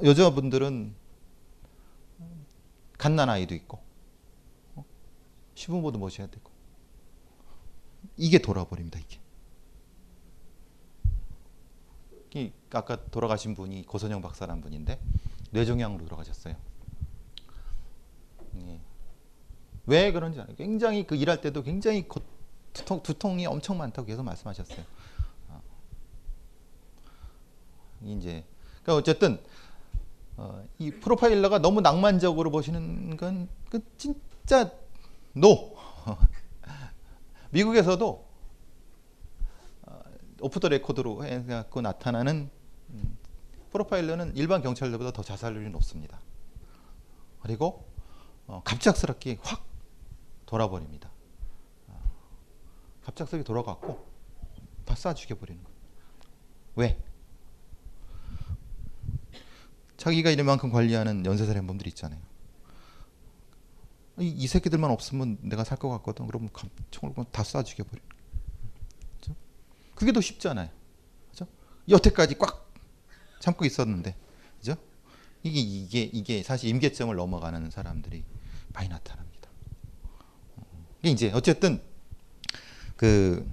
여자분들은 0.03 0.93
갓난 2.99 3.31
아이도 3.31 3.55
있고 3.55 3.79
어? 4.75 4.85
시부모도 5.55 6.01
모셔야 6.01 6.27
되고 6.27 6.51
이게 8.17 8.39
돌아버립니다. 8.39 8.99
이게. 8.99 9.21
이 12.35 12.53
아까 12.73 13.05
돌아가신 13.05 13.55
분이 13.55 13.87
고선영 13.87 14.21
박사라는 14.21 14.61
분인데 14.61 15.01
뇌종양으로 15.53 16.07
돌아가셨어요. 16.07 16.57
예. 18.57 18.81
왜 19.87 20.11
그런지 20.11 20.41
알아요. 20.41 20.57
굉장히 20.57 21.07
그 21.07 21.15
일할 21.15 21.41
때도 21.41 21.63
굉장히 21.63 22.09
고, 22.09 22.21
두통, 22.77 23.03
두통이 23.03 23.47
엄청 23.47 23.79
많다고 23.79 24.07
계속 24.07 24.23
말씀하셨어요. 24.23 24.85
어. 25.49 25.63
이제 28.03 28.45
그러니까 28.83 28.97
어쨌든 28.97 29.41
어, 30.37 30.65
이 30.79 30.91
프로파일러가 30.91 31.59
너무 31.59 31.81
낭만적으로 31.81 32.51
보시는 32.51 33.17
건 33.17 33.49
그 33.69 33.81
진짜 33.97 34.71
no. 35.33 35.77
미국에서도 37.51 38.27
어, 39.83 40.03
오프 40.41 40.61
더 40.61 40.69
레코드로 40.69 41.25
해갖고 41.25 41.81
나타나는 41.81 42.51
음, 42.91 43.19
프로파일러는 43.73 44.37
일반 44.37 44.63
경찰들보다 44.63 45.13
더 45.13 45.23
자살률이 45.23 45.71
높습니다. 45.71 46.21
그리고 47.41 47.87
어, 48.47 48.63
갑작스럽게 48.65 49.39
확 49.43 49.65
돌아버립니다. 50.47 51.11
어, 53.07 53.13
갑작스럽게 53.13 53.45
돌아갔고 53.45 54.05
다 54.85 54.95
쏴 54.95 55.15
죽여버리는 55.17 55.63
거예요. 55.63 55.77
왜? 56.77 57.03
자기가 59.97 60.31
이만큼 60.31 60.71
관리하는 60.71 61.25
연쇄살인범들 61.25 61.87
있잖아요. 61.89 62.21
이, 64.19 64.29
이 64.29 64.47
새끼들만 64.47 64.91
없으면 64.91 65.39
내가 65.43 65.65
살 65.65 65.79
것 65.79 65.89
같거든. 65.91 66.27
그러면 66.27 66.51
감- 66.53 66.71
총을 66.91 67.15
다쏴 67.15 67.65
죽여버려. 67.65 68.01
그죠? 69.21 69.35
그게 69.95 70.13
더 70.13 70.21
쉽잖아요. 70.21 70.69
그죠? 71.31 71.47
여태까지 71.89 72.37
꽉 72.39 72.71
참고 73.41 73.65
있었는데, 73.65 74.15
그죠? 74.59 74.77
이게 75.43 75.61
이게 75.61 76.03
이게 76.03 76.43
사실 76.43 76.69
임계점을 76.71 77.15
넘어가는 77.15 77.71
사람들이 77.71 78.25
많이 78.73 78.89
나타납니다. 78.89 79.49
이게 81.03 81.11
이제 81.11 81.31
어쨌든 81.33 81.83
그 82.97 83.47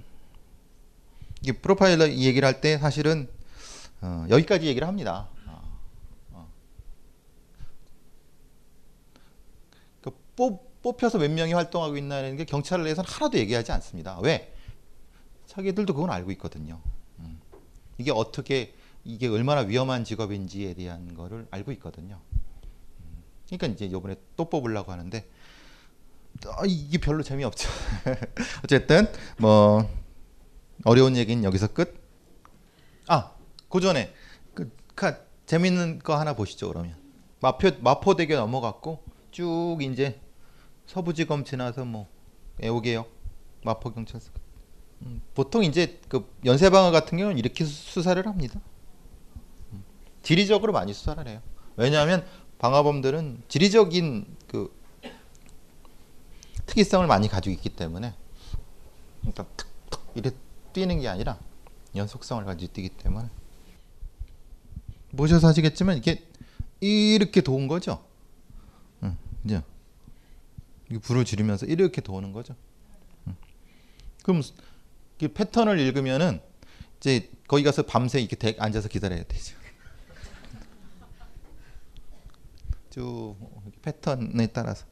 프로파일러 1.60 2.06
이 2.06 2.24
얘기를 2.26 2.46
할 2.46 2.60
때 2.60 2.78
사실은 2.78 3.28
어, 4.00 4.26
여기까지 4.30 4.66
얘기를 4.66 4.86
합니다. 4.86 5.28
어, 5.46 5.78
어. 6.32 6.48
그 10.02 10.10
뽑, 10.36 10.82
뽑혀서 10.82 11.18
몇 11.18 11.30
명이 11.30 11.52
활동하고 11.52 11.96
있나는 11.96 12.36
게 12.36 12.44
경찰을 12.44 12.84
내에서는 12.84 13.08
하나도 13.08 13.38
얘기하지 13.38 13.72
않습니다. 13.72 14.18
왜? 14.20 14.54
자기들도 15.46 15.94
그건 15.94 16.10
알고 16.10 16.30
있거든요. 16.32 16.80
음. 17.20 17.40
이게 17.98 18.10
어떻게 18.10 18.74
이게 19.04 19.28
얼마나 19.28 19.60
위험한 19.60 20.04
직업인지에 20.04 20.74
대한 20.74 21.14
거를 21.14 21.46
알고 21.50 21.72
있거든요. 21.72 22.20
음. 22.32 23.22
그러니까 23.46 23.66
이제 23.68 23.86
이번에 23.86 24.16
또 24.36 24.48
뽑으려고 24.50 24.92
하는데 24.92 25.26
아, 26.52 26.62
이게 26.66 26.98
별로 26.98 27.22
재미없죠. 27.22 27.68
어쨌든 28.64 29.06
뭐 29.38 29.88
어려운 30.84 31.16
얘기는 31.16 31.42
여기서 31.44 31.68
끝. 31.68 31.94
아, 33.06 33.32
그 33.68 33.80
전에 33.80 34.12
그, 34.54 34.70
그 34.94 35.14
재밌는 35.46 36.00
거 36.00 36.18
하나 36.18 36.34
보시죠. 36.34 36.68
그러면 36.68 36.96
마포 37.40 37.70
마포대교 37.80 38.34
넘어갔고 38.36 39.02
쭉 39.30 39.78
이제 39.80 40.20
서부지검 40.86 41.44
지나서 41.44 41.84
뭐 41.84 42.08
애호개역 42.62 43.10
마포 43.64 43.92
경찰서. 43.92 44.30
음, 45.02 45.20
보통 45.34 45.64
이제 45.64 46.00
그 46.08 46.26
연쇄방어 46.44 46.90
같은 46.90 47.18
경우는 47.18 47.38
이렇게 47.38 47.64
수- 47.64 47.72
수사를 47.92 48.24
합니다. 48.26 48.60
음, 49.72 49.84
지리적으로 50.22 50.72
많이 50.72 50.94
수사를 50.94 51.26
해요. 51.26 51.40
왜냐하면 51.76 52.24
방화범들은 52.58 53.42
지리적인 53.48 54.36
그 54.46 54.72
특이성을 56.66 57.06
많이 57.06 57.28
가지고 57.28 57.52
있기 57.54 57.70
때문에 57.70 58.14
그러니까 59.20 59.44
툭툭 59.56 60.12
이래 60.14 60.30
뛰는 60.72 61.00
게 61.00 61.08
아니라 61.08 61.38
연속성을 61.94 62.44
가지고 62.44 62.72
뛰기 62.72 62.88
때문에 62.90 63.28
보셔서 65.16 65.48
하시겠지만 65.48 65.96
이게 65.98 66.24
이렇게 66.80 67.40
도는 67.40 67.68
거죠. 67.68 68.04
응, 69.02 69.16
이제 69.44 69.62
이 70.90 70.98
불을 70.98 71.24
지르면서 71.24 71.66
이렇게 71.66 72.00
도는 72.00 72.32
거죠. 72.32 72.54
응. 73.28 73.36
그럼 74.22 74.42
이 75.20 75.28
패턴을 75.28 75.78
읽으면은 75.78 76.40
이제 76.98 77.30
거기 77.46 77.62
가서 77.62 77.82
밤새 77.84 78.18
이렇게 78.20 78.36
대- 78.36 78.56
앉아서 78.58 78.88
기다려야 78.88 79.22
되죠. 79.24 79.56
쭉 82.90 83.36
패턴에 83.82 84.46
따라서. 84.48 84.84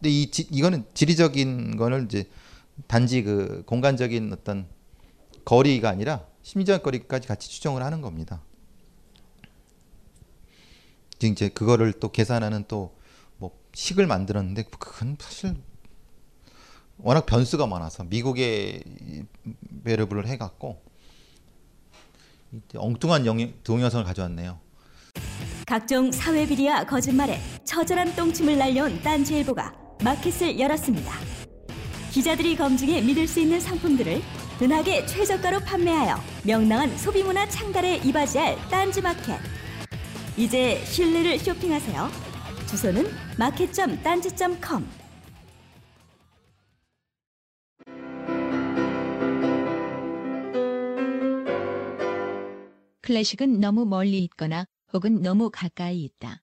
음. 0.00 0.02
근데 0.02 0.10
이 0.10 0.30
지, 0.30 0.46
이거는 0.50 0.84
지리적인 0.94 1.76
거를 1.76 2.04
이제 2.04 2.28
단지 2.86 3.22
그 3.22 3.62
공간적인 3.66 4.32
어떤 4.32 4.66
거리가 5.44 5.88
아니라 5.88 6.26
심리적 6.42 6.82
거리까지 6.82 7.28
같이 7.28 7.50
추정을 7.50 7.82
하는 7.82 8.00
겁니다. 8.00 8.42
지금 11.18 11.32
이제 11.32 11.48
그거를 11.48 11.92
또 11.92 12.10
계산하는 12.10 12.64
또 12.66 13.00
뭐 13.40 13.58
식을 13.74 14.06
만들었는데 14.06 14.64
그건 14.64 15.16
사실 15.18 15.56
워낙 16.98 17.24
변수가 17.24 17.66
많아서 17.66 18.04
미국에 18.04 18.82
배려부를 19.82 20.26
해갖고 20.28 20.80
엉뚱한 22.76 23.24
동영상을 23.64 24.04
가져왔네요. 24.04 24.60
각종 25.66 26.12
사회 26.12 26.46
비리와 26.46 26.84
거짓말에 26.84 27.40
처절한 27.64 28.14
똥침을 28.14 28.58
날려온 28.58 29.00
딴지일보가 29.02 29.79
마켓을 30.02 30.58
열었습니다. 30.58 31.12
기자들이 32.10 32.56
검증해 32.56 33.02
믿을 33.02 33.28
수 33.28 33.40
있는 33.40 33.60
상품들을 33.60 34.20
은하계 34.62 35.06
최저가로 35.06 35.60
판매하여 35.60 36.16
명랑한 36.44 36.96
소비문화 36.96 37.48
창달에 37.48 37.96
이바지할 37.98 38.56
딴지마켓. 38.70 39.38
이제 40.36 40.82
신뢰를 40.84 41.38
쇼핑하세요. 41.38 42.08
주소는 42.68 43.06
마켓.딴지.com 43.38 44.86
클래식은 53.02 53.60
너무 53.60 53.86
멀리 53.86 54.18
있거나 54.24 54.66
혹은 54.92 55.20
너무 55.20 55.50
가까이 55.50 56.04
있다. 56.04 56.42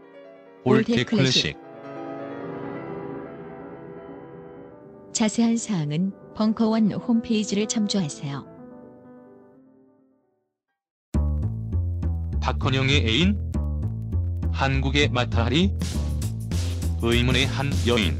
올드 0.63 1.05
클래식 1.05 1.57
자세한 5.11 5.57
사항은 5.57 6.11
벙커원 6.35 6.91
홈페이지를 6.91 7.67
참조하세요. 7.67 8.45
박헌영의 12.41 13.07
애인? 13.07 13.51
한국의 14.51 15.09
마타하리? 15.09 15.73
의문의 17.01 17.45
한 17.47 17.71
여인. 17.87 18.17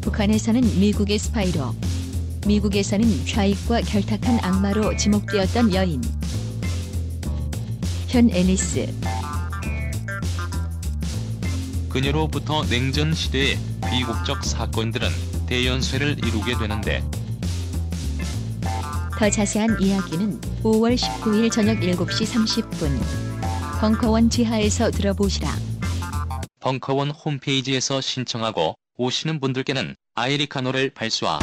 북한에서는 0.00 0.60
미국의 0.80 1.18
스파이로, 1.18 1.74
미국에서는 2.46 3.26
좌익과 3.26 3.82
결탁한 3.82 4.40
악마로 4.42 4.96
지목되었던 4.96 5.74
여인. 5.74 6.00
현 8.08 8.28
애니스, 8.30 8.86
그녀로부터 11.92 12.64
냉전 12.64 13.12
시대의 13.12 13.58
비국적 13.90 14.42
사건들은 14.44 15.08
대연쇄를 15.46 16.24
이루게 16.24 16.56
되는데 16.56 17.04
더 19.18 19.28
자세한 19.30 19.80
이야기는 19.80 20.40
5월 20.62 20.96
19일 20.96 21.52
저녁 21.52 21.78
7시 21.80 22.26
30분 22.26 22.98
벙커원 23.80 24.30
지하에서 24.30 24.90
들어보시라. 24.90 25.48
벙커원 26.60 27.10
홈페이지에서 27.10 28.00
신청하고 28.00 28.74
오시는 28.96 29.38
분들께는 29.40 29.94
아이리카노를 30.14 30.90
발수하 30.94 31.38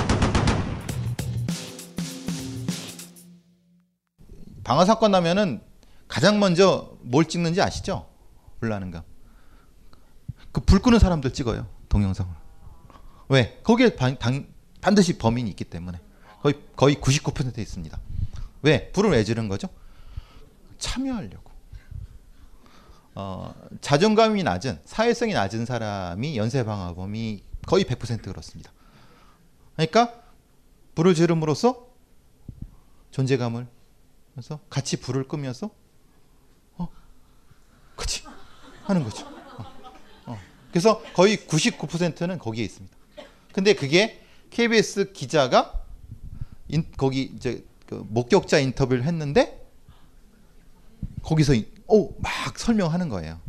방화 4.63 4.85
사건 4.85 5.11
나면은 5.11 5.61
가장 6.07 6.39
먼저 6.39 6.91
뭘 7.01 7.25
찍는지 7.25 7.61
아시죠? 7.61 8.09
불나는가? 8.59 9.03
그 10.51 10.61
불 10.61 10.79
끄는 10.79 10.99
사람들 10.99 11.33
찍어요 11.33 11.67
동영상을. 11.89 12.33
왜? 13.29 13.59
거기에 13.63 13.95
반, 13.95 14.17
당, 14.17 14.47
반드시 14.81 15.17
범인이 15.17 15.49
있기 15.51 15.63
때문에 15.65 15.99
거의 16.41 16.55
거의 16.75 16.95
99% 16.95 17.57
있습니다. 17.57 17.99
왜? 18.63 18.91
불을 18.91 19.11
왜 19.11 19.23
지른 19.23 19.47
거죠? 19.47 19.67
참여하려고. 20.77 21.49
어, 23.15 23.53
자존감이 23.81 24.43
낮은 24.43 24.81
사회성이 24.85 25.33
낮은 25.33 25.65
사람이 25.65 26.37
연쇄방화범이 26.37 27.43
거의 27.67 27.83
100% 27.83 28.23
그렇습니다. 28.23 28.71
그러니까 29.75 30.13
불을 30.95 31.15
지름으로써 31.15 31.87
존재감을 33.11 33.67
그래서 34.33 34.59
같이 34.69 34.97
불을 34.97 35.27
끄면서 35.27 35.69
어, 36.77 36.87
그치 37.95 38.23
하는 38.85 39.03
거죠. 39.03 39.38
어, 40.69 40.91
어. 40.91 40.99
그래서 40.99 41.01
거의 41.13 41.37
99%는 41.37 42.37
거기에 42.37 42.63
있습니다. 42.65 42.95
근데 43.51 43.73
그게 43.73 44.21
KBS 44.51 45.11
기자가 45.11 45.83
인, 46.67 46.85
거기 46.97 47.31
이제 47.35 47.63
그 47.87 48.05
목격자 48.07 48.59
인터뷰를 48.59 49.03
했는데 49.03 49.67
거기서 51.23 51.53
오, 51.87 52.13
막 52.19 52.57
설명하는 52.57 53.09
거예요. 53.09 53.39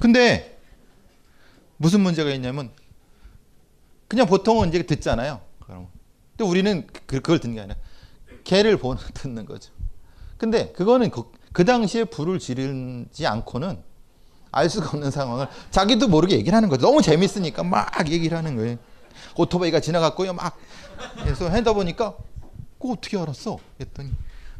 근데 0.00 0.58
무슨 1.76 2.00
문제가 2.00 2.30
있냐면 2.30 2.70
그냥 4.08 4.26
보통은 4.26 4.68
이제 4.68 4.82
듣잖아요. 4.82 5.40
그럼. 5.60 5.88
근데 6.36 6.48
우리는 6.48 6.86
그, 6.86 7.00
그걸 7.06 7.38
듣는 7.38 7.54
게 7.54 7.60
아니라 7.62 7.76
개를 8.44 8.76
보는 8.76 9.02
듣는 9.14 9.46
거죠. 9.46 9.72
근데 10.36 10.72
그거는 10.72 11.10
그, 11.10 11.30
그 11.52 11.64
당시에 11.64 12.04
불을 12.04 12.38
지르지 12.38 13.26
않고는 13.26 13.82
알 14.52 14.68
수가 14.68 14.90
없는 14.90 15.10
상황을 15.10 15.48
자기도 15.70 16.08
모르게 16.08 16.36
얘기를 16.36 16.54
하는 16.54 16.68
거죠. 16.68 16.86
너무 16.86 17.02
재밌으니까 17.02 17.64
막 17.64 18.08
얘기를 18.08 18.36
하는 18.36 18.56
거예요. 18.56 18.78
오토바이가 19.36 19.80
지나갔고요. 19.80 20.34
막 20.34 20.56
그래서 21.22 21.48
하다 21.48 21.72
보니까 21.72 22.14
그거 22.78 22.92
어떻게 22.92 23.18
알았어? 23.18 23.58
했더니 23.80 24.12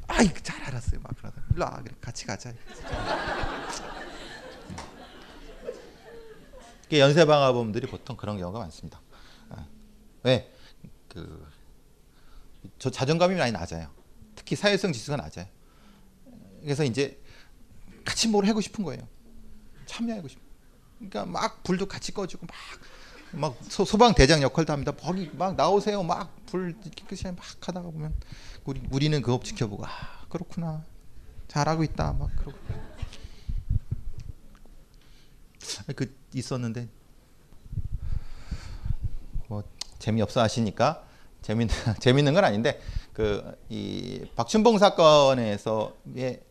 아이 0.08 0.32
잘 0.42 0.62
알았어요. 0.62 1.00
막 1.02 1.14
그러다 1.16 1.42
일로 1.54 1.64
와 1.64 1.80
그래 1.82 1.94
같이 2.00 2.26
가자. 2.26 2.52
연쇄방화범들이 6.90 7.86
보통 7.86 8.16
그런 8.16 8.38
경우가 8.38 8.58
많습니다. 8.58 9.00
아, 9.48 9.64
왜? 10.24 10.52
그, 11.08 11.46
저 12.78 12.90
자존감이 12.90 13.34
많이 13.34 13.50
낮아요. 13.50 13.88
특히 14.34 14.56
사회성 14.56 14.92
지수가 14.92 15.16
낮아요. 15.16 15.46
그래서 16.62 16.84
이제 16.84 17.18
같이 18.04 18.28
뭘 18.28 18.46
하고 18.46 18.60
싶은 18.60 18.84
거예요. 18.84 19.08
참여하고 19.92 20.28
싶어. 20.28 20.40
그러니까 20.98 21.26
막 21.26 21.62
불도 21.62 21.86
같이 21.86 22.12
꺼주고 22.12 22.46
막, 22.46 22.56
막 23.40 23.56
소, 23.68 23.84
소방 23.84 24.14
대장 24.14 24.40
역할도 24.42 24.72
합니다. 24.72 24.92
거기 24.92 25.30
막 25.34 25.54
나오세요. 25.54 26.02
막불 26.02 26.76
깨끗이 26.94 27.24
막 27.24 27.38
하다가 27.60 27.90
보면 27.90 28.14
우리, 28.64 28.80
우리는 28.90 29.20
그거 29.20 29.40
지켜보고 29.42 29.84
아, 29.84 29.90
그렇구나. 30.28 30.84
잘하고 31.48 31.82
있다 31.84 32.14
막 32.14 32.30
그러고 32.36 32.56
그 35.94 36.16
있었는데 36.32 36.88
뭐 39.48 39.62
재미없어 39.98 40.40
하시니까 40.40 41.04
재밌는 41.42 41.74
재밌는 42.00 42.32
건 42.32 42.44
아닌데 42.44 42.80
그 43.12 43.54
이 43.68 44.24
박춘봉 44.34 44.78
사건에서의 44.78 46.42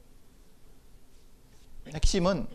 핵심은 1.93 2.47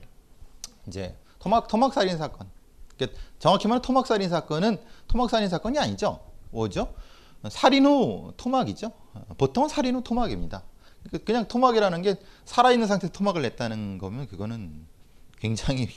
이제 0.86 1.16
토막 1.38 1.68
토막 1.68 1.92
살인 1.92 2.16
사건. 2.18 2.48
그러니까 2.96 3.18
정확히 3.38 3.68
말하면 3.68 3.82
토막 3.82 4.06
살인 4.06 4.28
사건은 4.28 4.78
토막 5.08 5.30
살인 5.30 5.48
사건이 5.48 5.78
아니죠. 5.78 6.20
뭐죠? 6.50 6.94
살인 7.50 7.86
후 7.86 8.32
토막이죠. 8.36 8.92
보통 9.38 9.68
살인 9.68 9.96
후 9.96 10.02
토막입니다. 10.02 10.62
그러니까 11.04 11.24
그냥 11.24 11.48
토막이라는 11.48 12.02
게 12.02 12.16
살아있는 12.44 12.86
상태에서 12.86 13.12
토막을 13.12 13.42
냈다는 13.42 13.98
거면 13.98 14.26
그거는 14.28 14.86
굉장히 15.38 15.88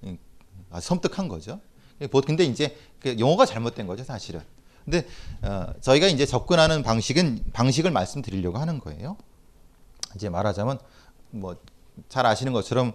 섬뜩한 0.80 1.28
거죠. 1.28 1.60
근데 2.26 2.44
이제 2.44 2.76
그 3.00 3.16
용어가 3.18 3.46
잘못된 3.46 3.86
거죠, 3.86 4.04
사실은. 4.04 4.40
근데 4.84 5.06
어, 5.42 5.72
저희가 5.80 6.06
이제 6.08 6.26
접근하는 6.26 6.82
방식은 6.82 7.44
방식을 7.52 7.90
말씀드리려고 7.90 8.58
하는 8.58 8.78
거예요. 8.78 9.16
이제 10.14 10.28
말하자면 10.28 10.78
뭐 11.30 11.56
잘 12.08 12.26
아시는 12.26 12.52
것처럼 12.52 12.94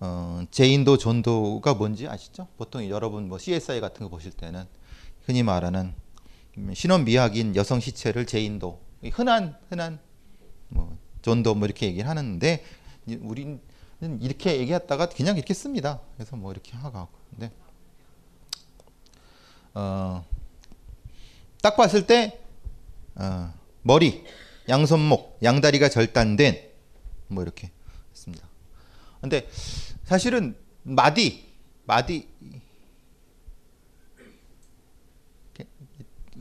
어, 0.00 0.44
Jane 0.50 0.76
Doe 0.76 0.96
John 0.96 1.31
Doe가 1.31 1.74
뭔지 1.74 2.06
아시죠? 2.06 2.48
보통 2.56 2.88
여러분 2.88 3.28
뭐 3.28 3.38
CSI 3.38 3.80
같은 3.80 4.04
거 4.04 4.10
보실 4.10 4.30
때는 4.32 4.64
흔히 5.24 5.42
말하는 5.42 5.94
신원 6.74 7.04
미확인 7.04 7.54
여성 7.56 7.80
시체를 7.80 8.26
Jane 8.26 8.57
Doe 8.57 8.80
흔한 9.12 9.56
흔한 9.68 10.00
뭐 10.68 10.96
전도 11.22 11.54
뭐 11.54 11.66
이렇게 11.66 11.86
얘기를 11.86 12.08
하는데 12.08 12.64
우리는 13.20 13.60
이렇게 14.20 14.58
얘기했다가 14.58 15.08
그냥 15.08 15.36
이렇게 15.36 15.54
씁니다. 15.54 16.00
그래서 16.16 16.36
뭐 16.36 16.52
이렇게 16.52 16.76
하고 16.76 17.08
근데 17.30 17.50
어. 19.74 20.24
딱 21.62 21.76
봤을 21.76 22.06
때 22.06 22.40
어, 23.16 23.52
머리, 23.82 24.24
양손목, 24.68 25.38
양다리가 25.42 25.88
절단된 25.88 26.70
뭐 27.28 27.42
이렇게 27.42 27.70
했습니다. 28.12 28.46
근데 29.20 29.48
사실은 30.08 30.56
마디, 30.84 31.44
마디 31.84 32.26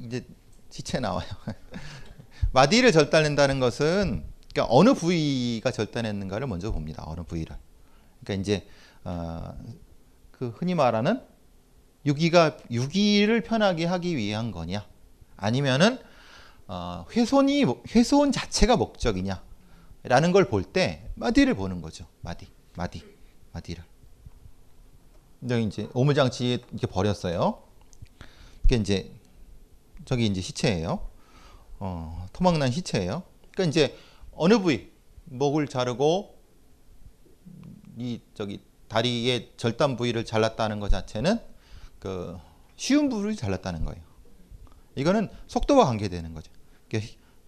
이제 0.02 0.26
시체 0.70 1.02
나와요. 1.02 1.28
마디를 2.54 2.94
절단낸다는 2.94 3.60
것은 3.60 4.24
그러니까 4.54 4.74
어느 4.74 4.94
부위가 4.94 5.72
절단했는가를 5.72 6.48
먼저 6.48 6.72
봅니다. 6.72 7.04
어느 7.08 7.24
부위를. 7.24 7.58
그러니까 8.24 8.42
이제 8.42 8.66
어, 9.04 9.54
그 10.32 10.48
흔히 10.58 10.74
말하는 10.74 11.22
유기가 12.06 12.58
유기를 12.72 13.42
편하게 13.42 13.84
하기 13.84 14.16
위한 14.16 14.52
거냐? 14.52 14.88
아니면은 15.36 16.00
어, 16.68 17.06
훼손이 17.14 17.66
훼손 17.94 18.32
자체가 18.32 18.78
목적이냐라는 18.78 19.42
걸 20.32 20.46
볼 20.50 20.64
때 20.64 21.10
마디를 21.16 21.54
보는 21.56 21.82
거죠. 21.82 22.06
마디, 22.22 22.48
마디, 22.78 23.17
마디를. 23.58 23.84
여기 25.50 25.64
이제 25.66 25.90
오물장치에 25.94 26.60
이렇게 26.72 26.88
버렸어요. 26.88 27.64
이게 28.64 28.76
이제 28.76 29.12
저기 30.06 30.26
이제 30.26 30.42
시체예요. 30.42 31.08
어, 31.80 32.28
토막난 32.34 32.72
시체예요. 32.72 33.24
그러니까 33.52 33.70
이제 33.70 33.98
어느 34.34 34.60
부위 34.60 34.92
목을 35.26 35.68
자르고 35.68 36.38
이 37.98 38.22
저기 38.34 38.62
다리의 38.88 39.54
절단 39.58 39.98
부위를 39.98 40.26
잘랐다는 40.26 40.80
것 40.80 40.90
자체는 40.90 41.40
그 42.00 42.38
쉬운 42.76 43.10
부위를 43.10 43.36
잘랐다는 43.36 43.86
거예요. 43.86 44.02
이거는 44.96 45.30
속도와 45.48 45.86
관계되는 45.86 46.34
거죠. 46.34 46.52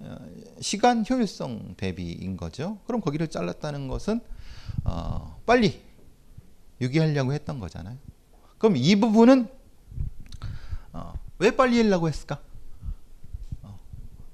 어, 0.01 0.17
시간 0.61 1.03
효율성 1.07 1.75
대비인 1.75 2.37
거죠. 2.37 2.79
그럼 2.85 3.01
거기를 3.01 3.27
잘랐다는 3.27 3.87
것은 3.87 4.21
어, 4.83 5.41
빨리 5.45 5.88
유기하려고 6.81 7.33
했던 7.33 7.59
거잖아요. 7.59 7.97
그럼 8.57 8.77
이 8.77 8.95
부분은 8.95 9.49
어, 10.93 11.13
왜 11.39 11.51
빨리 11.51 11.77
하려고 11.81 12.07
했을까? 12.07 12.41
어, 13.61 13.79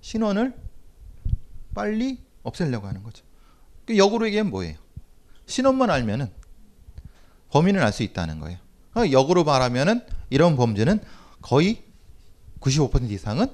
신원을 0.01 0.53
빨리 1.73 2.23
없애려고 2.43 2.87
하는 2.87 3.03
거죠. 3.03 3.23
그 3.85 3.97
역으로 3.97 4.27
얘기하면 4.27 4.51
뭐예요? 4.51 4.77
신원만 5.45 5.89
알면은 5.89 6.31
범인을 7.51 7.83
알 7.83 7.91
수 7.91 8.03
있다는 8.03 8.39
거예요. 8.39 8.57
어, 8.95 9.03
역으로 9.11 9.43
말하면은 9.43 10.05
이런 10.29 10.55
범죄는 10.55 11.01
거의 11.41 11.83
95% 12.61 13.11
이상은 13.11 13.47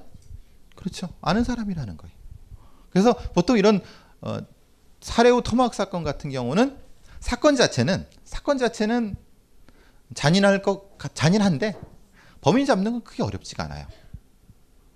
그렇죠. 0.74 1.08
아는 1.20 1.44
사람이라는 1.44 1.96
거예요. 1.96 2.16
그래서 2.90 3.14
보통 3.14 3.58
이런 3.58 3.80
어, 4.20 4.38
살해 5.00 5.30
후 5.30 5.42
토막 5.42 5.74
사건 5.74 6.04
같은 6.04 6.30
경우는 6.30 6.78
사건 7.20 7.56
자체는 7.56 8.06
사건 8.32 8.56
자체는 8.56 9.14
잔인할 10.14 10.62
것 10.62 10.98
잔인한데 11.14 11.78
범인 12.40 12.64
잡는 12.64 12.92
건 12.92 13.04
크게 13.04 13.22
어렵지가 13.22 13.64
않아요. 13.64 13.86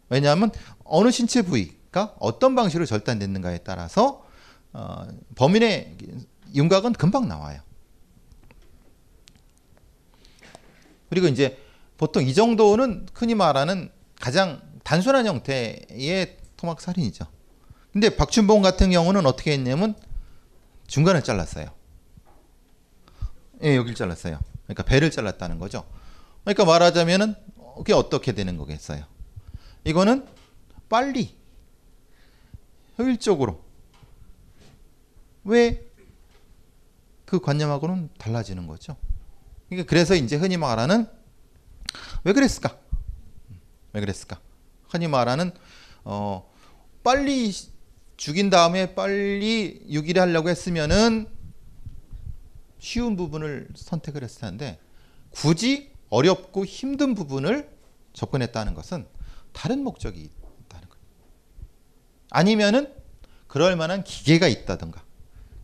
왜냐하면 0.09 0.51
어느 0.84 1.11
신체 1.11 1.43
부위가 1.43 2.16
어떤 2.18 2.55
방식으로 2.55 2.87
절단됐는가에 2.87 3.59
따라서 3.59 4.24
어, 4.72 5.07
범인의 5.34 5.99
윤곽은 6.55 6.95
금방 6.95 7.28
나와요. 7.28 7.61
그리고 11.11 11.28
이제 11.28 11.59
보통 11.99 12.26
이 12.26 12.32
정도는 12.32 13.07
흔히 13.12 13.34
말하는 13.34 13.93
가장 14.18 14.62
단순한 14.82 15.26
형태의 15.26 16.39
토막 16.57 16.80
살인이죠. 16.80 17.26
근데 17.93 18.16
박춘봉 18.16 18.62
같은 18.62 18.91
경우는 18.91 19.26
어떻게 19.26 19.53
했냐면 19.53 19.95
중간을 20.87 21.22
잘랐어요. 21.22 21.75
예, 23.62 23.76
여기를 23.76 23.94
잘랐어요. 23.94 24.40
그러니까 24.64 24.82
배를 24.82 25.11
잘랐다는 25.11 25.59
거죠. 25.59 25.84
그러니까 26.44 26.64
말하자면은 26.64 27.34
그게 27.76 27.92
어떻게 27.92 28.32
되는 28.32 28.57
거겠어요? 28.57 29.04
이거는 29.84 30.26
빨리 30.88 31.36
효율적으로 32.98 33.62
왜 35.44 35.86
그 37.26 37.40
관념하고는 37.40 38.09
달라지는 38.18 38.66
거죠. 38.66 38.96
그러니까 39.68 39.90
그래서 39.90 40.14
이제 40.14 40.36
흔히 40.36 40.57
말하는 40.57 41.07
왜 42.24 42.32
그랬을까? 42.32 42.78
왜 43.92 44.00
그랬을까? 44.00 44.40
흔히 44.88 45.09
말하는 45.09 45.50
어 46.04 46.48
빨리 47.02 47.52
죽인 48.16 48.48
다음에 48.48 48.94
빨리 48.94 49.84
유기를 49.90 50.22
하려고 50.22 50.48
했으면은 50.48 51.26
쉬운 52.78 53.16
부분을 53.16 53.68
선택을 53.74 54.22
했을 54.22 54.40
텐데 54.40 54.78
굳이 55.30 55.92
어렵고 56.10 56.64
힘든 56.64 57.14
부분을 57.14 57.70
접근했다는 58.12 58.74
것은 58.74 59.06
다른 59.52 59.82
목적이 59.82 60.30
있다는 60.64 60.88
거예요. 60.88 61.04
아니면은 62.30 62.94
그럴 63.46 63.76
만한 63.76 64.04
기계가 64.04 64.48
있다든가. 64.48 65.02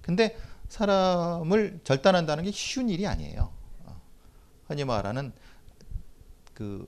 근데 0.00 0.36
사람을 0.68 1.80
절단한다는 1.84 2.44
게 2.44 2.50
쉬운 2.50 2.88
일이 2.88 3.06
아니에요. 3.06 3.52
어, 3.84 4.00
흔히 4.66 4.84
말하는 4.84 5.32
그 6.54 6.86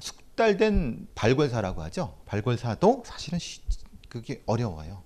숙달된 0.00 1.08
발골사라고 1.14 1.82
하죠. 1.82 2.18
발골사도 2.26 3.04
사실은 3.06 3.38
그게 4.08 4.42
어려워요. 4.46 5.02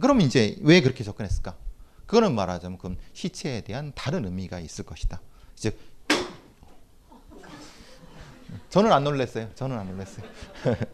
그럼 0.00 0.20
이제 0.20 0.56
왜 0.60 0.80
그렇게 0.80 1.02
접근했을까? 1.02 1.56
그거는 2.08 2.34
말하자면 2.34 2.78
그 2.78 2.96
시체에 3.12 3.60
대한 3.60 3.92
다른 3.94 4.24
의미가 4.24 4.58
있을 4.60 4.86
것이다. 4.86 5.20
이제 5.56 5.76
저는 8.70 8.90
안 8.90 9.04
놀랐어요. 9.04 9.50
저는 9.54 9.78
안 9.78 9.86
놀랐어요. 9.90 10.24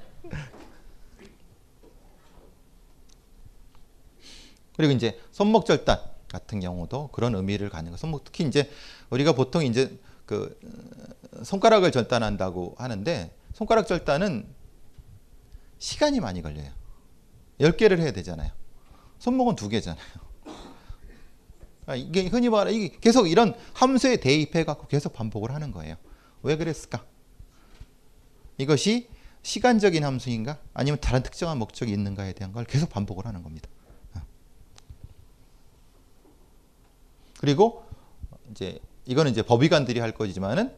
그리고 4.76 4.92
이제 4.92 5.20
손목 5.30 5.66
절단 5.66 6.00
같은 6.28 6.58
경우도 6.58 7.10
그런 7.12 7.36
의미를 7.36 7.68
거. 7.68 7.96
손목 7.96 8.24
특히 8.24 8.44
이제 8.44 8.68
우리가 9.10 9.34
보통 9.34 9.64
이제 9.64 9.96
그 10.26 10.58
손가락을 11.44 11.92
절단한다고 11.92 12.74
하는데 12.76 13.32
손가락 13.52 13.86
절단은 13.86 14.52
시간이 15.78 16.18
많이 16.18 16.42
걸려요. 16.42 16.72
10개를 17.60 18.00
해야 18.00 18.10
되잖아요. 18.10 18.50
손목은 19.20 19.54
두 19.54 19.68
개잖아요. 19.68 20.23
아, 21.86 21.94
이게 21.94 22.26
흔히 22.26 22.48
말하 22.48 22.70
이게 22.70 22.96
계속 23.00 23.28
이런 23.28 23.54
함수에 23.74 24.16
대입해 24.16 24.64
갖고 24.64 24.86
계속 24.86 25.12
반복을 25.12 25.52
하는 25.52 25.70
거예요. 25.70 25.96
왜 26.42 26.56
그랬을까? 26.56 27.04
이것이 28.58 29.08
시간적인 29.42 30.04
함수인가? 30.04 30.58
아니면 30.72 30.98
다른 31.00 31.22
특정한 31.22 31.58
목적이 31.58 31.92
있는가에 31.92 32.32
대한 32.32 32.52
걸 32.52 32.64
계속 32.64 32.88
반복을 32.88 33.26
하는 33.26 33.42
겁니다. 33.42 33.68
아. 34.14 34.22
그리고 37.38 37.84
이제 38.50 38.78
이거는 39.04 39.32
이제 39.32 39.42
법의관들이 39.42 40.00
할 40.00 40.12
거지만은 40.12 40.74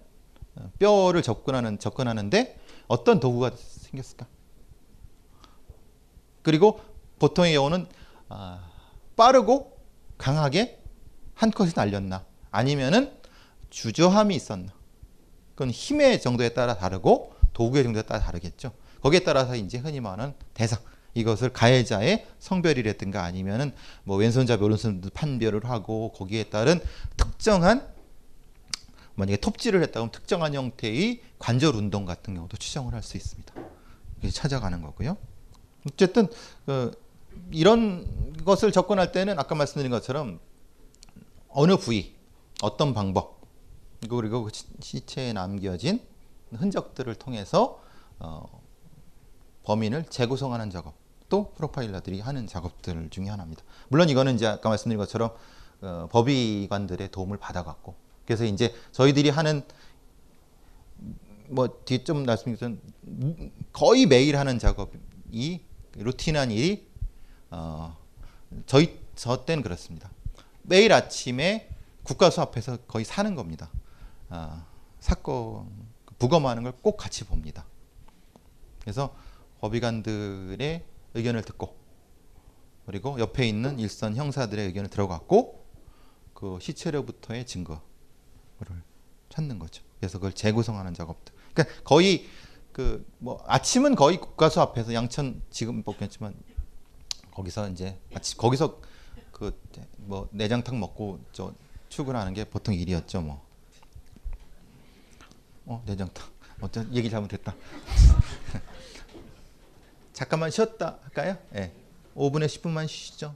어, 0.56 0.70
뼈를 0.78 1.22
접근하는 1.22 1.78
접근하는데 1.78 2.58
어떤 2.88 3.20
도구가 3.20 3.52
생겼을까? 3.56 4.26
그리고 6.42 6.80
보통의 7.18 7.54
경우는 7.54 7.86
아, 8.28 8.68
빠르고 9.16 9.76
강하게 10.18 10.82
한 11.36 11.50
컷이 11.50 11.72
날렸나 11.76 12.24
아니면은 12.50 13.12
주저함이 13.70 14.34
있었나 14.34 14.72
그건 15.54 15.70
힘의 15.70 16.20
정도에 16.20 16.48
따라 16.50 16.76
다르고 16.76 17.34
도구의 17.52 17.84
정도에 17.84 18.02
따라 18.02 18.20
다르겠죠. 18.20 18.72
거기에 19.02 19.20
따라서 19.20 19.54
이제 19.54 19.78
흔히 19.78 20.00
말하는 20.00 20.34
대상 20.54 20.80
이것을 21.14 21.50
가해자의 21.50 22.26
성별이라든가 22.38 23.22
아니면은 23.22 23.72
뭐 24.04 24.16
왼손잡이 24.16 24.62
오른손 24.62 25.02
판별을 25.14 25.64
하고 25.64 26.12
거기에 26.12 26.44
따른 26.44 26.80
특정한 27.16 27.86
만약에 29.14 29.38
톱질을 29.38 29.82
했다 29.82 30.00
면 30.00 30.10
특정한 30.10 30.54
형태의 30.54 31.22
관절 31.38 31.74
운동 31.74 32.04
같은 32.04 32.34
경우도 32.34 32.56
추정을 32.58 32.92
할 32.92 33.02
수 33.02 33.16
있습니다. 33.16 33.54
찾아가는 34.32 34.82
거고요. 34.82 35.16
어쨌든 35.90 36.28
그 36.66 36.90
이런 37.50 38.44
것을 38.44 38.72
접근할 38.72 39.12
때는 39.12 39.38
아까 39.38 39.54
말씀드린 39.54 39.90
것처럼 39.90 40.40
어느 41.58 41.78
부위, 41.78 42.14
어떤 42.60 42.92
방법 42.92 43.40
그리고 44.10 44.44
그 44.44 44.50
시체에 44.80 45.32
남겨진 45.32 46.02
흔적들을 46.52 47.14
통해서 47.14 47.80
어, 48.18 48.60
범인을 49.62 50.04
재구성하는 50.04 50.68
작업 50.68 50.92
또 51.30 51.54
프로파일러들이 51.54 52.20
하는 52.20 52.46
작업들 52.46 53.08
중에 53.08 53.30
하나입니다. 53.30 53.62
물론 53.88 54.10
이거는 54.10 54.34
이제 54.34 54.46
아까 54.46 54.68
말씀드린 54.68 54.98
것처럼 54.98 55.34
어, 55.80 56.08
법의관들의 56.12 57.10
도움을 57.10 57.38
받아갖고 57.38 57.94
그래서 58.26 58.44
이제 58.44 58.74
저희들이 58.92 59.30
하는 59.30 59.62
뭐 61.48 61.68
뒤에 61.86 62.04
좀 62.04 62.24
말씀드린 62.24 62.82
거의 63.72 64.04
매일 64.04 64.36
하는 64.36 64.58
작업이 64.58 65.62
루틴한 65.94 66.50
일이 66.50 66.86
어, 67.50 67.96
저희 68.66 69.00
저 69.14 69.46
때는 69.46 69.62
그렇습니다. 69.62 70.10
매일 70.66 70.92
아침에 70.92 71.68
국가수 72.02 72.40
앞에서 72.40 72.76
거의 72.88 73.04
사는 73.04 73.34
겁니다. 73.34 73.70
아, 74.28 74.66
사건 75.00 75.68
부검하는 76.18 76.62
걸 76.62 76.72
꼭 76.82 76.96
같이 76.96 77.24
봅니다. 77.24 77.66
그래서 78.80 79.14
법의관들의 79.60 80.84
의견을 81.14 81.42
듣고 81.42 81.76
그리고 82.86 83.18
옆에 83.18 83.46
있는 83.48 83.78
일선 83.78 84.14
형사들의 84.14 84.64
의견을 84.66 84.90
들어갔고 84.90 85.64
그 86.34 86.58
시체로부터의 86.60 87.46
증거를 87.46 87.80
찾는 89.28 89.58
거죠. 89.58 89.82
그래서 89.98 90.18
그걸 90.18 90.32
재구성하는 90.32 90.94
작업들. 90.94 91.34
그러니까 91.54 91.82
거의 91.84 92.26
그 92.72 93.04
뭐 93.18 93.42
아침은 93.46 93.94
거의 93.96 94.20
국가수 94.20 94.60
앞에서 94.60 94.92
양천 94.92 95.42
지금 95.50 95.82
뽑겠지만 95.82 96.34
거기서 97.32 97.70
이제 97.70 97.98
아침 98.14 98.36
거기서 98.38 98.80
그 99.36 99.52
뭐 100.06 100.28
내장탕 100.32 100.80
먹고 100.80 101.20
저 101.32 101.52
출근하는 101.88 102.32
게 102.32 102.44
보통 102.44 102.74
일이었죠 102.74 103.20
뭐. 103.20 103.44
어 105.66 105.82
내장탕. 105.84 106.26
어떤 106.60 106.94
얘기 106.94 107.10
잘못했다. 107.10 107.54
잠깐만 110.14 110.50
쉬었다 110.50 110.98
할까요? 111.02 111.36
예. 111.54 111.60
네. 111.60 111.72
5분에 112.14 112.46
10분만 112.46 112.88
쉬시죠. 112.88 113.34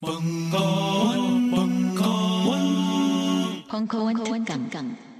벙커원, 0.00 1.50
벙커원, 1.50 3.64
벙커원 3.68 4.44
특강. 4.44 5.13